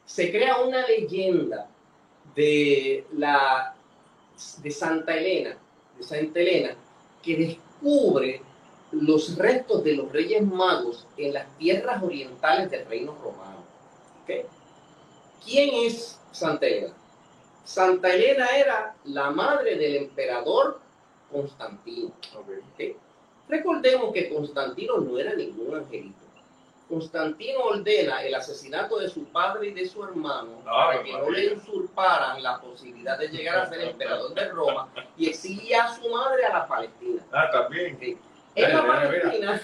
se 0.05 0.30
crea 0.30 0.61
una 0.62 0.86
leyenda 0.86 1.68
de, 2.34 3.05
la, 3.12 3.74
de 4.62 4.70
Santa 4.70 5.16
Elena, 5.16 5.57
de 5.96 6.03
Santa 6.03 6.40
Elena, 6.40 6.76
que 7.22 7.36
descubre 7.36 8.42
los 8.92 9.36
restos 9.36 9.84
de 9.84 9.94
los 9.94 10.11
reyes 10.12 10.44
magos 10.44 11.07
en 11.16 11.34
las 11.34 11.59
tierras 11.59 12.03
orientales 12.03 12.70
del 12.70 12.86
reino 12.86 13.16
romano. 13.22 13.61
¿Quién 15.44 15.86
es 15.86 16.20
Santa 16.32 16.66
Elena? 16.66 16.94
Santa 17.71 18.12
Elena 18.12 18.49
era 18.57 18.97
la 19.05 19.31
madre 19.31 19.77
del 19.77 19.95
emperador 19.95 20.81
Constantino. 21.31 22.11
Recordemos 23.49 24.12
que 24.12 24.29
Constantino 24.29 24.99
no 24.99 25.16
era 25.16 25.35
ningún 25.35 25.77
angelito. 25.77 26.18
Constantino 26.89 27.61
ordena 27.61 28.25
el 28.25 28.35
asesinato 28.35 28.99
de 28.99 29.09
su 29.09 29.23
padre 29.27 29.68
y 29.68 29.71
de 29.71 29.89
su 29.89 30.03
hermano 30.03 30.61
ah, 30.66 30.89
para 30.89 31.05
que 31.05 31.12
no 31.12 31.31
le 31.31 31.55
usurparan 31.55 32.43
la 32.43 32.61
posibilidad 32.61 33.16
de 33.16 33.29
llegar 33.29 33.59
a 33.59 33.68
ser 33.68 33.83
emperador 33.83 34.35
de 34.35 34.49
Roma 34.49 34.89
y 35.16 35.29
exilia 35.29 35.85
a 35.85 35.95
su 35.95 36.11
madre 36.11 36.47
a 36.47 36.53
la 36.53 36.66
Palestina. 36.66 37.23
Ah, 37.31 37.51
también. 37.53 38.18
En, 38.57 38.75
la 38.75 38.85
Palestina 38.85 39.62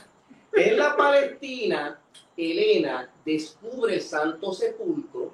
en 0.52 0.78
la 0.78 0.96
Palestina, 0.96 2.00
Elena 2.36 3.10
descubre 3.24 3.94
el 3.94 4.00
Santo 4.00 4.52
Sepulcro 4.52 5.25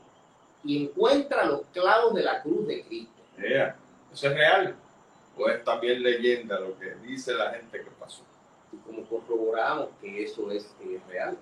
y 0.65 0.85
encuentra 0.85 1.45
los 1.45 1.63
clavos 1.73 2.15
de 2.15 2.23
la 2.23 2.43
cruz 2.43 2.67
de 2.67 2.83
Cristo. 2.85 3.23
¿Eso 4.13 4.29
es 4.29 4.35
real? 4.35 4.77
¿O 5.37 5.49
es 5.49 5.65
también 5.65 6.03
leyenda 6.03 6.61
lo 6.61 6.79
que 6.79 6.95
dice 7.07 7.35
la 7.35 7.51
gente 7.51 7.83
que 7.83 7.91
pasó? 7.99 8.23
Y 8.73 8.77
como 8.77 9.05
corroboramos 9.05 9.89
que 10.01 10.25
eso 10.25 10.51
es 10.51 10.73
real. 11.09 11.37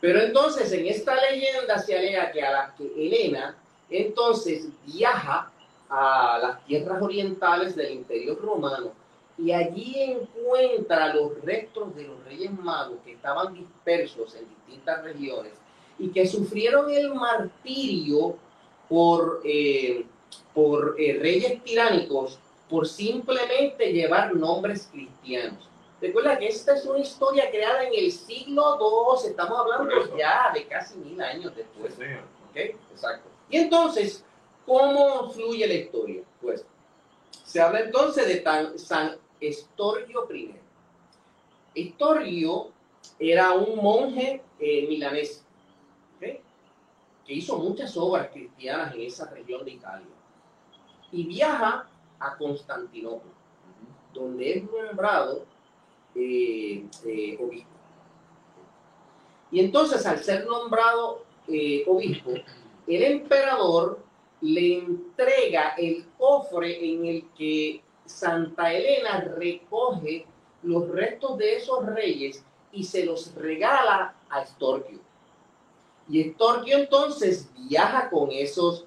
Pero 0.00 0.20
entonces 0.20 0.70
en 0.72 0.86
esta 0.86 1.14
leyenda 1.30 1.78
se 1.78 1.96
alega 1.96 2.30
que, 2.30 2.42
a 2.42 2.50
la, 2.52 2.74
que 2.76 2.84
Elena 2.84 3.56
entonces 3.90 4.68
viaja 4.86 5.50
a 5.88 6.38
las 6.40 6.64
tierras 6.66 7.02
orientales 7.02 7.74
del 7.74 7.92
imperio 7.92 8.36
romano 8.36 8.92
y 9.38 9.52
allí 9.52 9.94
encuentra 10.02 11.14
los 11.14 11.40
restos 11.42 11.94
de 11.96 12.04
los 12.04 12.22
reyes 12.24 12.52
magos 12.60 12.98
que 13.04 13.12
estaban 13.12 13.54
dispersos 13.54 14.34
en 14.34 14.46
distintas 14.48 15.02
regiones 15.02 15.52
y 15.98 16.10
que 16.10 16.26
sufrieron 16.26 16.90
el 16.90 17.14
martirio 17.14 18.36
por, 18.88 19.40
eh, 19.44 20.06
por 20.54 20.96
eh, 20.98 21.18
reyes 21.20 21.62
tiránicos 21.62 22.38
por 22.68 22.86
simplemente 22.86 23.92
llevar 23.92 24.34
nombres 24.34 24.88
cristianos. 24.92 25.68
Recuerda 26.00 26.38
que 26.38 26.48
esta 26.48 26.76
es 26.76 26.84
una 26.84 27.00
historia 27.00 27.50
creada 27.50 27.84
en 27.84 27.92
el 27.94 28.12
siglo 28.12 28.78
II, 28.78 29.30
estamos 29.30 29.58
hablando 29.58 30.16
ya 30.16 30.52
de 30.54 30.66
casi 30.66 30.96
mil 30.98 31.20
años 31.20 31.54
después. 31.56 31.94
¿Ok? 31.94 32.56
Exacto. 32.92 33.28
Y 33.50 33.56
entonces, 33.56 34.24
¿cómo 34.64 35.30
fluye 35.30 35.66
la 35.66 35.74
historia? 35.74 36.22
Pues, 36.40 36.64
se 37.44 37.60
habla 37.60 37.80
entonces 37.80 38.28
de 38.28 38.78
San 38.78 39.16
Estorgio 39.40 40.28
I. 40.32 40.54
Estorgio 41.74 42.70
era 43.18 43.52
un 43.52 43.82
monje 43.82 44.42
eh, 44.60 44.86
milanés 44.88 45.44
que 46.18 47.34
hizo 47.34 47.58
muchas 47.58 47.96
obras 47.96 48.28
cristianas 48.32 48.94
en 48.94 49.02
esa 49.02 49.28
región 49.30 49.64
de 49.64 49.72
Italia 49.72 50.06
y 51.12 51.24
viaja 51.24 51.88
a 52.18 52.36
Constantinopla, 52.36 53.32
donde 54.12 54.52
es 54.52 54.64
nombrado 54.64 55.44
eh, 56.14 56.86
eh, 57.06 57.38
obispo. 57.40 57.70
Y 59.50 59.60
entonces, 59.60 60.04
al 60.04 60.18
ser 60.18 60.46
nombrado 60.46 61.24
eh, 61.46 61.84
obispo, 61.86 62.32
el 62.86 63.02
emperador 63.02 64.00
le 64.40 64.78
entrega 64.78 65.74
el 65.78 66.06
cofre 66.16 66.92
en 66.92 67.06
el 67.06 67.28
que 67.36 67.82
Santa 68.04 68.72
Elena 68.72 69.20
recoge 69.20 70.26
los 70.62 70.88
restos 70.88 71.38
de 71.38 71.56
esos 71.56 71.86
reyes 71.86 72.44
y 72.72 72.84
se 72.84 73.04
los 73.04 73.34
regala 73.34 74.14
a 74.28 74.42
Estorquio. 74.42 74.98
Y 76.08 76.22
Estorquio 76.22 76.78
entonces 76.78 77.48
viaja 77.68 78.08
con 78.10 78.30
esos, 78.32 78.86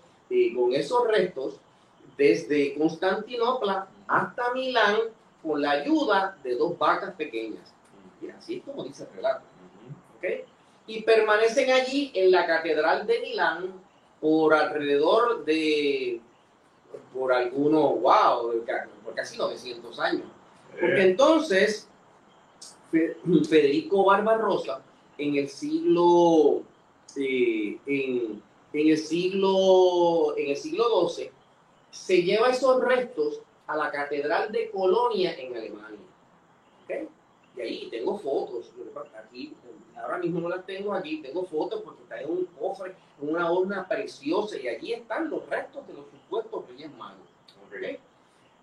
con 0.55 0.73
esos 0.73 1.07
restos 1.07 1.59
desde 2.17 2.75
Constantinopla 2.75 3.87
hasta 4.07 4.53
Milán 4.53 4.97
con 5.41 5.61
la 5.61 5.71
ayuda 5.71 6.37
de 6.43 6.55
dos 6.55 6.77
vacas 6.77 7.15
pequeñas. 7.15 7.73
Y 8.21 8.29
así 8.29 8.57
es 8.57 8.63
como 8.63 8.83
dice 8.83 9.03
el 9.03 9.15
relato. 9.15 9.45
Y 10.87 11.01
permanecen 11.03 11.71
allí 11.71 12.11
en 12.13 12.31
la 12.31 12.45
catedral 12.45 13.07
de 13.07 13.19
Milán 13.21 13.73
por 14.19 14.53
alrededor 14.53 15.45
de, 15.45 16.21
por 17.13 17.33
algunos, 17.33 18.01
wow, 18.01 18.63
por 19.03 19.15
casi 19.15 19.37
900 19.37 19.99
años. 19.99 20.27
Porque 20.79 21.01
entonces, 21.03 21.87
Federico 22.91 24.05
Barbarossa, 24.05 24.81
en 25.17 25.35
el 25.35 25.49
siglo, 25.49 26.63
eh, 27.17 27.79
en, 27.85 28.41
en, 28.73 28.87
el 28.87 28.97
siglo, 28.97 30.35
en 30.37 30.49
el 30.49 30.57
siglo 30.57 31.07
XII, 31.09 31.31
se 31.89 32.23
lleva 32.23 32.49
esos 32.49 32.81
restos 32.81 33.41
a 33.67 33.75
la 33.75 33.91
Catedral 33.91 34.51
de 34.51 34.69
Colonia 34.69 35.35
en 35.37 35.55
Alemania. 35.55 35.99
¿Okay? 36.83 37.07
Y 37.55 37.61
ahí 37.61 37.87
tengo 37.91 38.17
fotos. 38.17 38.71
Aquí, 39.17 39.53
ahora 39.95 40.17
mismo 40.17 40.39
no 40.39 40.49
las 40.49 40.65
tengo 40.65 40.93
aquí, 40.93 41.21
tengo 41.21 41.45
fotos 41.45 41.81
porque 41.81 42.03
está 42.03 42.21
en 42.21 42.29
un 42.29 42.45
cofre, 42.59 42.95
una 43.19 43.51
urna 43.51 43.87
preciosa, 43.87 44.57
y 44.57 44.67
allí 44.67 44.93
están 44.93 45.29
los 45.29 45.47
restos 45.49 45.87
de 45.87 45.93
los 45.93 46.05
supuestos 46.09 46.67
reyes 46.67 46.91
magos. 46.97 47.27
¿Okay? 47.67 47.99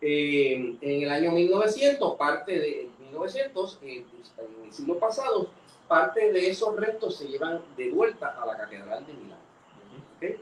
Eh, 0.01 0.77
en 0.81 1.03
el 1.03 1.11
año 1.11 1.33
1900, 1.33 2.17
parte 2.17 2.53
de 2.53 2.91
1900, 3.01 3.79
eh, 3.83 4.05
en 4.39 4.65
el 4.65 4.73
siglo 4.73 4.99
pasado, 4.99 5.49
parte 5.89 6.33
de 6.33 6.51
esos 6.51 6.77
restos 6.77 7.17
se 7.17 7.27
llevan 7.27 7.63
de 7.77 7.91
vuelta 7.91 8.37
a 8.41 8.47
la 8.47 8.57
Catedral 8.57 9.07
de 9.07 9.13
Milán. 9.15 9.39
¿Okay? 10.17 10.41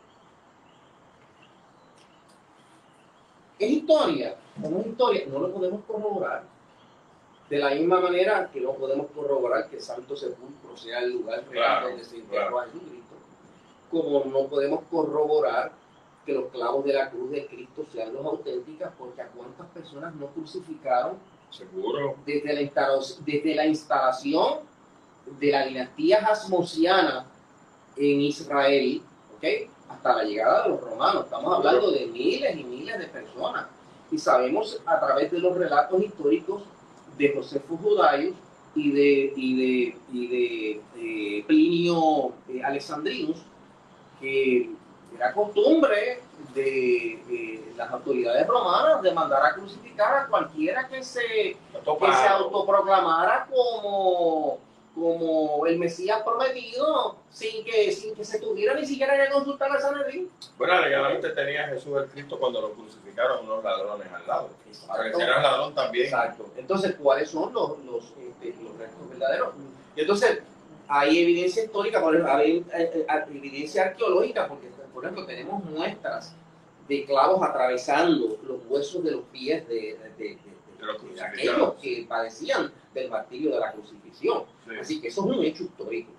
Es 3.59 3.71
historia, 3.71 4.37
no 4.57 4.81
es 4.81 4.87
historia, 4.89 5.25
no 5.29 5.39
lo 5.39 5.53
podemos 5.53 5.81
corroborar. 5.87 6.43
De 7.49 7.59
la 7.59 7.71
misma 7.71 8.01
manera 8.01 8.51
que 8.53 8.61
no 8.61 8.73
podemos 8.73 9.07
corroborar 9.15 9.71
que 9.71 9.81
Santo 9.81 10.17
Sepulcro 10.17 10.77
sea 10.77 10.99
el 10.99 11.13
lugar 11.13 11.45
real 11.49 11.85
donde 11.85 12.05
se 12.05 12.17
enterró 12.17 12.61
a 12.61 12.65
Jesucristo, 12.65 13.15
como 13.89 14.25
no 14.25 14.49
podemos 14.49 14.83
corroborar 14.91 15.73
que 16.27 16.33
los 16.33 16.49
clavos 16.51 16.85
de 16.85 16.93
la 16.93 17.09
cruz 17.09 17.31
de 17.31 17.47
Cristo 17.47 17.87
sean 17.93 18.13
los 18.13 18.27
auténticos, 18.27 18.89
porque 18.99 19.23
a 19.23 19.29
cuántas 19.29 19.69
personas 19.69 20.13
no 20.17 20.27
crucificaron 20.27 21.19
Seguro. 21.51 22.17
desde 22.27 22.53
la, 22.53 22.63
instalación, 22.63 23.25
desde 23.25 23.55
la 23.55 23.67
instalación 23.67 24.59
de 25.27 25.51
la 25.51 25.67
dinastía 25.67 26.19
hasmosiana 26.19 27.27
en 27.97 28.21
Israel, 28.21 29.03
¿ok? 29.37 29.45
hasta 29.89 30.17
la 30.17 30.25
llegada 30.25 30.65
de 30.65 30.69
los 30.71 30.81
romanos. 30.81 31.25
Estamos 31.25 31.57
hablando 31.57 31.91
de 31.91 32.07
miles 32.07 32.57
y 32.57 32.65
miles 32.65 32.99
de 32.99 33.07
personas. 33.07 33.67
Y 34.11 34.19
sabemos 34.19 34.81
a 34.87 35.01
través 35.01 35.31
de 35.31 35.39
los 35.39 35.57
relatos 35.57 36.03
históricos 36.03 36.63
de 37.17 37.33
Josefo 37.35 37.77
Judaios 37.77 38.35
y 38.75 38.93
de, 38.93 39.33
y 39.37 39.57
de, 39.57 39.97
y 40.13 40.27
de, 40.29 40.81
eh, 40.97 41.45
Plinio 41.47 42.33
eh, 42.49 42.63
Alexandrinus, 42.63 43.39
que 44.21 44.71
era 45.15 45.33
costumbre 45.33 46.21
de 46.55 47.13
eh, 47.29 47.73
las 47.77 47.91
autoridades 47.91 48.47
romanas 48.47 49.03
de 49.03 49.13
mandar 49.13 49.45
a 49.45 49.55
crucificar 49.55 50.17
a 50.19 50.27
cualquiera 50.27 50.87
que 50.89 51.03
se, 51.03 51.21
que 51.21 52.13
se 52.13 52.29
autoproclamara 52.29 53.47
como 53.51 54.59
como 54.97 55.67
el 55.67 55.79
Mesías 55.79 56.23
prometido 56.23 57.17
sin 57.31 57.63
que, 57.65 57.93
sin 57.93 58.15
que 58.15 58.25
se 58.25 58.41
tuviera 58.41 58.75
ni 58.75 58.87
siquiera 58.87 59.15
que 59.23 59.31
consultar 59.31 59.71
a 59.71 59.79
Sanedrín. 59.79 60.31
Bueno, 60.57 60.81
legalmente 60.81 61.29
tenía 61.31 61.69
Jesús 61.69 61.99
el 61.99 62.09
Cristo 62.09 62.39
cuando 62.39 62.63
lo 62.63 62.73
crucificaron 62.73 63.45
unos 63.45 63.63
ladrones 63.63 64.09
al 64.11 64.27
lado. 64.27 64.51
Para 64.89 65.13
que 65.13 65.23
era 65.23 65.43
ladrón 65.43 65.75
también. 65.75 66.07
Exacto. 66.07 66.47
Entonces, 66.57 66.97
¿cuáles 66.99 67.29
son 67.29 67.53
los, 67.53 67.79
los, 67.85 68.05
este, 68.05 68.55
los 68.63 68.79
restos 68.79 69.11
verdaderos? 69.11 69.55
Y 69.95 70.01
entonces, 70.01 70.39
hay 70.89 71.19
evidencia 71.19 71.65
histórica, 71.65 72.03
hay, 72.35 72.65
evidencia 73.29 73.85
arqueológica, 73.85 74.49
porque, 74.49 74.69
por 74.95 75.05
ejemplo, 75.05 75.27
tenemos 75.27 75.63
muestras 75.65 76.35
de 76.89 77.05
clavos 77.05 77.47
atravesando 77.47 78.39
los 78.45 78.61
huesos 78.67 79.05
de 79.05 79.11
los 79.11 79.25
pies 79.25 79.69
de, 79.69 79.99
de, 80.17 80.25
de 80.25 80.56
aquellos 81.23 81.75
que 81.75 82.07
padecían 82.09 82.73
del 82.95 83.11
martirio 83.11 83.53
de 83.53 83.61
la 83.61 83.73
crucifixión. 83.73 84.45
Así 84.81 85.01
que 85.01 85.09
eso 85.09 85.31
es 85.31 85.37
un 85.37 85.45
hecho 85.45 85.65
histórico, 85.65 86.13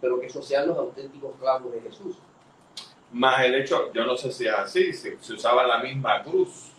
Pero 0.00 0.20
que 0.20 0.26
eso 0.26 0.42
sean 0.42 0.68
los 0.68 0.78
auténticos 0.78 1.34
clavos 1.38 1.72
de 1.72 1.80
Jesús. 1.80 2.16
Más 3.12 3.44
el 3.44 3.54
hecho, 3.56 3.92
yo 3.92 4.04
no 4.04 4.16
sé 4.16 4.30
si 4.30 4.46
es 4.46 4.54
así, 4.54 4.92
si 4.92 5.16
se 5.20 5.32
usaba 5.34 5.66
la 5.66 5.78
misma 5.78 6.22
cruz. 6.22 6.72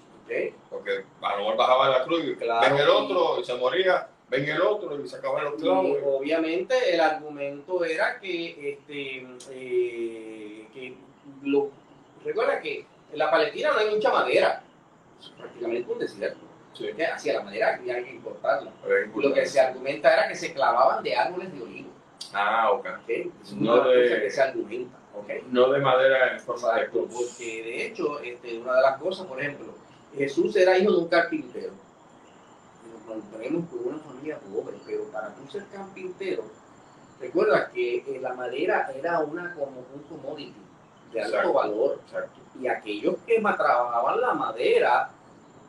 Porque 0.69 1.03
a 1.21 1.31
lo 1.33 1.39
mejor 1.39 1.57
bajaba 1.57 1.89
la 1.89 2.03
cruz 2.05 2.23
y 2.23 2.33
ven 2.35 2.77
el 2.77 2.89
otro 2.89 3.39
y 3.41 3.43
se 3.43 3.53
moría, 3.55 4.07
ven 4.29 4.47
el 4.47 4.61
otro 4.61 4.97
y 4.97 5.07
se 5.07 5.17
acaban 5.17 5.43
los 5.43 5.55
clavos. 5.55 5.97
obviamente 6.05 6.93
el 6.93 7.01
argumento 7.01 7.83
era 7.83 8.17
que, 8.19 8.71
este, 8.71 9.27
eh, 9.49 10.67
que 10.73 10.95
lo, 11.43 11.69
recuerda 12.23 12.61
que 12.61 12.85
en 13.11 13.19
la 13.19 13.29
Palestina 13.29 13.71
no 13.73 13.79
hay 13.79 13.89
mucha 13.93 14.09
madera, 14.09 14.63
es 15.19 15.29
prácticamente 15.29 15.91
un 15.91 15.99
desierto. 15.99 16.50
Sí. 16.73 16.89
Hacia 17.01 17.33
la 17.33 17.43
madera 17.43 17.79
hay 17.79 18.03
que 18.03 18.11
importarla. 18.11 18.71
Lo 19.15 19.33
que 19.33 19.45
se 19.45 19.59
argumenta 19.59 20.13
era 20.13 20.27
que 20.27 20.35
se 20.35 20.53
clavaban 20.53 21.03
de 21.03 21.15
árboles 21.15 21.53
de 21.53 21.61
olivo. 21.61 21.89
Ah, 22.33 22.71
ok. 22.71 22.87
¿Okay? 23.03 23.31
Es 23.43 23.53
no 23.53 23.83
de, 23.83 24.21
que 24.21 24.31
se 24.31 24.41
argumenta. 24.41 24.97
Okay. 25.13 25.45
No 25.49 25.69
de 25.71 25.79
madera 25.79 26.33
en 26.33 26.39
forma 26.39 26.75
de 26.75 26.89
cruz. 26.89 27.09
Porque 27.13 27.63
de 27.63 27.85
hecho, 27.87 28.19
este, 28.21 28.57
una 28.57 28.75
de 28.75 28.81
las 28.81 28.97
cosas, 28.97 29.27
por 29.27 29.41
ejemplo, 29.41 29.73
Jesús 30.15 30.55
era 30.55 30.77
hijo 30.77 30.91
de 30.91 30.97
un 30.97 31.07
carpintero. 31.09 31.73
Nos 33.07 33.25
ponemos 33.25 33.69
con 33.69 33.87
una 33.87 33.99
familia 33.99 34.39
pobre, 34.39 34.77
pero 34.85 35.03
para 35.11 35.35
tú 35.35 35.45
ser 35.51 35.65
carpintero, 35.73 36.45
recuerda 37.19 37.69
que 37.69 37.97
eh, 37.97 38.19
la 38.21 38.33
madera 38.33 38.89
era 38.95 39.19
una 39.19 39.53
como 39.53 39.83
un 39.93 40.03
commodity 40.03 40.55
de 41.11 41.21
alto 41.21 41.51
valor. 41.51 41.99
Exacto. 42.05 42.39
Y 42.59 42.67
aquellos 42.67 43.15
que 43.25 43.39
trabajaban 43.39 44.21
la 44.21 44.33
madera 44.33 45.11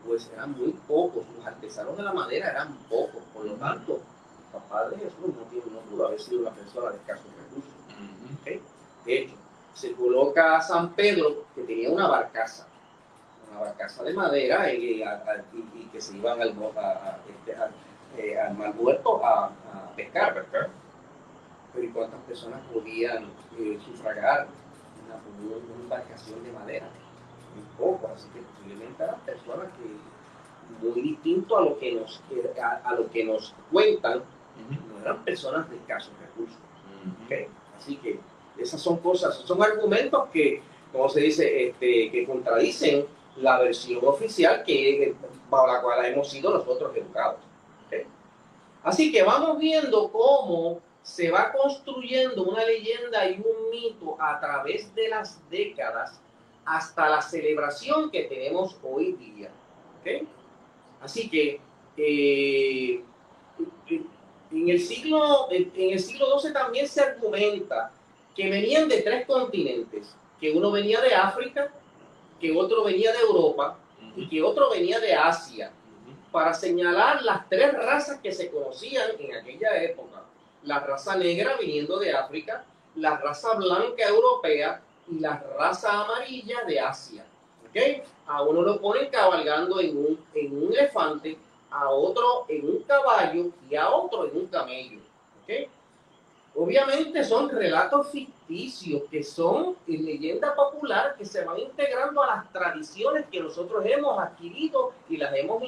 pues 0.06 0.30
eran 0.32 0.52
muy 0.52 0.72
pocos, 0.86 1.24
los 1.36 1.46
artesanos 1.46 1.96
de 1.96 2.02
la 2.02 2.12
madera 2.12 2.50
eran 2.50 2.74
pocos, 2.88 3.22
por 3.32 3.44
lo 3.44 3.54
tanto, 3.54 3.94
el 3.94 4.52
papá 4.52 4.88
de 4.88 4.96
Jesús 4.96 5.34
no, 5.36 5.42
tiene, 5.50 5.66
no 5.70 5.80
pudo 5.80 6.06
haber 6.06 6.20
sido 6.20 6.40
una 6.40 6.50
persona 6.50 6.90
de 6.90 6.96
escasos 6.96 7.26
recursos. 7.36 8.62
De 9.04 9.18
hecho, 9.18 9.34
se 9.74 9.92
coloca 9.92 10.56
a 10.56 10.60
San 10.60 10.92
Pedro, 10.94 11.44
que 11.54 11.62
tenía 11.62 11.90
una 11.90 12.08
barcaza, 12.08 12.66
una 13.50 13.60
barcaza 13.60 14.04
de 14.04 14.14
madera 14.14 14.72
y, 14.72 15.02
que 15.90 16.00
se 16.00 16.16
iban 16.16 16.40
al, 16.40 16.54
a, 16.76 17.18
este, 17.28 17.56
eh, 18.16 18.38
al 18.38 18.56
mar 18.56 18.74
muerto 18.74 19.24
a, 19.24 19.50
pescar. 19.96 20.34
pescar. 20.34 20.70
Pero 21.72 21.84
¿y 21.84 21.88
cuántas 21.88 22.20
personas 22.20 22.60
podían 22.72 23.24
eh, 23.58 23.78
sufragar 23.84 24.46
una, 25.04 25.16
una 25.56 25.82
embarcación 25.82 26.42
de 26.44 26.52
madera? 26.52 26.86
Muy 27.54 27.64
poco, 27.78 28.10
así 28.14 28.28
que 28.28 28.40
posiblemente 28.40 29.02
eran 29.02 29.20
personas 29.20 29.68
que 29.78 30.86
muy 30.86 31.00
distinto 31.00 31.56
a 31.56 31.62
lo 31.62 31.78
que 31.78 31.92
nos, 31.92 32.22
a, 32.62 32.94
lo 32.94 33.10
que 33.10 33.24
nos 33.24 33.54
cuentan, 33.70 34.22
no 34.88 35.00
eran 35.00 35.24
personas 35.24 35.68
de 35.70 35.76
escasos 35.76 36.12
recursos. 36.20 36.58
Así 37.76 37.96
que 37.96 38.20
esas 38.58 38.80
son 38.80 38.98
cosas, 38.98 39.36
son 39.36 39.62
argumentos 39.62 40.28
que, 40.32 40.62
como 40.92 41.08
se 41.08 41.20
dice, 41.20 41.68
este, 41.68 42.10
que 42.10 42.26
contradicen 42.26 43.06
la 43.36 43.58
versión 43.58 44.00
oficial 44.04 44.62
que 44.62 45.14
bajo 45.48 45.66
la 45.66 45.80
cual 45.80 46.04
hemos 46.04 46.28
sido 46.28 46.50
nosotros 46.52 46.94
educados. 46.96 47.40
Así 48.82 49.12
que 49.12 49.22
vamos 49.22 49.58
viendo 49.58 50.10
cómo 50.10 50.80
se 51.02 51.30
va 51.30 51.52
construyendo 51.52 52.42
una 52.44 52.64
leyenda 52.64 53.28
y 53.28 53.34
un 53.34 53.70
mito 53.70 54.16
a 54.20 54.40
través 54.40 54.92
de 54.94 55.08
las 55.08 55.40
décadas 55.50 56.20
hasta 56.64 57.08
la 57.08 57.22
celebración 57.22 58.10
que 58.10 58.24
tenemos 58.24 58.76
hoy 58.82 59.12
día. 59.12 59.50
Así 61.00 61.28
que 61.28 61.60
eh, 61.96 63.02
en, 64.50 64.68
el 64.68 64.80
siglo, 64.80 65.50
en 65.50 65.92
el 65.92 66.00
siglo 66.00 66.38
XII 66.38 66.52
también 66.52 66.88
se 66.88 67.00
argumenta 67.00 67.92
que 68.34 68.48
venían 68.48 68.88
de 68.88 69.02
tres 69.02 69.26
continentes, 69.26 70.14
que 70.40 70.52
uno 70.52 70.70
venía 70.70 71.00
de 71.00 71.14
África, 71.14 71.72
que 72.40 72.52
otro 72.52 72.84
venía 72.84 73.12
de 73.12 73.20
Europa 73.20 73.78
y 74.16 74.28
que 74.28 74.42
otro 74.42 74.70
venía 74.70 74.98
de 75.00 75.14
Asia, 75.14 75.72
para 76.30 76.54
señalar 76.54 77.22
las 77.22 77.48
tres 77.48 77.72
razas 77.74 78.18
que 78.20 78.32
se 78.32 78.50
conocían 78.50 79.10
en 79.18 79.36
aquella 79.36 79.82
época. 79.82 80.24
La 80.64 80.80
raza 80.80 81.16
negra 81.16 81.56
viniendo 81.60 81.98
de 81.98 82.12
África, 82.12 82.64
la 82.94 83.18
raza 83.18 83.54
blanca 83.54 84.06
europea 84.08 84.80
y 85.12 85.20
la 85.20 85.42
raza 85.58 86.02
amarilla 86.04 86.64
de 86.64 86.80
Asia. 86.80 87.24
¿okay? 87.68 88.02
A 88.26 88.42
uno 88.42 88.62
lo 88.62 88.80
ponen 88.80 89.10
cabalgando 89.10 89.80
en 89.80 89.96
un, 89.96 90.24
en 90.34 90.64
un 90.64 90.72
elefante, 90.72 91.36
a 91.70 91.88
otro 91.90 92.46
en 92.48 92.68
un 92.68 92.82
caballo 92.82 93.50
y 93.68 93.76
a 93.76 93.90
otro 93.90 94.26
en 94.26 94.36
un 94.36 94.46
camello. 94.46 95.00
¿okay? 95.42 95.68
Obviamente 96.54 97.24
son 97.24 97.48
relatos 97.48 98.08
ficticios 98.10 99.02
que 99.10 99.22
son 99.22 99.76
en 99.86 100.04
leyenda 100.04 100.54
popular 100.54 101.14
que 101.16 101.24
se 101.24 101.44
van 101.44 101.58
integrando 101.58 102.22
a 102.22 102.36
las 102.36 102.52
tradiciones 102.52 103.26
que 103.30 103.40
nosotros 103.40 103.84
hemos 103.86 104.18
adquirido 104.18 104.92
y 105.08 105.16
las 105.16 105.34
hemos, 105.34 105.62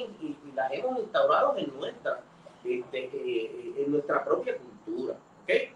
las 0.55 0.71
hemos 0.71 0.99
instaurado 0.99 1.55
en 1.57 1.75
nuestra, 1.75 2.21
este, 2.63 3.09
eh, 3.13 3.73
en 3.77 3.91
nuestra 3.91 4.23
propia 4.23 4.57
cultura. 4.57 5.15
¿okay? 5.43 5.71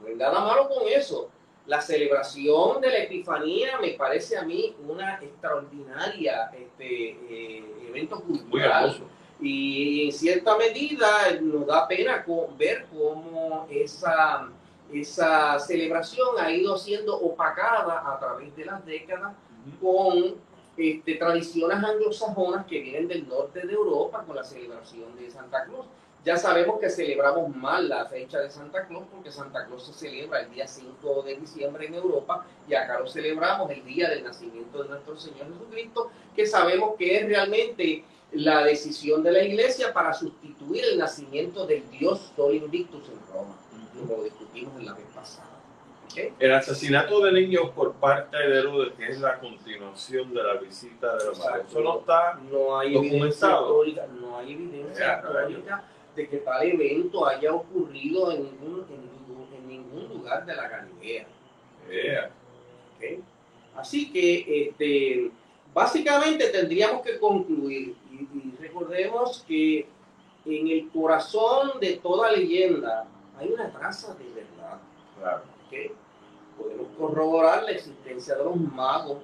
No 0.00 0.08
hay 0.08 0.14
nada 0.14 0.40
malo 0.40 0.68
con 0.68 0.88
eso 0.88 1.28
la 1.72 1.80
celebración 1.80 2.82
de 2.82 2.90
la 2.90 2.98
Epifanía 2.98 3.78
me 3.80 3.92
parece 3.92 4.36
a 4.36 4.42
mí 4.42 4.76
una 4.86 5.14
extraordinaria 5.14 6.50
este, 6.52 7.12
eh, 7.30 7.64
evento 7.88 8.20
cultural. 8.20 8.94
Y 9.40 10.04
en 10.04 10.12
cierta 10.12 10.54
medida 10.58 11.08
nos 11.40 11.66
da 11.66 11.88
pena 11.88 12.26
ver 12.58 12.84
cómo 12.92 13.66
esa, 13.70 14.50
esa 14.92 15.58
celebración 15.60 16.28
ha 16.38 16.50
ido 16.50 16.76
siendo 16.76 17.18
opacada 17.18 18.02
a 18.06 18.20
través 18.20 18.54
de 18.54 18.66
las 18.66 18.84
décadas 18.84 19.32
con 19.80 20.34
este, 20.76 21.14
tradiciones 21.14 21.82
anglosajonas 21.82 22.66
que 22.66 22.82
vienen 22.82 23.08
del 23.08 23.26
norte 23.26 23.66
de 23.66 23.72
Europa 23.72 24.22
con 24.26 24.36
la 24.36 24.44
celebración 24.44 25.16
de 25.16 25.30
Santa 25.30 25.64
Cruz. 25.64 25.86
Ya 26.24 26.36
sabemos 26.36 26.78
que 26.78 26.88
celebramos 26.88 27.54
mal 27.56 27.88
la 27.88 28.06
fecha 28.06 28.38
de 28.38 28.48
Santa 28.48 28.86
Claus 28.86 29.04
porque 29.10 29.32
Santa 29.32 29.66
Claus 29.66 29.86
se 29.86 29.92
celebra 29.92 30.40
el 30.40 30.52
día 30.52 30.68
5 30.68 31.22
de 31.22 31.34
diciembre 31.34 31.86
en 31.86 31.94
Europa 31.94 32.46
y 32.68 32.74
acá 32.74 33.00
lo 33.00 33.08
celebramos 33.08 33.68
el 33.72 33.84
día 33.84 34.08
del 34.08 34.22
nacimiento 34.22 34.84
de 34.84 34.90
nuestro 34.90 35.18
Señor 35.18 35.48
Jesucristo, 35.52 36.10
que 36.36 36.46
sabemos 36.46 36.94
que 36.96 37.18
es 37.18 37.26
realmente 37.26 38.04
la 38.30 38.62
decisión 38.62 39.24
de 39.24 39.32
la 39.32 39.42
iglesia 39.42 39.92
para 39.92 40.14
sustituir 40.14 40.84
el 40.92 40.98
nacimiento 40.98 41.66
del 41.66 41.90
Dios 41.90 42.32
Sol 42.36 42.54
Invictus 42.54 43.08
en 43.08 43.18
Roma, 43.32 43.56
como 43.98 44.18
lo 44.18 44.22
discutimos 44.22 44.78
en 44.78 44.86
la 44.86 44.94
vez 44.94 45.06
pasada. 45.12 45.48
El 46.38 46.54
asesinato 46.54 47.20
de 47.24 47.32
niños 47.32 47.70
por 47.70 47.94
parte 47.94 48.36
de 48.36 48.58
Herodes, 48.58 48.92
que 48.98 49.08
es 49.08 49.18
la 49.18 49.40
continuación 49.40 50.32
de 50.32 50.42
la 50.42 50.54
visita 50.54 51.16
de 51.16 51.24
los 51.24 51.38
Eso 51.38 51.80
no 51.80 52.00
está 52.00 52.38
no 52.50 52.78
hay 52.78 52.92
documentado. 52.92 53.82
no 54.20 54.38
hay 54.38 54.52
evidencia 54.52 55.16
histórica 55.16 55.84
de 56.14 56.28
que 56.28 56.38
tal 56.38 56.62
evento 56.66 57.26
haya 57.26 57.52
ocurrido 57.52 58.32
en 58.32 58.44
ningún, 58.44 58.86
en 59.56 59.68
ningún, 59.68 60.08
lugar 60.08 60.44
de 60.44 60.54
la 60.54 60.68
Galilea. 60.68 61.26
Así 63.74 64.12
que 64.12 64.68
este, 64.68 65.30
básicamente 65.72 66.48
tendríamos 66.48 67.02
que 67.02 67.18
concluir 67.18 67.96
y, 68.10 68.52
recordemos 68.60 69.44
que 69.46 69.86
en 70.44 70.68
el 70.68 70.88
corazón 70.90 71.80
de 71.80 71.94
toda 71.94 72.32
leyenda 72.32 73.06
hay 73.38 73.48
una 73.48 73.70
traza 73.70 74.14
de 74.14 74.24
verdad. 74.24 74.80
Claro. 75.18 75.42
Podemos 76.58 76.86
corroborar 76.98 77.64
la 77.64 77.72
existencia 77.72 78.36
de 78.36 78.44
los 78.44 78.56
magos, 78.56 79.18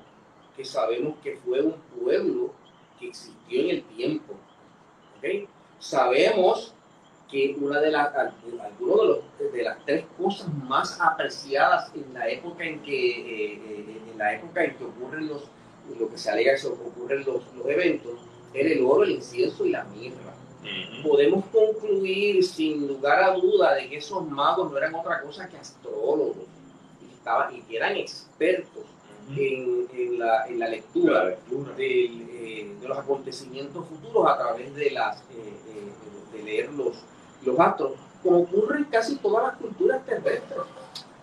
que 0.56 0.64
sabemos 0.64 1.14
que 1.22 1.36
fue 1.36 1.60
un 1.60 1.74
pueblo 2.00 2.52
que 2.98 3.08
existió 3.08 3.60
en 3.60 3.70
el 3.70 3.82
tiempo. 3.84 4.34
Sabemos 5.78 6.74
que 7.30 7.56
una 7.60 7.80
de 7.80 7.90
las, 7.90 8.14
algunos 8.14 9.18
de, 9.38 9.50
de, 9.50 9.62
las 9.62 9.84
tres 9.84 10.04
cosas 10.16 10.48
más 10.66 10.98
apreciadas 11.00 11.92
en 11.94 12.14
la 12.14 12.28
época 12.28 12.64
en 12.64 12.80
que, 12.80 13.10
eh, 13.10 13.62
eh, 13.64 14.00
en 14.10 14.18
la 14.18 14.34
época 14.34 14.64
en 14.64 14.76
que 14.76 14.84
ocurren 14.84 15.28
los, 15.28 15.44
lo 15.98 16.08
que 16.10 16.16
se 16.16 16.30
alega 16.30 16.56
que 16.56 16.66
ocurren 16.66 17.24
los, 17.24 17.42
los 17.54 17.66
eventos, 17.66 18.18
era 18.54 18.70
el 18.70 18.84
oro, 18.84 19.04
el 19.04 19.12
incienso 19.12 19.66
y 19.66 19.70
la 19.70 19.84
mirra. 19.84 20.34
Podemos 21.02 21.44
concluir 21.46 22.44
sin 22.44 22.88
lugar 22.88 23.22
a 23.22 23.32
duda 23.34 23.74
de 23.74 23.88
que 23.88 23.98
esos 23.98 24.28
magos 24.28 24.70
no 24.70 24.76
eran 24.76 24.94
otra 24.94 25.22
cosa 25.22 25.48
que 25.48 25.56
astrólogos 25.56 26.36
y, 27.00 27.14
estaban, 27.14 27.54
y 27.54 27.62
que 27.62 27.76
eran 27.76 27.96
expertos 27.96 28.84
en, 29.30 29.86
en, 29.92 30.18
la, 30.18 30.46
en, 30.46 30.58
la, 30.58 30.68
lectura, 30.68 31.36
eh, 31.78 32.74
de 32.80 32.88
los 32.88 32.98
acontecimientos 32.98 33.86
futuros 33.86 34.26
a 34.26 34.36
través 34.36 34.74
de, 34.74 34.90
las, 34.90 35.22
de 36.32 36.42
leer 36.42 36.72
los, 36.72 36.96
los 37.42 37.58
astros, 37.58 37.92
como 38.22 38.40
ocurre 38.40 38.78
en 38.78 38.84
casi 38.84 39.16
todas 39.16 39.44
las 39.48 39.56
culturas 39.56 40.04
terrestres. 40.04 40.58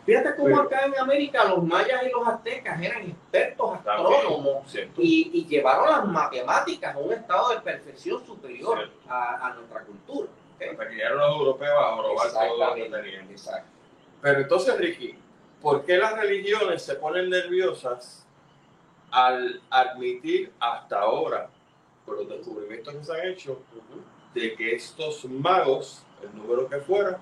Fíjate 0.06 0.36
cómo 0.36 0.60
acá 0.60 0.86
en 0.86 1.00
América 1.00 1.46
los 1.46 1.64
mayas 1.64 2.04
y 2.04 2.12
los 2.12 2.28
aztecas 2.28 2.80
eran 2.80 3.10
expertos 3.10 3.80
astrónomos 3.80 4.76
y, 4.98 5.46
llevaron 5.48 5.90
las 5.90 6.06
matemáticas 6.06 6.96
a 6.96 7.00
un 7.00 7.12
estado 7.12 7.50
de 7.50 7.62
perfección 7.62 8.24
superior 8.24 8.88
a, 9.10 9.54
nuestra 9.56 9.82
cultura. 9.82 10.30
Hasta 10.54 10.90
que 10.90 10.96
llegaron 10.96 11.20
los 11.20 11.40
europeos 11.40 11.76
a 11.76 11.96
robar 11.98 12.32
todo 12.32 12.70
lo 12.70 12.76
que 12.76 12.90
tenían. 12.90 13.30
Exacto. 13.32 13.68
Pero 14.22 14.40
entonces, 14.42 14.78
Ricky, 14.78 15.16
¿por 15.62 15.84
qué 15.84 15.98
las 15.98 16.14
religiones 16.14 16.84
se 16.84 16.96
ponen 16.96 17.30
nerviosas 17.30 18.26
al 19.10 19.62
admitir 19.70 20.52
hasta 20.60 21.00
ahora, 21.00 21.50
por 22.06 22.18
los 22.18 22.30
descubrimientos 22.30 22.94
que 22.94 23.04
se 23.04 23.14
han 23.14 23.28
hecho, 23.28 23.60
de 24.34 24.56
que 24.56 24.76
estos 24.76 25.26
magos, 25.26 26.05
el 26.26 26.38
número 26.38 26.68
que 26.70 26.78
fuera, 26.78 27.20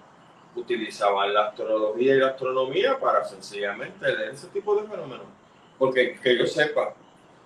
utilizaban 0.56 1.34
la 1.34 1.48
astrología 1.48 2.16
y 2.16 2.20
la 2.20 2.28
astronomía 2.28 3.00
para 3.00 3.24
sencillamente 3.24 4.06
leer 4.06 4.32
ese 4.32 4.48
tipo 4.48 4.76
de 4.76 4.88
fenómenos. 4.88 5.26
Porque 5.78 6.20
que 6.22 6.38
yo 6.38 6.46
sepa, 6.46 6.94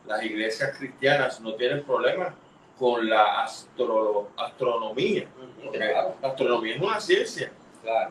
las 0.06 0.24
iglesias 0.24 0.78
cristianas 0.78 1.40
no 1.40 1.56
tienen 1.56 1.84
problemas 1.84 2.34
con 2.78 3.10
la 3.10 3.44
astro, 3.44 4.30
astronomía. 4.38 5.28
la 5.74 6.30
astronomía 6.30 6.76
es 6.76 6.82
una 6.82 7.00
ciencia. 7.00 7.52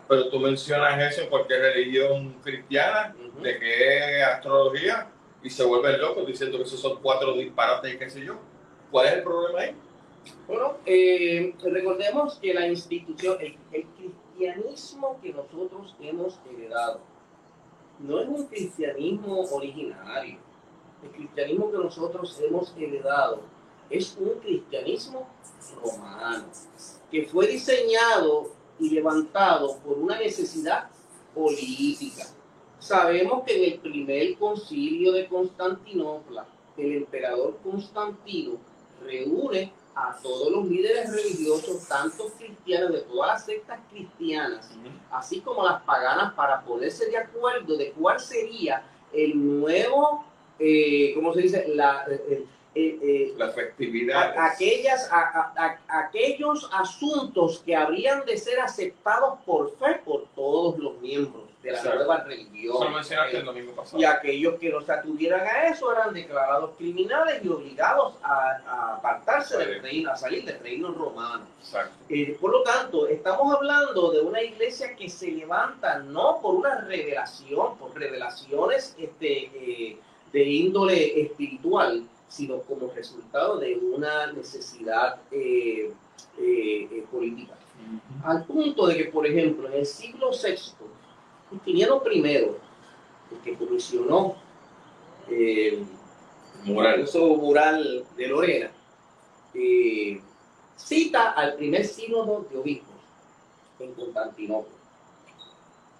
Pero 0.08 0.30
tú 0.30 0.40
mencionas 0.40 1.12
eso 1.12 1.22
en 1.22 1.28
cualquier 1.28 1.60
religión 1.60 2.34
cristiana, 2.42 3.14
de 3.42 3.58
que 3.58 4.18
es 4.18 4.24
astrología, 4.24 5.08
y 5.42 5.50
se 5.50 5.64
vuelven 5.64 6.00
locos 6.00 6.26
diciendo 6.26 6.56
que 6.58 6.64
esos 6.64 6.80
son 6.80 7.00
cuatro 7.02 7.34
disparates 7.34 7.94
y 7.94 7.98
qué 7.98 8.10
sé 8.10 8.24
yo. 8.24 8.38
¿Cuál 8.90 9.06
es 9.06 9.12
el 9.14 9.22
problema 9.22 9.60
ahí? 9.60 9.76
Bueno, 10.46 10.76
eh, 10.84 11.54
recordemos 11.62 12.38
que 12.40 12.54
la 12.54 12.66
institución, 12.66 13.38
el, 13.40 13.56
cristianismo 13.96 15.18
que 15.22 15.32
nosotros 15.32 15.94
hemos 16.00 16.38
heredado, 16.50 17.00
no 17.98 18.20
es 18.20 18.28
un 18.28 18.46
cristianismo 18.46 19.40
originario. 19.50 20.38
El 21.02 21.10
cristianismo 21.10 21.70
que 21.70 21.78
nosotros 21.78 22.40
hemos 22.40 22.74
heredado 22.76 23.40
es 23.88 24.16
un 24.18 24.38
cristianismo 24.40 25.26
romano, 25.82 26.46
que 27.10 27.26
fue 27.26 27.46
diseñado 27.46 28.50
y 28.78 28.90
levantado 28.90 29.78
por 29.78 29.98
una 29.98 30.18
necesidad 30.18 30.90
política. 31.34 32.26
Sabemos 32.78 33.44
que 33.44 33.56
en 33.56 33.72
el 33.72 33.80
primer 33.80 34.38
concilio 34.38 35.12
de 35.12 35.26
Constantinopla, 35.28 36.46
el 36.76 36.96
emperador 36.96 37.58
Constantino 37.62 38.58
reúne 39.02 39.72
a 39.96 40.14
todos 40.22 40.52
los 40.52 40.66
líderes 40.66 41.10
religiosos, 41.10 41.88
tanto 41.88 42.28
cristianos 42.38 42.92
de 42.92 43.00
todas 43.00 43.28
las 43.28 43.44
sectas 43.46 43.80
cristianas, 43.90 44.70
así 45.10 45.40
como 45.40 45.64
las 45.64 45.82
paganas, 45.82 46.34
para 46.34 46.60
ponerse 46.60 47.06
de 47.06 47.16
acuerdo 47.16 47.78
de 47.78 47.92
cuál 47.92 48.20
sería 48.20 48.84
el 49.10 49.58
nuevo, 49.58 50.26
eh, 50.58 51.12
¿cómo 51.14 51.32
se 51.32 51.42
dice? 51.42 51.68
La, 51.68 52.04
eh, 52.08 52.44
eh, 52.74 53.34
la 53.38 53.50
festividad. 53.52 54.34
Aquellas, 54.36 55.08
aquellos 55.88 56.68
asuntos 56.74 57.62
que 57.64 57.74
habrían 57.74 58.26
de 58.26 58.36
ser 58.36 58.60
aceptados 58.60 59.38
por 59.46 59.78
fe 59.78 60.02
por 60.04 60.26
todos 60.34 60.78
los 60.78 61.00
miembros 61.00 61.45
de 61.66 61.72
la 61.72 61.94
nueva 61.94 62.18
religión. 62.24 62.76
Y 63.96 64.04
aquellos 64.04 64.54
que 64.58 64.70
no 64.70 64.80
se 64.82 64.92
atuvieran 64.92 65.40
a 65.40 65.68
eso 65.68 65.92
eran 65.92 66.14
declarados 66.14 66.70
criminales 66.76 67.44
y 67.44 67.48
obligados 67.48 68.14
a, 68.22 68.96
apartarse 68.96 69.58
del 69.58 69.82
reino, 69.82 70.10
a 70.10 70.16
salir 70.16 70.44
del 70.44 70.60
reino 70.60 70.92
romano. 70.92 71.46
Eh, 72.08 72.36
por 72.40 72.52
lo 72.52 72.62
tanto, 72.62 73.08
estamos 73.08 73.52
hablando 73.54 74.12
de 74.12 74.20
una 74.20 74.42
iglesia 74.42 74.94
que 74.94 75.08
se 75.08 75.30
levanta 75.30 75.98
no 75.98 76.40
por 76.40 76.54
una 76.54 76.80
revelación, 76.82 77.76
por 77.78 77.94
revelaciones 77.94 78.94
este, 78.98 79.50
eh, 79.54 79.98
de 80.32 80.44
índole 80.44 81.20
espiritual, 81.20 82.04
sino 82.28 82.60
como 82.62 82.92
resultado 82.92 83.58
de 83.58 83.76
una 83.76 84.32
necesidad 84.32 85.18
eh, 85.30 85.92
política. 87.10 87.54
Al 88.24 88.44
punto 88.44 88.86
de 88.86 88.96
que, 88.96 89.04
por 89.06 89.26
ejemplo, 89.26 89.68
en 89.68 89.74
el 89.74 89.86
siglo 89.86 90.30
VI, 90.30 90.56
Justiniano 91.50 92.02
primero, 92.02 92.58
el 93.30 93.38
que 93.38 93.54
comisionó 93.54 94.36
eh, 95.28 95.84
el 96.64 96.74
mural 97.14 98.04
de 98.16 98.26
Lorena, 98.26 98.70
eh, 99.54 100.20
cita 100.76 101.30
al 101.30 101.54
primer 101.54 101.84
sínodo 101.84 102.46
de 102.50 102.58
obispos 102.58 102.94
en 103.78 103.92
Constantinopla 103.94 104.74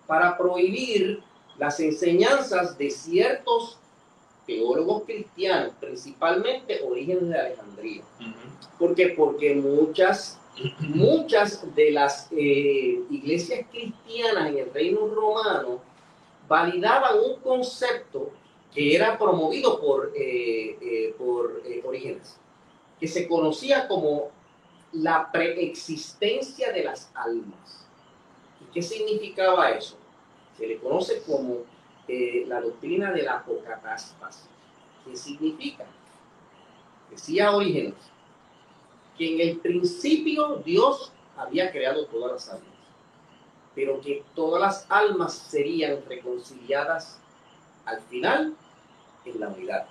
para 0.06 0.36
prohibir 0.36 1.22
las 1.58 1.80
enseñanzas 1.80 2.76
de 2.78 2.90
ciertos 2.90 3.78
teólogos 4.46 5.04
cristianos, 5.04 5.72
principalmente 5.80 6.80
orígenes 6.82 7.28
de 7.28 7.40
Alejandría. 7.40 8.02
¿Por 8.78 8.94
qué? 8.94 9.08
Porque 9.08 9.54
muchas 9.54 10.38
muchas 10.80 11.74
de 11.74 11.90
las 11.90 12.28
eh, 12.32 13.02
iglesias 13.10 13.66
cristianas 13.70 14.48
en 14.48 14.58
el 14.58 14.72
reino 14.72 15.06
romano 15.08 15.80
validaban 16.48 17.18
un 17.18 17.40
concepto 17.40 18.30
que 18.72 18.94
era 18.94 19.18
promovido 19.18 19.80
por, 19.80 20.12
eh, 20.14 20.78
eh, 20.80 21.14
por 21.18 21.62
Orígenes, 21.84 22.38
que 23.00 23.06
se 23.08 23.26
conocía 23.26 23.88
como 23.88 24.30
la 24.92 25.30
preexistencia 25.30 26.72
de 26.72 26.84
las 26.84 27.10
almas. 27.14 27.86
¿Y 28.60 28.72
qué 28.72 28.82
significaba 28.82 29.70
eso? 29.70 29.96
Se 30.56 30.66
le 30.66 30.78
conoce 30.78 31.22
como 31.22 31.64
la 32.08 32.60
doctrina 32.60 33.12
de 33.12 33.22
la 33.22 33.38
apocatástasis. 33.38 34.48
¿Qué 35.04 35.16
significa? 35.16 35.84
Decía 37.10 37.50
Orígenes, 37.50 37.94
que 39.16 39.34
en 39.34 39.40
el 39.40 39.58
principio 39.58 40.62
Dios 40.64 41.12
había 41.36 41.70
creado 41.70 42.06
todas 42.06 42.32
las 42.32 42.48
almas, 42.48 42.74
pero 43.74 44.00
que 44.00 44.22
todas 44.34 44.60
las 44.60 44.86
almas 44.90 45.34
serían 45.34 46.00
reconciliadas 46.08 47.18
al 47.84 48.00
final 48.02 48.54
en 49.24 49.40
la 49.40 49.48
unidad, 49.48 49.86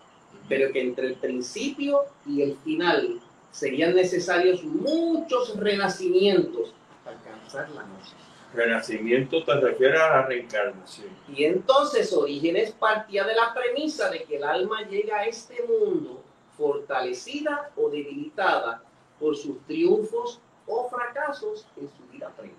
pero 0.47 0.71
que 0.71 0.81
entre 0.81 1.07
el 1.07 1.15
principio 1.15 2.05
y 2.25 2.41
el 2.41 2.57
final 2.57 3.19
serían 3.51 3.95
necesarios 3.95 4.63
muchos 4.63 5.57
renacimientos 5.57 6.73
para 7.03 7.17
alcanzar 7.17 7.69
la 7.69 7.83
noche. 7.83 8.11
Renacimiento 8.53 9.43
te 9.43 9.53
refiere 9.55 9.97
a 9.97 10.09
la 10.09 10.25
reencarnación. 10.27 11.09
Y 11.35 11.43
entonces 11.43 12.13
Orígenes 12.13 12.71
partía 12.71 13.25
de 13.25 13.35
la 13.35 13.53
premisa 13.53 14.09
de 14.09 14.23
que 14.23 14.37
el 14.37 14.43
alma 14.43 14.81
llega 14.87 15.17
a 15.17 15.25
este 15.25 15.63
mundo 15.63 16.21
fortalecida 16.57 17.71
o 17.75 17.89
debilitada 17.89 18.81
por 19.19 19.35
sus 19.35 19.59
triunfos 19.65 20.39
o 20.67 20.89
fracasos 20.89 21.65
en 21.77 21.89
su 21.89 22.11
vida 22.11 22.31
previa. 22.35 22.55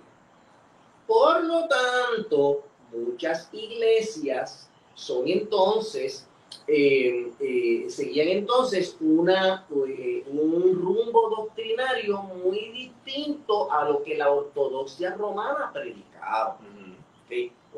Por 1.07 1.45
lo 1.45 1.69
tanto, 1.69 2.65
muchas 2.93 3.49
iglesias 3.53 4.69
son 4.95 5.29
entonces, 5.29 6.27
eh, 6.67 7.33
eh, 7.39 7.87
seguían 7.89 8.29
entonces 8.29 8.97
una, 9.01 9.67
eh, 9.87 10.25
un 10.29 10.81
rumbo 10.81 11.31
doctrinario 11.37 12.23
muy 12.23 12.71
distinto 12.71 13.71
a 13.71 13.89
lo 13.89 14.03
que 14.03 14.17
la 14.17 14.31
ortodoxia 14.31 15.15
romana 15.15 15.71
predicaba. 15.73 16.59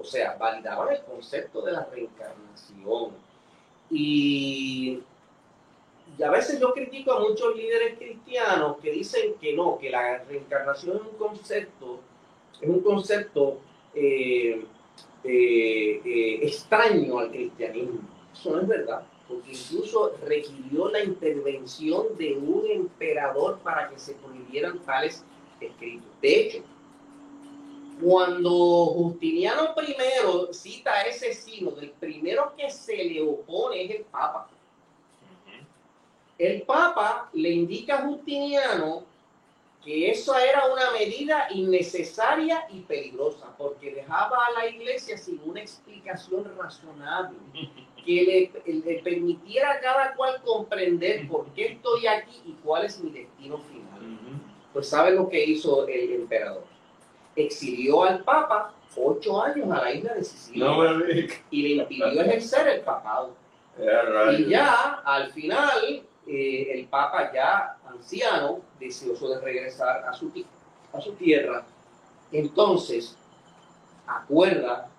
O 0.01 0.05
sea, 0.05 0.37
validaban 0.37 0.95
el 0.95 1.03
concepto 1.03 1.63
de 1.63 1.73
la 1.73 1.85
reencarnación 1.87 3.13
Y, 3.91 5.03
y 6.19 6.23
a 6.25 6.31
veces 6.31 6.59
yo 6.59 6.75
critico 6.75 7.13
a 7.13 7.21
muchos 7.21 7.55
líderes 7.55 7.97
cristianos 7.97 8.79
que 8.83 8.91
dicen 8.91 9.35
que 9.41 9.55
no, 9.55 9.79
que 9.79 9.89
la 9.91 10.19
reencarnación 10.25 10.97
es 10.97 11.03
un 11.03 11.17
concepto, 11.17 12.01
es 12.61 12.69
un 12.69 12.81
concepto 12.81 13.61
eh, 13.95 14.65
eh, 15.23 16.01
eh, 16.05 16.41
extraño 16.43 17.21
al 17.21 17.31
cristianismo. 17.31 18.01
Eso 18.33 18.51
no 18.51 18.63
es 18.63 18.69
verdad, 18.69 19.03
porque 19.29 19.53
incluso 19.53 20.13
requirió 20.27 20.89
la 20.89 21.05
intervención 21.05 22.17
de 22.19 22.35
un 22.37 22.67
emperador 22.69 23.61
para 23.61 23.89
que 23.89 23.99
se 24.01 24.15
prohibieran 24.15 24.81
tales 24.81 25.25
escritos. 25.61 26.11
De 26.21 26.41
hecho, 26.41 26.65
cuando 28.03 28.87
Justiniano 28.87 29.75
I 29.77 30.53
cita 30.53 30.95
a 30.95 31.03
ese 31.03 31.33
sínodo, 31.33 31.81
el 31.81 31.91
primero 31.91 32.53
que 32.57 32.69
se 32.71 32.97
le 32.97 33.23
opone 33.23 33.85
es 33.85 33.91
el 33.91 34.03
Papa. 34.03 34.49
El 36.39 36.63
Papa 36.63 37.29
le 37.33 37.51
indica 37.51 37.99
a 37.99 38.03
Justiniano 38.03 39.05
que 39.85 40.11
eso 40.11 40.37
era 40.39 40.67
una 40.73 40.91
medida 40.93 41.49
innecesaria 41.51 42.67
y 42.71 42.81
peligrosa, 42.81 43.55
porque 43.57 43.95
dejaba 43.95 44.47
a 44.47 44.51
la 44.53 44.67
iglesia 44.69 45.17
sin 45.17 45.41
una 45.45 45.61
explicación 45.61 46.51
razonable, 46.57 47.39
que 48.05 48.51
le, 48.65 49.01
permitiera 49.03 49.73
a 49.73 49.81
cada 49.81 50.15
cual 50.15 50.41
comprender 50.43 51.29
por 51.29 51.47
qué 51.55 51.67
estoy 51.67 52.07
aquí 52.07 52.41
y 52.47 52.53
cuál 52.65 52.87
es 52.87 53.01
mi 53.01 53.11
destino 53.11 53.59
final. 53.59 53.89
Pues 54.73 54.89
sabe 54.89 55.13
lo 55.13 55.29
que 55.29 55.45
hizo 55.45 55.87
el 55.89 56.13
emperador 56.13 56.65
exilió 57.39 58.05
al 58.05 58.23
Papa 58.25 58.75
ocho 58.97 59.43
años 59.43 59.71
a 59.71 59.83
la 59.83 59.93
isla 59.93 60.15
de 60.15 60.25
Sicilia 60.25 60.71
y 61.51 61.63
le 61.63 61.69
impidió 61.83 62.21
ejercer 62.21 62.69
el 62.69 62.81
papado. 62.81 63.35
Y 64.37 64.47
ya 64.47 65.03
al 65.05 65.31
final, 65.31 66.03
eh, 66.29 66.73
el 66.75 66.87
Papa 66.89 67.33
ya 67.33 67.79
anciano, 67.89 68.61
deseoso 68.79 69.31
de 69.31 69.41
regresar 69.41 70.05
a 70.05 70.13
su, 70.13 70.31
tierra, 71.13 71.65
entonces 72.31 73.17
acuerda 74.07 74.91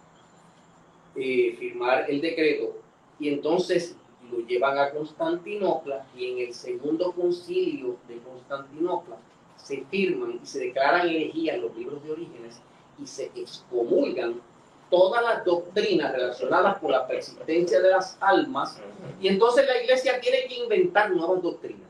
eh, 1.16 1.56
firmar 1.60 2.10
el 2.10 2.20
decreto 2.20 2.78
y 3.20 3.30
entonces 3.30 3.96
lo 4.32 4.40
llevan 4.40 4.80
a 4.80 4.90
Constantinopla 4.90 6.08
y 6.16 6.32
en 6.32 6.48
el 6.48 6.54
segundo 6.54 7.12
concilio 7.12 7.98
de 8.08 8.18
Constantinopla 8.20 9.18
se 9.56 9.84
firman 9.86 10.40
y 10.42 10.46
se 10.48 10.60
declaran 10.60 11.08
en 11.10 11.62
los 11.62 11.76
libros 11.76 12.04
de 12.04 12.12
orígenes 12.12 12.60
y 12.98 13.06
se 13.06 13.26
excomulgan 13.36 14.42
todas 14.90 15.24
las 15.24 15.46
doctrinas 15.46 16.12
relacionadas 16.12 16.78
con 16.80 16.92
la 16.92 17.08
persistencia 17.08 17.80
de 17.80 17.92
las 17.92 18.18
almas 18.20 18.80
y 19.22 19.28
entonces 19.28 19.66
la 19.68 19.82
iglesia 19.82 20.20
tiene 20.20 20.46
que 20.48 20.56
inventar 20.56 21.12
nuevas 21.12 21.42
doctrinas. 21.42 21.88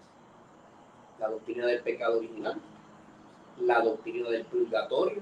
La 1.20 1.30
doctrina 1.30 1.66
del 1.66 1.82
pecado 1.82 2.18
original, 2.18 2.56
la 3.60 3.82
doctrina 3.82 4.30
del 4.30 4.46
purgatorio, 4.46 5.22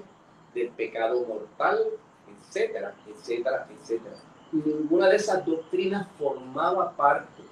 del 0.54 0.70
pecado 0.70 1.24
mortal, 1.26 1.80
etcétera, 2.28 2.96
etcétera, 3.08 3.68
etcétera. 3.72 4.16
Ninguna 4.52 5.10
de 5.10 5.18
esas 5.18 5.46
doctrinas 5.46 6.08
formaba 6.18 6.92
parte 6.96 7.44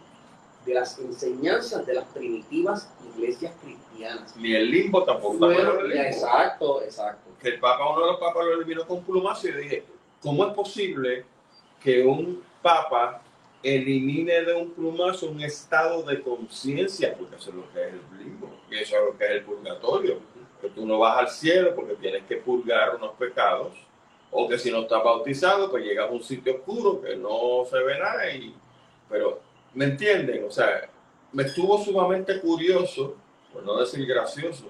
de 0.65 0.73
las 0.73 0.97
enseñanzas 0.99 1.85
de 1.85 1.93
las 1.93 2.05
primitivas 2.05 2.91
iglesias 3.15 3.53
cristianas. 3.61 4.35
Ni 4.37 4.55
el 4.55 4.71
limbo 4.71 5.03
tampoco. 5.03 5.51
Exacto, 5.51 6.81
exacto. 6.81 7.31
Que 7.39 7.49
el 7.49 7.59
Papa, 7.59 7.91
uno 7.91 8.01
de 8.01 8.11
los 8.11 8.19
papas 8.19 8.45
lo 8.45 8.53
eliminó 8.53 8.87
con 8.87 9.03
plumazo 9.03 9.47
y 9.47 9.51
dije, 9.53 9.85
¿cómo 10.25 10.47
es 10.47 10.53
posible 10.53 11.23
que 11.81 12.03
un 12.03 12.43
papa 12.61 13.21
elimine 13.61 14.41
de 14.41 14.55
un 14.55 14.71
plumazo 14.71 15.29
un 15.29 15.41
estado 15.41 16.01
de 16.03 16.21
conciencia? 16.21 17.15
Porque 17.15 17.35
eso 17.35 17.51
es 17.51 17.55
lo 17.55 17.71
que 17.71 17.81
es 17.81 17.93
el 17.93 18.17
limbo, 18.17 18.49
y 18.69 18.75
eso 18.75 18.95
es 18.97 19.05
lo 19.05 19.17
que 19.17 19.25
es 19.25 19.31
el 19.31 19.43
purgatorio. 19.43 20.19
Que 20.59 20.69
tú 20.69 20.85
no 20.85 20.99
vas 20.99 21.17
al 21.19 21.29
cielo 21.29 21.75
porque 21.75 21.93
tienes 21.93 22.23
que 22.23 22.37
purgar 22.37 22.95
unos 22.95 23.11
pecados, 23.13 23.73
o 24.31 24.49
que 24.49 24.57
si 24.57 24.71
no 24.71 24.81
estás 24.81 25.03
bautizado, 25.03 25.69
pues 25.69 25.85
llegas 25.85 26.09
a 26.09 26.11
un 26.11 26.23
sitio 26.23 26.55
oscuro 26.55 27.01
que 27.01 27.15
no 27.15 27.63
se 27.69 27.77
ve 27.77 27.99
nada 27.99 28.29
y... 28.31 28.53
Pero 29.07 29.39
¿Me 29.75 29.85
entienden? 29.85 30.45
O 30.45 30.51
sea, 30.51 30.89
me 31.33 31.43
estuvo 31.43 31.77
sumamente 31.83 32.39
curioso, 32.39 33.17
por 33.51 33.61
no 33.63 33.77
decir 33.77 34.05
gracioso, 34.07 34.69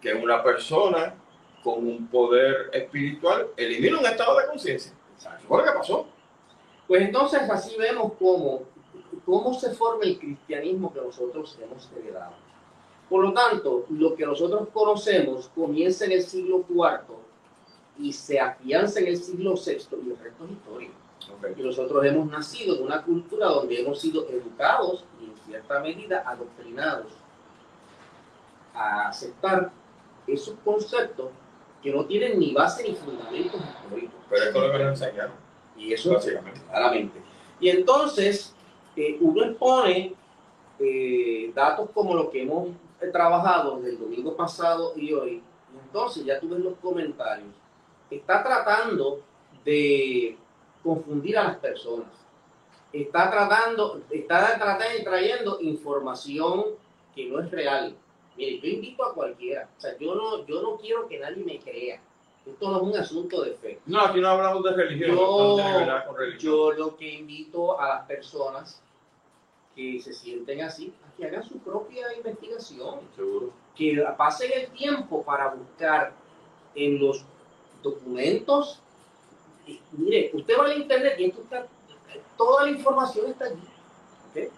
que 0.00 0.12
una 0.12 0.42
persona 0.42 1.14
con 1.62 1.86
un 1.86 2.06
poder 2.08 2.70
espiritual 2.72 3.48
elimina 3.56 3.98
un 3.98 4.06
estado 4.06 4.38
de 4.38 4.46
conciencia. 4.46 4.92
¿Sabes 5.16 5.42
lo 5.48 5.62
que 5.62 5.70
pasó? 5.70 6.06
Pues 6.86 7.02
entonces 7.02 7.48
así 7.48 7.76
vemos 7.78 8.12
cómo, 8.18 8.62
cómo 9.24 9.54
se 9.54 9.70
forma 9.70 10.04
el 10.04 10.18
cristianismo 10.18 10.92
que 10.92 11.00
nosotros 11.00 11.58
hemos 11.62 11.88
heredado. 11.96 12.34
Por 13.08 13.24
lo 13.24 13.32
tanto, 13.32 13.86
lo 13.90 14.14
que 14.14 14.26
nosotros 14.26 14.68
conocemos 14.72 15.50
comienza 15.54 16.04
en 16.04 16.12
el 16.12 16.22
siglo 16.22 16.64
IV 16.68 17.16
y 17.98 18.12
se 18.12 18.40
afianza 18.40 19.00
en 19.00 19.08
el 19.08 19.16
siglo 19.16 19.54
VI 19.54 19.72
y 20.04 20.10
el 20.10 20.18
resto 20.18 20.44
es 20.44 20.52
historia. 20.52 20.90
Y 21.56 21.62
nosotros 21.62 22.04
hemos 22.04 22.26
nacido 22.26 22.74
de 22.76 22.82
una 22.82 23.02
cultura 23.02 23.46
donde 23.46 23.80
hemos 23.80 24.00
sido 24.00 24.28
educados 24.28 25.04
y 25.20 25.26
en 25.26 25.36
cierta 25.46 25.80
medida 25.80 26.24
adoctrinados 26.26 27.12
a 28.74 29.08
aceptar 29.08 29.70
esos 30.26 30.56
conceptos 30.64 31.30
que 31.82 31.90
no 31.90 32.04
tienen 32.06 32.38
ni 32.38 32.52
base 32.52 32.88
ni 32.88 32.94
fundamentos 32.94 33.60
históricos. 33.60 34.20
Pero 34.30 34.44
esto 34.44 34.58
es 34.58 34.66
lo 34.66 34.72
que 34.72 34.84
nos 34.84 35.02
enseñaron. 35.02 35.34
Y 35.76 35.92
eso 35.92 36.14
básicamente. 36.14 36.60
claramente. 36.68 37.20
Y 37.60 37.68
entonces 37.68 38.54
eh, 38.96 39.18
uno 39.20 39.44
expone 39.44 40.14
eh, 40.78 41.52
datos 41.54 41.90
como 41.92 42.14
lo 42.14 42.30
que 42.30 42.42
hemos 42.42 42.68
trabajado 43.12 43.76
desde 43.76 43.90
el 43.90 43.98
domingo 43.98 44.36
pasado 44.36 44.92
y 44.96 45.12
hoy. 45.12 45.42
Y 45.74 45.78
entonces 45.84 46.24
ya 46.24 46.38
tú 46.38 46.48
ves 46.48 46.60
los 46.60 46.74
comentarios. 46.78 47.48
Está 48.10 48.42
tratando 48.42 49.22
de 49.64 50.36
confundir 50.82 51.38
a 51.38 51.44
las 51.44 51.56
personas. 51.56 52.08
Está 52.92 53.30
tratando, 53.30 54.02
está 54.10 54.58
tratando 54.58 55.04
trayendo 55.04 55.60
información 55.60 56.64
que 57.14 57.26
no 57.26 57.40
es 57.40 57.50
real. 57.50 57.96
Mire, 58.36 58.60
yo 58.60 58.68
invito 58.68 59.04
a 59.04 59.14
cualquiera. 59.14 59.68
O 59.76 59.80
sea, 59.80 59.96
yo 59.98 60.14
no, 60.14 60.46
yo 60.46 60.62
no 60.62 60.76
quiero 60.76 61.08
que 61.08 61.18
nadie 61.18 61.44
me 61.44 61.58
crea. 61.58 62.00
Esto 62.44 62.70
no 62.70 62.76
es 62.76 62.82
un 62.82 62.96
asunto 62.96 63.42
de 63.42 63.52
fe. 63.52 63.80
No, 63.86 64.00
aquí 64.00 64.20
no 64.20 64.28
hablamos 64.28 64.64
de 64.64 64.72
religión. 64.72 65.16
Yo, 65.16 65.58
yo 66.38 66.72
lo 66.72 66.96
que 66.96 67.14
invito 67.14 67.78
a 67.78 67.88
las 67.88 68.06
personas 68.06 68.82
que 69.76 70.00
se 70.00 70.12
sienten 70.12 70.62
así, 70.62 70.92
a 71.06 71.16
que 71.16 71.26
hagan 71.26 71.44
su 71.44 71.58
propia 71.58 72.14
investigación. 72.16 73.00
Seguro. 73.14 73.52
Que 73.76 74.04
pasen 74.16 74.50
el 74.54 74.70
tiempo 74.72 75.22
para 75.22 75.54
buscar 75.54 76.12
en 76.74 77.00
los 77.00 77.24
documentos 77.82 78.82
mire, 79.92 80.30
usted 80.34 80.58
va 80.58 80.64
al 80.66 80.80
internet 80.80 81.14
y 81.18 81.24
esto 81.26 81.42
está, 81.42 81.66
toda 82.36 82.64
la 82.64 82.70
información 82.70 83.30
está 83.30 83.46
allí. 83.46 84.48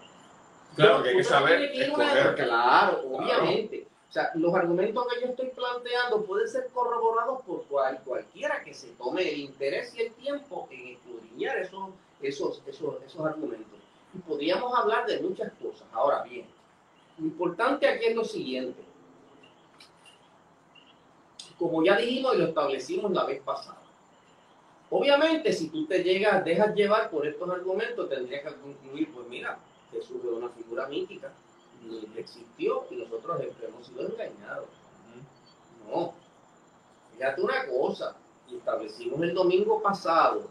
Claro, 0.75 1.03
que 1.03 1.09
hay 1.09 1.17
que 1.17 1.23
saber. 1.23 2.35
claro, 2.35 3.03
obviamente. 3.11 3.87
O 4.09 4.13
sea, 4.15 4.31
los 4.35 4.53
argumentos 4.53 5.07
que 5.07 5.21
yo 5.21 5.27
estoy 5.27 5.49
planteando 5.49 6.23
pueden 6.23 6.47
ser 6.47 6.67
corroborados 6.73 7.41
por 7.43 7.65
cual, 7.65 7.99
cualquiera 8.05 8.63
que 8.63 8.73
se 8.73 8.87
tome 8.91 9.29
el 9.29 9.39
interés 9.39 9.93
y 9.95 10.03
el 10.03 10.13
tiempo 10.13 10.67
en 10.71 10.87
escudriñar 10.87 11.57
esos, 11.57 11.89
esos, 12.21 12.61
esos, 12.65 13.03
esos 13.03 13.25
argumentos. 13.25 13.79
Y 14.13 14.19
podríamos 14.19 14.73
hablar 14.77 15.05
de 15.05 15.19
muchas 15.19 15.51
cosas. 15.61 15.85
Ahora 15.91 16.23
bien, 16.23 16.45
lo 17.17 17.25
importante 17.25 17.87
aquí 17.87 18.05
es 18.05 18.15
lo 18.15 18.23
siguiente. 18.23 18.81
Como 21.59 21.83
ya 21.83 21.97
dijimos 21.97 22.35
y 22.35 22.37
lo 22.37 22.45
establecimos 22.45 23.11
la 23.11 23.25
vez 23.25 23.41
pasada, 23.41 23.85
Obviamente, 24.89 25.51
si 25.51 25.69
tú 25.69 25.85
te 25.87 26.03
llegas, 26.03 26.45
dejas 26.45 26.75
llevar 26.75 27.09
por 27.09 27.25
estos 27.25 27.49
argumentos, 27.49 28.07
tendrías 28.07 28.43
que 28.43 28.53
concluir, 28.53 29.11
pues 29.11 29.27
mira, 29.27 29.57
Jesús 29.91 30.17
es 30.23 30.31
una 30.31 30.49
figura 30.49 30.87
mítica, 30.87 31.31
ni 31.83 32.07
existió 32.17 32.85
y 32.89 32.95
nosotros 32.95 33.41
hemos 33.61 33.87
sido 33.87 34.07
engañados. 34.07 34.69
No. 35.87 36.13
Fíjate 37.13 37.41
una 37.41 37.67
cosa, 37.67 38.15
establecimos 38.51 39.21
el 39.21 39.33
domingo 39.33 39.81
pasado 39.81 40.47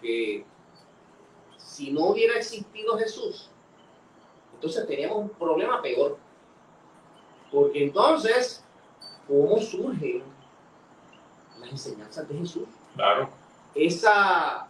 que 0.00 0.44
si 1.56 1.92
no 1.92 2.08
hubiera 2.08 2.36
existido 2.36 2.98
Jesús, 2.98 3.48
entonces 4.54 4.86
teníamos 4.86 5.18
un 5.18 5.28
problema 5.30 5.80
peor. 5.80 6.18
Porque 7.50 7.84
entonces, 7.84 8.64
¿cómo 9.28 9.60
surgen 9.60 10.22
las 11.60 11.70
enseñanzas 11.70 12.28
de 12.28 12.34
Jesús? 12.38 12.68
Claro 12.96 13.42
esa, 13.74 14.68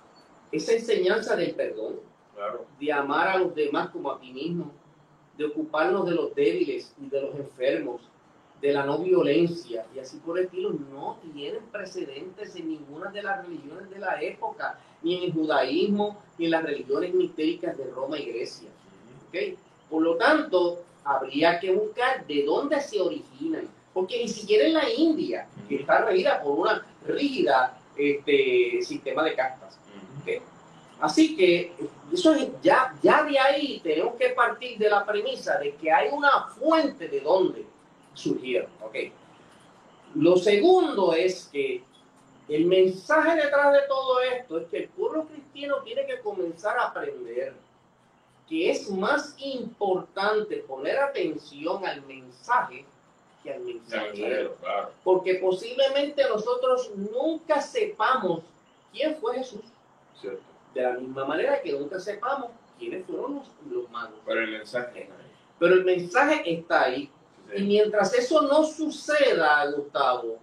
esa 0.50 0.72
enseñanza 0.72 1.36
del 1.36 1.54
perdón, 1.54 2.00
de 2.80 2.92
amar 2.92 3.28
a 3.28 3.38
los 3.38 3.54
demás 3.54 3.90
como 3.90 4.10
a 4.10 4.20
ti 4.20 4.32
mismo, 4.32 4.72
de 5.36 5.46
ocuparnos 5.46 6.06
de 6.06 6.12
los 6.12 6.34
débiles 6.34 6.92
y 7.00 7.08
de 7.08 7.20
los 7.20 7.34
enfermos, 7.36 8.00
de 8.62 8.72
la 8.72 8.86
no 8.86 8.98
violencia 8.98 9.84
y 9.94 9.98
así 9.98 10.18
por 10.18 10.38
el 10.38 10.44
estilo 10.44 10.72
no 10.92 11.18
tienen 11.34 11.62
precedentes 11.72 12.54
en 12.54 12.68
ninguna 12.68 13.10
de 13.10 13.22
las 13.22 13.44
religiones 13.44 13.90
de 13.90 13.98
la 13.98 14.22
época, 14.22 14.78
ni 15.02 15.16
en 15.16 15.22
el 15.24 15.32
judaísmo, 15.32 16.22
ni 16.38 16.44
en 16.44 16.52
las 16.52 16.62
religiones 16.62 17.12
mistéricas 17.12 17.76
de 17.76 17.90
Roma 17.90 18.18
y 18.18 18.26
Grecia. 18.26 18.70
¿okay? 19.28 19.58
Por 19.90 20.02
lo 20.02 20.16
tanto, 20.16 20.84
habría 21.02 21.58
que 21.58 21.72
buscar 21.74 22.24
de 22.24 22.44
dónde 22.44 22.80
se 22.80 23.00
originan, 23.00 23.68
porque 23.92 24.18
ni 24.18 24.28
siquiera 24.28 24.64
en 24.64 24.74
la 24.74 24.88
India, 24.88 25.48
que 25.68 25.76
está 25.76 26.04
regida 26.04 26.40
por 26.40 26.60
una 26.60 26.86
rígida 27.04 27.80
este, 27.96 28.80
sistema 28.82 29.24
de 29.24 29.34
castas. 29.34 29.76
¿okay? 30.20 30.38
Así 31.00 31.34
que 31.34 31.72
eso 32.12 32.34
ya, 32.62 32.94
ya 33.02 33.24
de 33.24 33.38
ahí 33.38 33.80
tenemos 33.82 34.14
que 34.16 34.30
partir 34.30 34.78
de 34.78 34.90
la 34.90 35.04
premisa 35.04 35.58
de 35.58 35.74
que 35.76 35.90
hay 35.90 36.08
una 36.10 36.48
fuente 36.48 37.08
de 37.08 37.20
dónde 37.20 37.64
surgieron. 38.14 38.70
¿okay? 38.82 39.12
Lo 40.14 40.36
segundo 40.36 41.14
es 41.14 41.48
que 41.50 41.82
el 42.48 42.66
mensaje 42.66 43.36
detrás 43.36 43.72
de 43.72 43.82
todo 43.88 44.20
esto 44.20 44.58
es 44.58 44.68
que 44.68 44.78
el 44.78 44.88
pueblo 44.90 45.26
cristiano 45.26 45.76
tiene 45.82 46.06
que 46.06 46.20
comenzar 46.20 46.78
a 46.78 46.88
aprender 46.88 47.54
que 48.48 48.70
es 48.70 48.90
más 48.90 49.34
importante 49.38 50.56
poner 50.58 50.98
atención 50.98 51.86
al 51.86 52.02
mensaje 52.02 52.84
que 53.42 53.54
al 53.54 53.60
mensajero. 53.60 54.56
Porque 55.02 55.36
posiblemente 55.36 56.22
nosotros 56.28 56.90
nunca 56.94 57.62
sepamos 57.62 58.40
quién 58.92 59.16
fue 59.16 59.38
Jesús. 59.38 59.62
De 60.74 60.82
la 60.82 60.92
misma 60.92 61.24
manera 61.24 61.60
que 61.60 61.72
nunca 61.72 62.00
sepamos 62.00 62.50
quiénes 62.78 63.04
fueron 63.06 63.36
los, 63.36 63.50
los 63.70 63.90
magos. 63.90 64.18
Pero 64.24 64.40
el 64.40 64.50
mensaje 64.52 65.08
Pero 65.58 65.74
el 65.74 65.84
mensaje 65.84 66.42
está 66.52 66.84
ahí. 66.84 67.10
Y 67.54 67.62
mientras 67.64 68.14
eso 68.14 68.42
no 68.42 68.64
suceda, 68.64 69.70
Gustavo, 69.70 70.38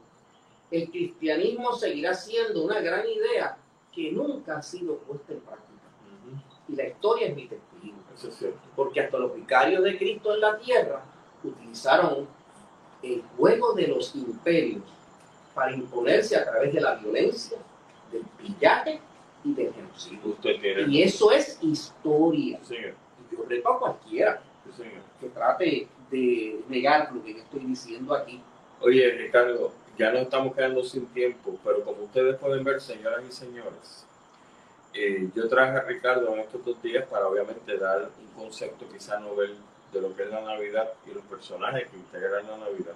el 0.70 0.90
cristianismo 0.90 1.74
seguirá 1.74 2.14
siendo 2.14 2.64
una 2.64 2.80
gran 2.80 3.08
idea 3.08 3.58
que 3.92 4.12
nunca 4.12 4.58
ha 4.58 4.62
sido 4.62 4.98
puesta 5.00 5.34
en 5.34 5.40
práctica. 5.40 5.70
Y 6.68 6.76
la 6.76 6.88
historia 6.88 7.28
es 7.28 7.36
mi 7.36 7.48
testigo. 7.48 7.98
Porque 8.76 9.02
hasta 9.02 9.18
los 9.18 9.34
vicarios 9.34 9.84
de 9.84 9.98
Cristo 9.98 10.34
en 10.34 10.42
la 10.42 10.58
tierra 10.58 11.02
utilizaron 11.44 12.28
el 13.02 13.24
juego 13.38 13.74
de 13.74 13.88
los 13.88 14.14
imperios 14.16 14.84
para 15.56 15.72
imponerse 15.72 16.36
a 16.36 16.44
través 16.44 16.74
de 16.74 16.82
la 16.82 16.96
violencia, 16.96 17.58
del 18.12 18.24
pillaje 18.38 19.00
y 19.44 19.54
del 19.54 19.74
genocidio. 19.74 20.36
Y 20.88 21.04
eso 21.04 21.32
es 21.32 21.58
historia. 21.62 22.60
Y 22.70 23.36
yo 23.36 23.44
reto 23.48 23.70
a 23.70 23.80
cualquiera 23.80 24.42
que 25.20 25.30
trate 25.30 25.88
de 26.12 26.60
negar 26.70 27.12
lo 27.14 27.24
que 27.24 27.34
yo 27.34 27.40
estoy 27.40 27.62
diciendo 27.62 28.14
aquí. 28.14 28.42
Oye, 28.82 29.12
Ricardo, 29.12 29.72
ya 29.98 30.12
nos 30.12 30.24
estamos 30.24 30.56
quedando 30.56 30.84
sin 30.84 31.06
tiempo, 31.08 31.58
pero 31.64 31.84
como 31.84 32.04
ustedes 32.04 32.38
pueden 32.38 32.64
ver, 32.64 32.80
señoras 32.80 33.22
y 33.28 33.32
señores, 33.32 34.06
eh, 34.94 35.30
yo 35.36 35.48
traje 35.50 35.78
a 35.78 35.82
Ricardo 35.82 36.34
en 36.34 36.40
estos 36.40 36.64
dos 36.64 36.82
días 36.82 37.06
para 37.08 37.28
obviamente 37.28 37.78
dar 37.78 38.10
un 38.20 38.44
concepto 38.44 38.86
quizá 38.92 39.20
novel 39.20 39.56
de 39.92 40.02
lo 40.02 40.16
que 40.16 40.24
es 40.24 40.30
la 40.30 40.42
Navidad 40.42 40.94
y 41.06 41.14
los 41.14 41.24
personajes 41.26 41.90
que 41.90 41.98
integran 41.98 42.48
la 42.48 42.58
Navidad. 42.58 42.96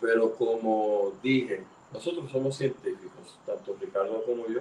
Pero 0.00 0.34
como 0.34 1.12
dije, 1.22 1.64
nosotros 1.92 2.30
somos 2.30 2.56
científicos, 2.56 3.38
tanto 3.44 3.76
Ricardo 3.80 4.22
como 4.24 4.46
yo, 4.46 4.60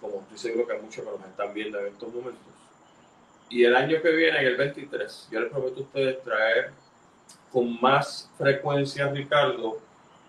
como 0.00 0.20
estoy 0.20 0.38
seguro 0.38 0.66
que 0.66 0.72
hay 0.74 0.82
muchos 0.82 1.04
que 1.04 1.10
nos 1.10 1.26
están 1.26 1.54
viendo 1.54 1.80
en 1.80 1.86
estos 1.86 2.12
momentos. 2.12 2.42
Y 3.48 3.64
el 3.64 3.76
año 3.76 4.02
que 4.02 4.10
viene, 4.10 4.38
en 4.40 4.46
el 4.46 4.56
23, 4.56 5.28
yo 5.30 5.40
les 5.40 5.50
prometo 5.50 5.80
a 5.80 5.82
ustedes 5.82 6.22
traer 6.22 6.72
con 7.52 7.80
más 7.80 8.28
frecuencia, 8.36 9.08
Ricardo, 9.08 9.78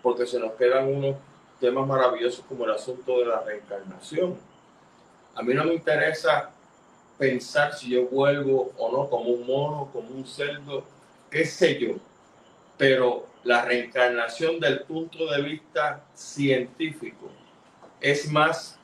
porque 0.02 0.26
se 0.26 0.38
nos 0.38 0.52
quedan 0.52 0.86
unos 0.86 1.16
temas 1.60 1.86
maravillosos 1.86 2.44
como 2.46 2.64
el 2.64 2.70
asunto 2.70 3.18
de 3.18 3.26
la 3.26 3.40
reencarnación. 3.40 4.38
A 5.34 5.42
mí 5.42 5.52
no 5.52 5.64
me 5.64 5.74
interesa 5.74 6.50
pensar 7.18 7.74
si 7.74 7.90
yo 7.90 8.06
vuelvo 8.06 8.72
o 8.78 8.92
no 8.92 9.10
como 9.10 9.30
un 9.30 9.46
mono, 9.46 9.90
como 9.92 10.08
un 10.10 10.26
cerdo, 10.26 10.84
qué 11.30 11.44
sé 11.44 11.78
yo, 11.78 11.96
pero 12.76 13.26
la 13.42 13.64
reencarnación 13.64 14.60
del 14.60 14.82
punto 14.82 15.26
de 15.30 15.42
vista 15.42 16.04
científico 16.14 17.28
es 18.00 18.30
más 18.30 18.77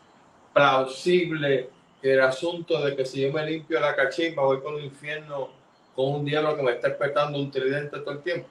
plausible 0.55 1.69
el 2.01 2.21
asunto 2.21 2.81
de 2.83 2.97
que 2.97 3.05
si 3.05 3.21
yo 3.23 3.33
me 3.33 3.45
limpio 3.45 3.81
la 3.81 3.95
cachimba 3.95 4.45
voy 4.45 4.61
con 4.61 4.75
el 4.75 4.85
infierno 4.85 5.51
con 5.95 6.15
un 6.15 6.25
diablo 6.25 6.57
que 6.57 6.63
me 6.63 6.73
está 6.73 6.89
esperando 6.89 7.39
un 7.39 7.51
tridente 7.51 7.99
todo 8.01 8.13
el 8.13 8.23
tiempo. 8.23 8.49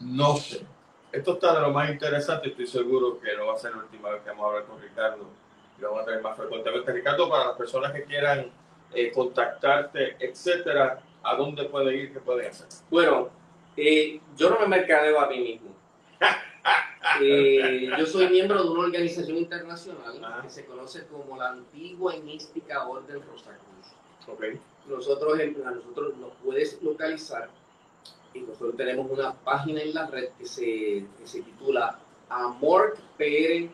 No 0.00 0.36
sé. 0.36 0.60
Esto 1.12 1.34
está 1.34 1.54
de 1.54 1.60
lo 1.60 1.70
más 1.70 1.90
interesante. 1.90 2.48
Estoy 2.48 2.66
seguro 2.66 3.20
que 3.20 3.36
no 3.36 3.46
va 3.46 3.54
a 3.54 3.58
ser 3.58 3.72
la 3.72 3.82
última 3.82 4.10
vez 4.10 4.22
que 4.22 4.30
vamos 4.30 4.44
a 4.44 4.48
hablar 4.48 4.64
con 4.64 4.80
Ricardo. 4.80 5.30
Y 5.78 5.82
vamos 5.82 6.00
a 6.00 6.04
tener 6.04 6.22
más 6.22 6.36
frecuentemente. 6.36 6.92
Ricardo, 6.92 7.28
para 7.28 7.46
las 7.46 7.56
personas 7.56 7.92
que 7.92 8.04
quieran 8.04 8.50
eh, 8.92 9.12
contactarte, 9.12 10.16
etcétera, 10.18 11.00
¿a 11.22 11.36
dónde 11.36 11.64
pueden 11.64 11.98
ir? 11.98 12.12
¿Qué 12.12 12.20
pueden 12.20 12.50
hacer? 12.50 12.66
Bueno, 12.90 13.30
eh, 13.76 14.20
yo 14.36 14.50
no 14.50 14.58
me 14.60 14.66
mercadeo 14.66 15.20
a 15.20 15.28
mí 15.28 15.38
mismo. 15.38 15.70
Eh, 17.20 17.90
yo 17.98 18.06
soy 18.06 18.28
miembro 18.28 18.62
de 18.62 18.70
una 18.70 18.80
organización 18.80 19.36
internacional 19.38 20.42
que 20.42 20.50
se 20.50 20.64
conoce 20.64 21.06
como 21.06 21.36
la 21.36 21.50
Antigua 21.50 22.14
y 22.16 22.22
Mística 22.22 22.86
Orden 22.86 23.20
Rosacruz. 23.22 23.68
Okay 24.26 24.60
nosotros, 24.86 25.38
a 25.38 25.70
nosotros 25.70 26.16
nos 26.16 26.32
puedes 26.42 26.82
localizar 26.82 27.48
y 28.34 28.40
nosotros 28.40 28.76
tenemos 28.76 29.10
una 29.10 29.32
página 29.34 29.82
en 29.82 29.94
la 29.94 30.06
red 30.06 30.30
que 30.38 30.46
se, 30.46 31.04
que 31.18 31.26
se 31.26 31.42
titula 31.42 31.98
amorcpr.org. 32.28 33.70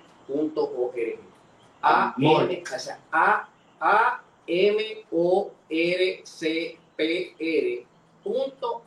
A, 1.81 2.14
M, 2.18 2.62
o 2.74 2.79
sea, 2.79 3.01
a, 3.12 3.49
a 3.81 4.20
M 4.49 5.05
O 5.12 5.53
R 5.68 6.20
C 6.24 6.76
P 6.97 7.35
R 7.39 7.87
punto 8.24 8.83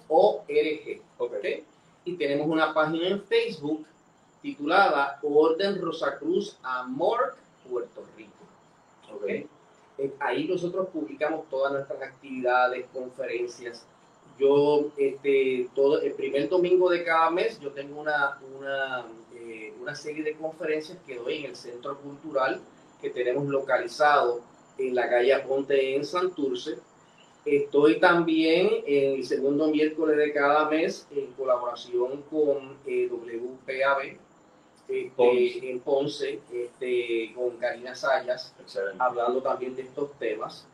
Okay. 1.18 1.64
Y 2.04 2.14
tenemos 2.14 2.48
una 2.48 2.74
página 2.74 3.08
en 3.08 3.22
Facebook 3.24 3.86
titulada 4.42 5.20
Orden 5.24 5.82
Rosacruz 5.82 6.58
Amor 6.64 7.36
Puerto 7.70 8.04
Rico. 8.18 8.32
Okay. 9.16 9.48
Eh, 9.98 10.12
ahí 10.20 10.48
nosotros 10.48 10.88
publicamos 10.90 11.48
todas 11.50 11.74
nuestras 11.74 12.02
actividades, 12.02 12.86
conferencias. 12.94 13.86
Yo, 14.40 14.88
este, 14.98 15.70
todo, 15.76 16.02
el 16.02 16.14
primer 16.14 16.50
domingo 16.50 16.90
de 16.90 17.04
cada 17.04 17.30
mes, 17.30 17.60
yo 17.60 17.72
tengo 17.72 18.02
una, 18.02 18.40
una, 18.58 19.06
eh, 19.36 19.74
una 19.80 19.94
serie 19.94 20.24
de 20.24 20.34
conferencias 20.36 20.98
que 21.06 21.18
doy 21.18 21.40
en 21.40 21.46
el 21.52 21.56
Centro 21.56 22.00
Cultural 22.00 22.60
que 23.02 23.10
tenemos 23.10 23.46
localizado 23.48 24.42
en 24.78 24.96
la 24.96 25.10
calle 25.10 25.38
Ponte 25.40 25.96
en 25.96 26.06
Santurce. 26.06 26.78
Estoy 27.44 28.00
también 28.00 28.70
en 28.86 29.16
el 29.16 29.26
segundo 29.26 29.68
miércoles 29.68 30.16
de 30.16 30.32
cada 30.32 30.70
mes 30.70 31.08
en 31.12 31.32
colaboración 31.34 32.22
con 32.30 32.78
eh, 32.86 33.10
WPAB, 33.12 34.18
este, 34.92 35.72
en 35.72 35.80
Ponce 35.80 36.40
este, 36.52 37.34
con 37.34 37.58
Karina 37.58 37.96
Sayas, 37.96 38.54
hablando 39.00 39.42
también 39.42 39.76
de 39.76 39.84
estos 39.84 40.12
temas. 40.20 40.68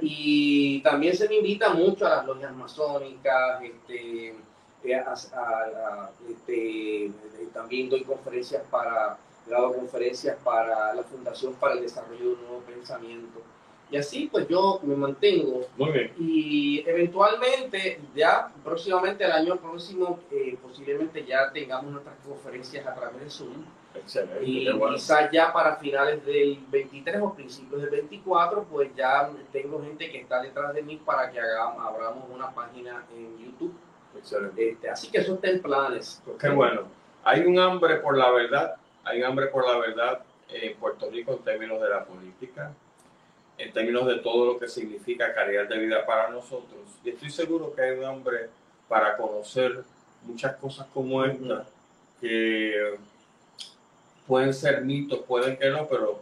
Y 0.00 0.80
también 0.82 1.14
se 1.14 1.28
me 1.28 1.36
invita 1.36 1.74
mucho 1.74 2.06
a 2.06 2.10
las 2.10 2.26
logias 2.26 2.54
masónicas, 2.54 3.62
este, 3.62 4.34
eh, 4.84 5.04
este, 6.30 7.12
también 7.52 7.90
doy 7.90 8.02
conferencias 8.04 8.62
para, 8.70 9.18
he 9.46 9.50
dado 9.50 9.74
conferencias 9.74 10.36
para 10.42 10.94
la 10.94 11.02
Fundación 11.02 11.54
para 11.54 11.74
el 11.74 11.82
Desarrollo 11.82 12.24
de 12.24 12.32
un 12.32 12.40
Nuevo 12.42 12.60
Pensamiento. 12.60 13.40
Y 13.90 13.96
así 13.96 14.28
pues 14.30 14.46
yo 14.48 14.80
me 14.82 14.94
mantengo. 14.94 15.66
Muy 15.76 15.92
bien. 15.92 16.12
Y 16.18 16.84
eventualmente, 16.86 18.00
ya 18.14 18.52
próximamente 18.62 19.24
el 19.24 19.32
año 19.32 19.56
próximo, 19.56 20.20
eh, 20.30 20.56
posiblemente 20.62 21.24
ya 21.24 21.50
tengamos 21.52 21.92
nuestras 21.92 22.16
conferencias 22.26 22.86
a 22.86 22.94
través 22.94 23.20
de 23.20 23.30
Zoom. 23.30 23.64
Excelente. 23.94 24.44
Y 24.44 24.68
quizás 24.92 25.30
ya 25.32 25.52
para 25.52 25.76
finales 25.76 26.24
del 26.24 26.58
23 26.68 27.20
o 27.22 27.34
principios 27.34 27.80
del 27.80 27.90
24, 27.90 28.64
pues 28.64 28.94
ya 28.94 29.30
tengo 29.50 29.82
gente 29.82 30.10
que 30.10 30.20
está 30.20 30.42
detrás 30.42 30.74
de 30.74 30.82
mí 30.82 31.00
para 31.04 31.30
que 31.30 31.40
hagamos, 31.40 31.86
abramos 31.86 32.24
una 32.30 32.54
página 32.54 33.04
en 33.16 33.38
YouTube. 33.38 33.74
Excelente. 34.16 34.70
Este, 34.70 34.90
así 34.90 35.10
que 35.10 35.18
eso 35.18 35.34
está 35.34 35.48
en 35.48 35.62
planes. 35.62 36.22
Qué 36.38 36.50
bueno. 36.50 36.82
Hay 37.24 37.40
un 37.40 37.58
hambre 37.58 37.96
por 37.96 38.16
la 38.16 38.30
verdad, 38.30 38.76
hay 39.04 39.20
un 39.20 39.24
hambre 39.24 39.46
por 39.48 39.66
la 39.66 39.78
verdad 39.78 40.22
en 40.48 40.76
Puerto 40.76 41.10
Rico 41.10 41.32
en 41.32 41.38
términos 41.38 41.80
de 41.80 41.88
la 41.88 42.04
política, 42.04 42.72
en 43.58 43.72
términos 43.72 44.06
de 44.06 44.16
todo 44.18 44.46
lo 44.46 44.58
que 44.58 44.68
significa 44.68 45.34
calidad 45.34 45.68
de 45.68 45.78
vida 45.78 46.06
para 46.06 46.30
nosotros. 46.30 46.80
Y 47.04 47.10
estoy 47.10 47.30
seguro 47.30 47.74
que 47.74 47.82
hay 47.82 47.98
un 47.98 48.04
hambre 48.04 48.48
para 48.88 49.16
conocer 49.16 49.82
muchas 50.22 50.56
cosas 50.56 50.86
como 50.94 51.24
esta, 51.24 51.66
que 52.20 52.96
pueden 54.26 54.54
ser 54.54 54.82
mitos, 54.82 55.20
pueden 55.20 55.56
que 55.56 55.70
no, 55.70 55.86
pero 55.88 56.20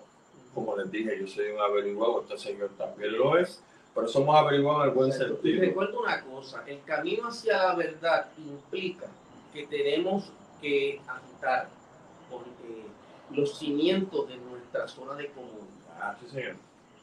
como 0.54 0.76
les 0.76 0.90
dije, 0.90 1.18
yo 1.20 1.26
soy 1.26 1.50
un 1.50 1.60
averiguado, 1.60 2.22
este 2.22 2.38
señor 2.38 2.70
también 2.78 3.16
lo 3.16 3.36
es, 3.36 3.62
pero 3.94 4.08
somos 4.08 4.34
averiguados 4.34 4.84
en 4.84 4.88
el 4.88 4.94
buen 4.94 5.12
sentido. 5.12 5.64
Y 5.64 5.66
recuerdo 5.68 6.00
una 6.00 6.22
cosa, 6.22 6.64
el 6.66 6.82
camino 6.84 7.28
hacia 7.28 7.62
la 7.62 7.74
verdad 7.74 8.28
implica 8.38 9.06
que 9.52 9.66
tenemos 9.66 10.32
que 10.60 11.00
agitar 11.06 11.68
los 13.30 13.58
cimientos 13.58 14.28
de 14.28 14.36
nuestra 14.36 14.86
zona 14.88 15.14
de 15.14 15.28
comunidad. 15.28 15.66
Ah, 16.00 16.16
sí, 16.20 16.28
señor. 16.30 16.56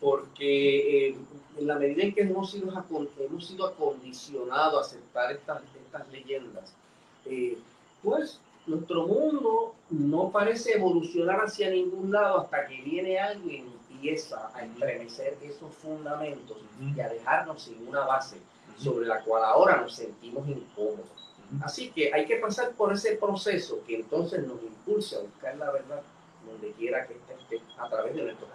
Porque 0.03 1.07
eh, 1.07 1.15
en 1.57 1.67
la 1.67 1.75
medida 1.75 2.03
en 2.03 2.13
que 2.13 2.21
hemos 2.23 2.51
sido, 2.51 2.67
hemos 3.19 3.47
sido 3.47 3.67
acondicionados 3.67 4.75
a 4.75 4.81
aceptar 4.85 5.31
estas, 5.31 5.61
estas 5.81 6.11
leyendas, 6.11 6.73
eh, 7.25 7.57
pues 8.03 8.41
nuestro 8.65 9.07
mundo 9.07 9.75
no 9.89 10.29
parece 10.29 10.73
evolucionar 10.73 11.39
hacia 11.39 11.69
ningún 11.69 12.11
lado 12.11 12.41
hasta 12.41 12.67
que 12.67 12.81
viene 12.81 13.17
algo 13.17 13.49
y 13.49 13.57
empieza 13.57 14.51
a 14.53 14.65
estremecer 14.65 15.37
esos 15.41 15.73
fundamentos 15.75 16.57
y 16.81 16.99
a 16.99 17.07
dejarnos 17.07 17.63
sin 17.63 17.87
una 17.87 18.05
base 18.05 18.37
sobre 18.77 19.05
la 19.05 19.21
cual 19.23 19.43
ahora 19.45 19.77
nos 19.77 19.95
sentimos 19.95 20.45
incómodos. 20.49 21.31
Así 21.61 21.91
que 21.91 22.13
hay 22.13 22.25
que 22.25 22.37
pasar 22.37 22.71
por 22.71 22.91
ese 22.91 23.15
proceso 23.15 23.79
que 23.87 23.95
entonces 23.95 24.45
nos 24.45 24.61
impulsa 24.63 25.17
a 25.17 25.21
buscar 25.21 25.55
la 25.57 25.71
verdad 25.71 26.01
donde 26.45 26.71
quiera 26.71 27.07
que 27.07 27.13
esté, 27.13 27.61
a 27.77 27.89
través 27.89 28.15
de 28.15 28.23
nuestros 28.23 28.49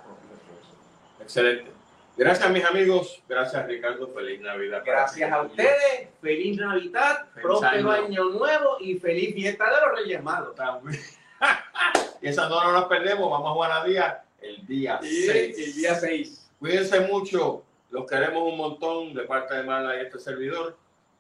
Excelente. 1.29 1.70
Gracias, 2.16 2.51
mis 2.51 2.64
amigos. 2.64 3.22
Gracias, 3.29 3.66
Ricardo. 3.66 4.09
Feliz 4.09 4.41
Navidad. 4.41 4.83
Gracias 4.83 5.31
a 5.31 5.43
ustedes. 5.43 6.09
Feliz 6.22 6.57
Navidad, 6.57 7.26
próspero 7.35 7.91
año. 7.91 8.24
nuevo 8.31 8.79
y 8.81 8.95
feliz 8.95 9.35
fiesta 9.35 9.66
de 9.66 9.87
los 9.87 9.99
Reyes 9.99 10.22
Magos. 10.22 10.57
y 12.22 12.29
esa 12.29 12.49
no 12.49 12.72
nos 12.72 12.85
perdemos. 12.87 13.31
Vamos 13.31 13.51
a 13.51 13.53
Juanadía 13.53 14.24
el 14.41 14.66
día 14.66 14.99
6. 15.03 15.59
El 15.59 15.74
día 15.74 15.95
6. 15.97 16.51
Cuídense 16.59 17.01
mucho. 17.01 17.62
Los 17.91 18.07
queremos 18.07 18.51
un 18.51 18.57
montón 18.57 19.12
de 19.12 19.24
parte 19.24 19.55
de 19.55 19.64
Mala 19.64 19.99
y 19.99 20.07
este 20.07 20.18
servidor. 20.18 20.79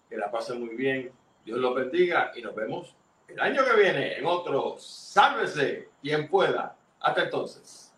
Que 0.08 0.16
la 0.16 0.30
pasen 0.30 0.58
muy 0.58 0.74
bien. 0.74 1.12
Dios 1.44 1.58
los 1.58 1.74
bendiga 1.74 2.32
y 2.34 2.40
nos 2.40 2.54
vemos 2.54 2.96
el 3.28 3.38
año 3.40 3.62
que 3.62 3.76
viene 3.78 4.16
en 4.16 4.24
otro 4.24 4.76
Sálvese 4.78 5.90
quien 6.00 6.30
pueda. 6.30 6.74
Hasta 6.98 7.24
entonces. 7.24 7.92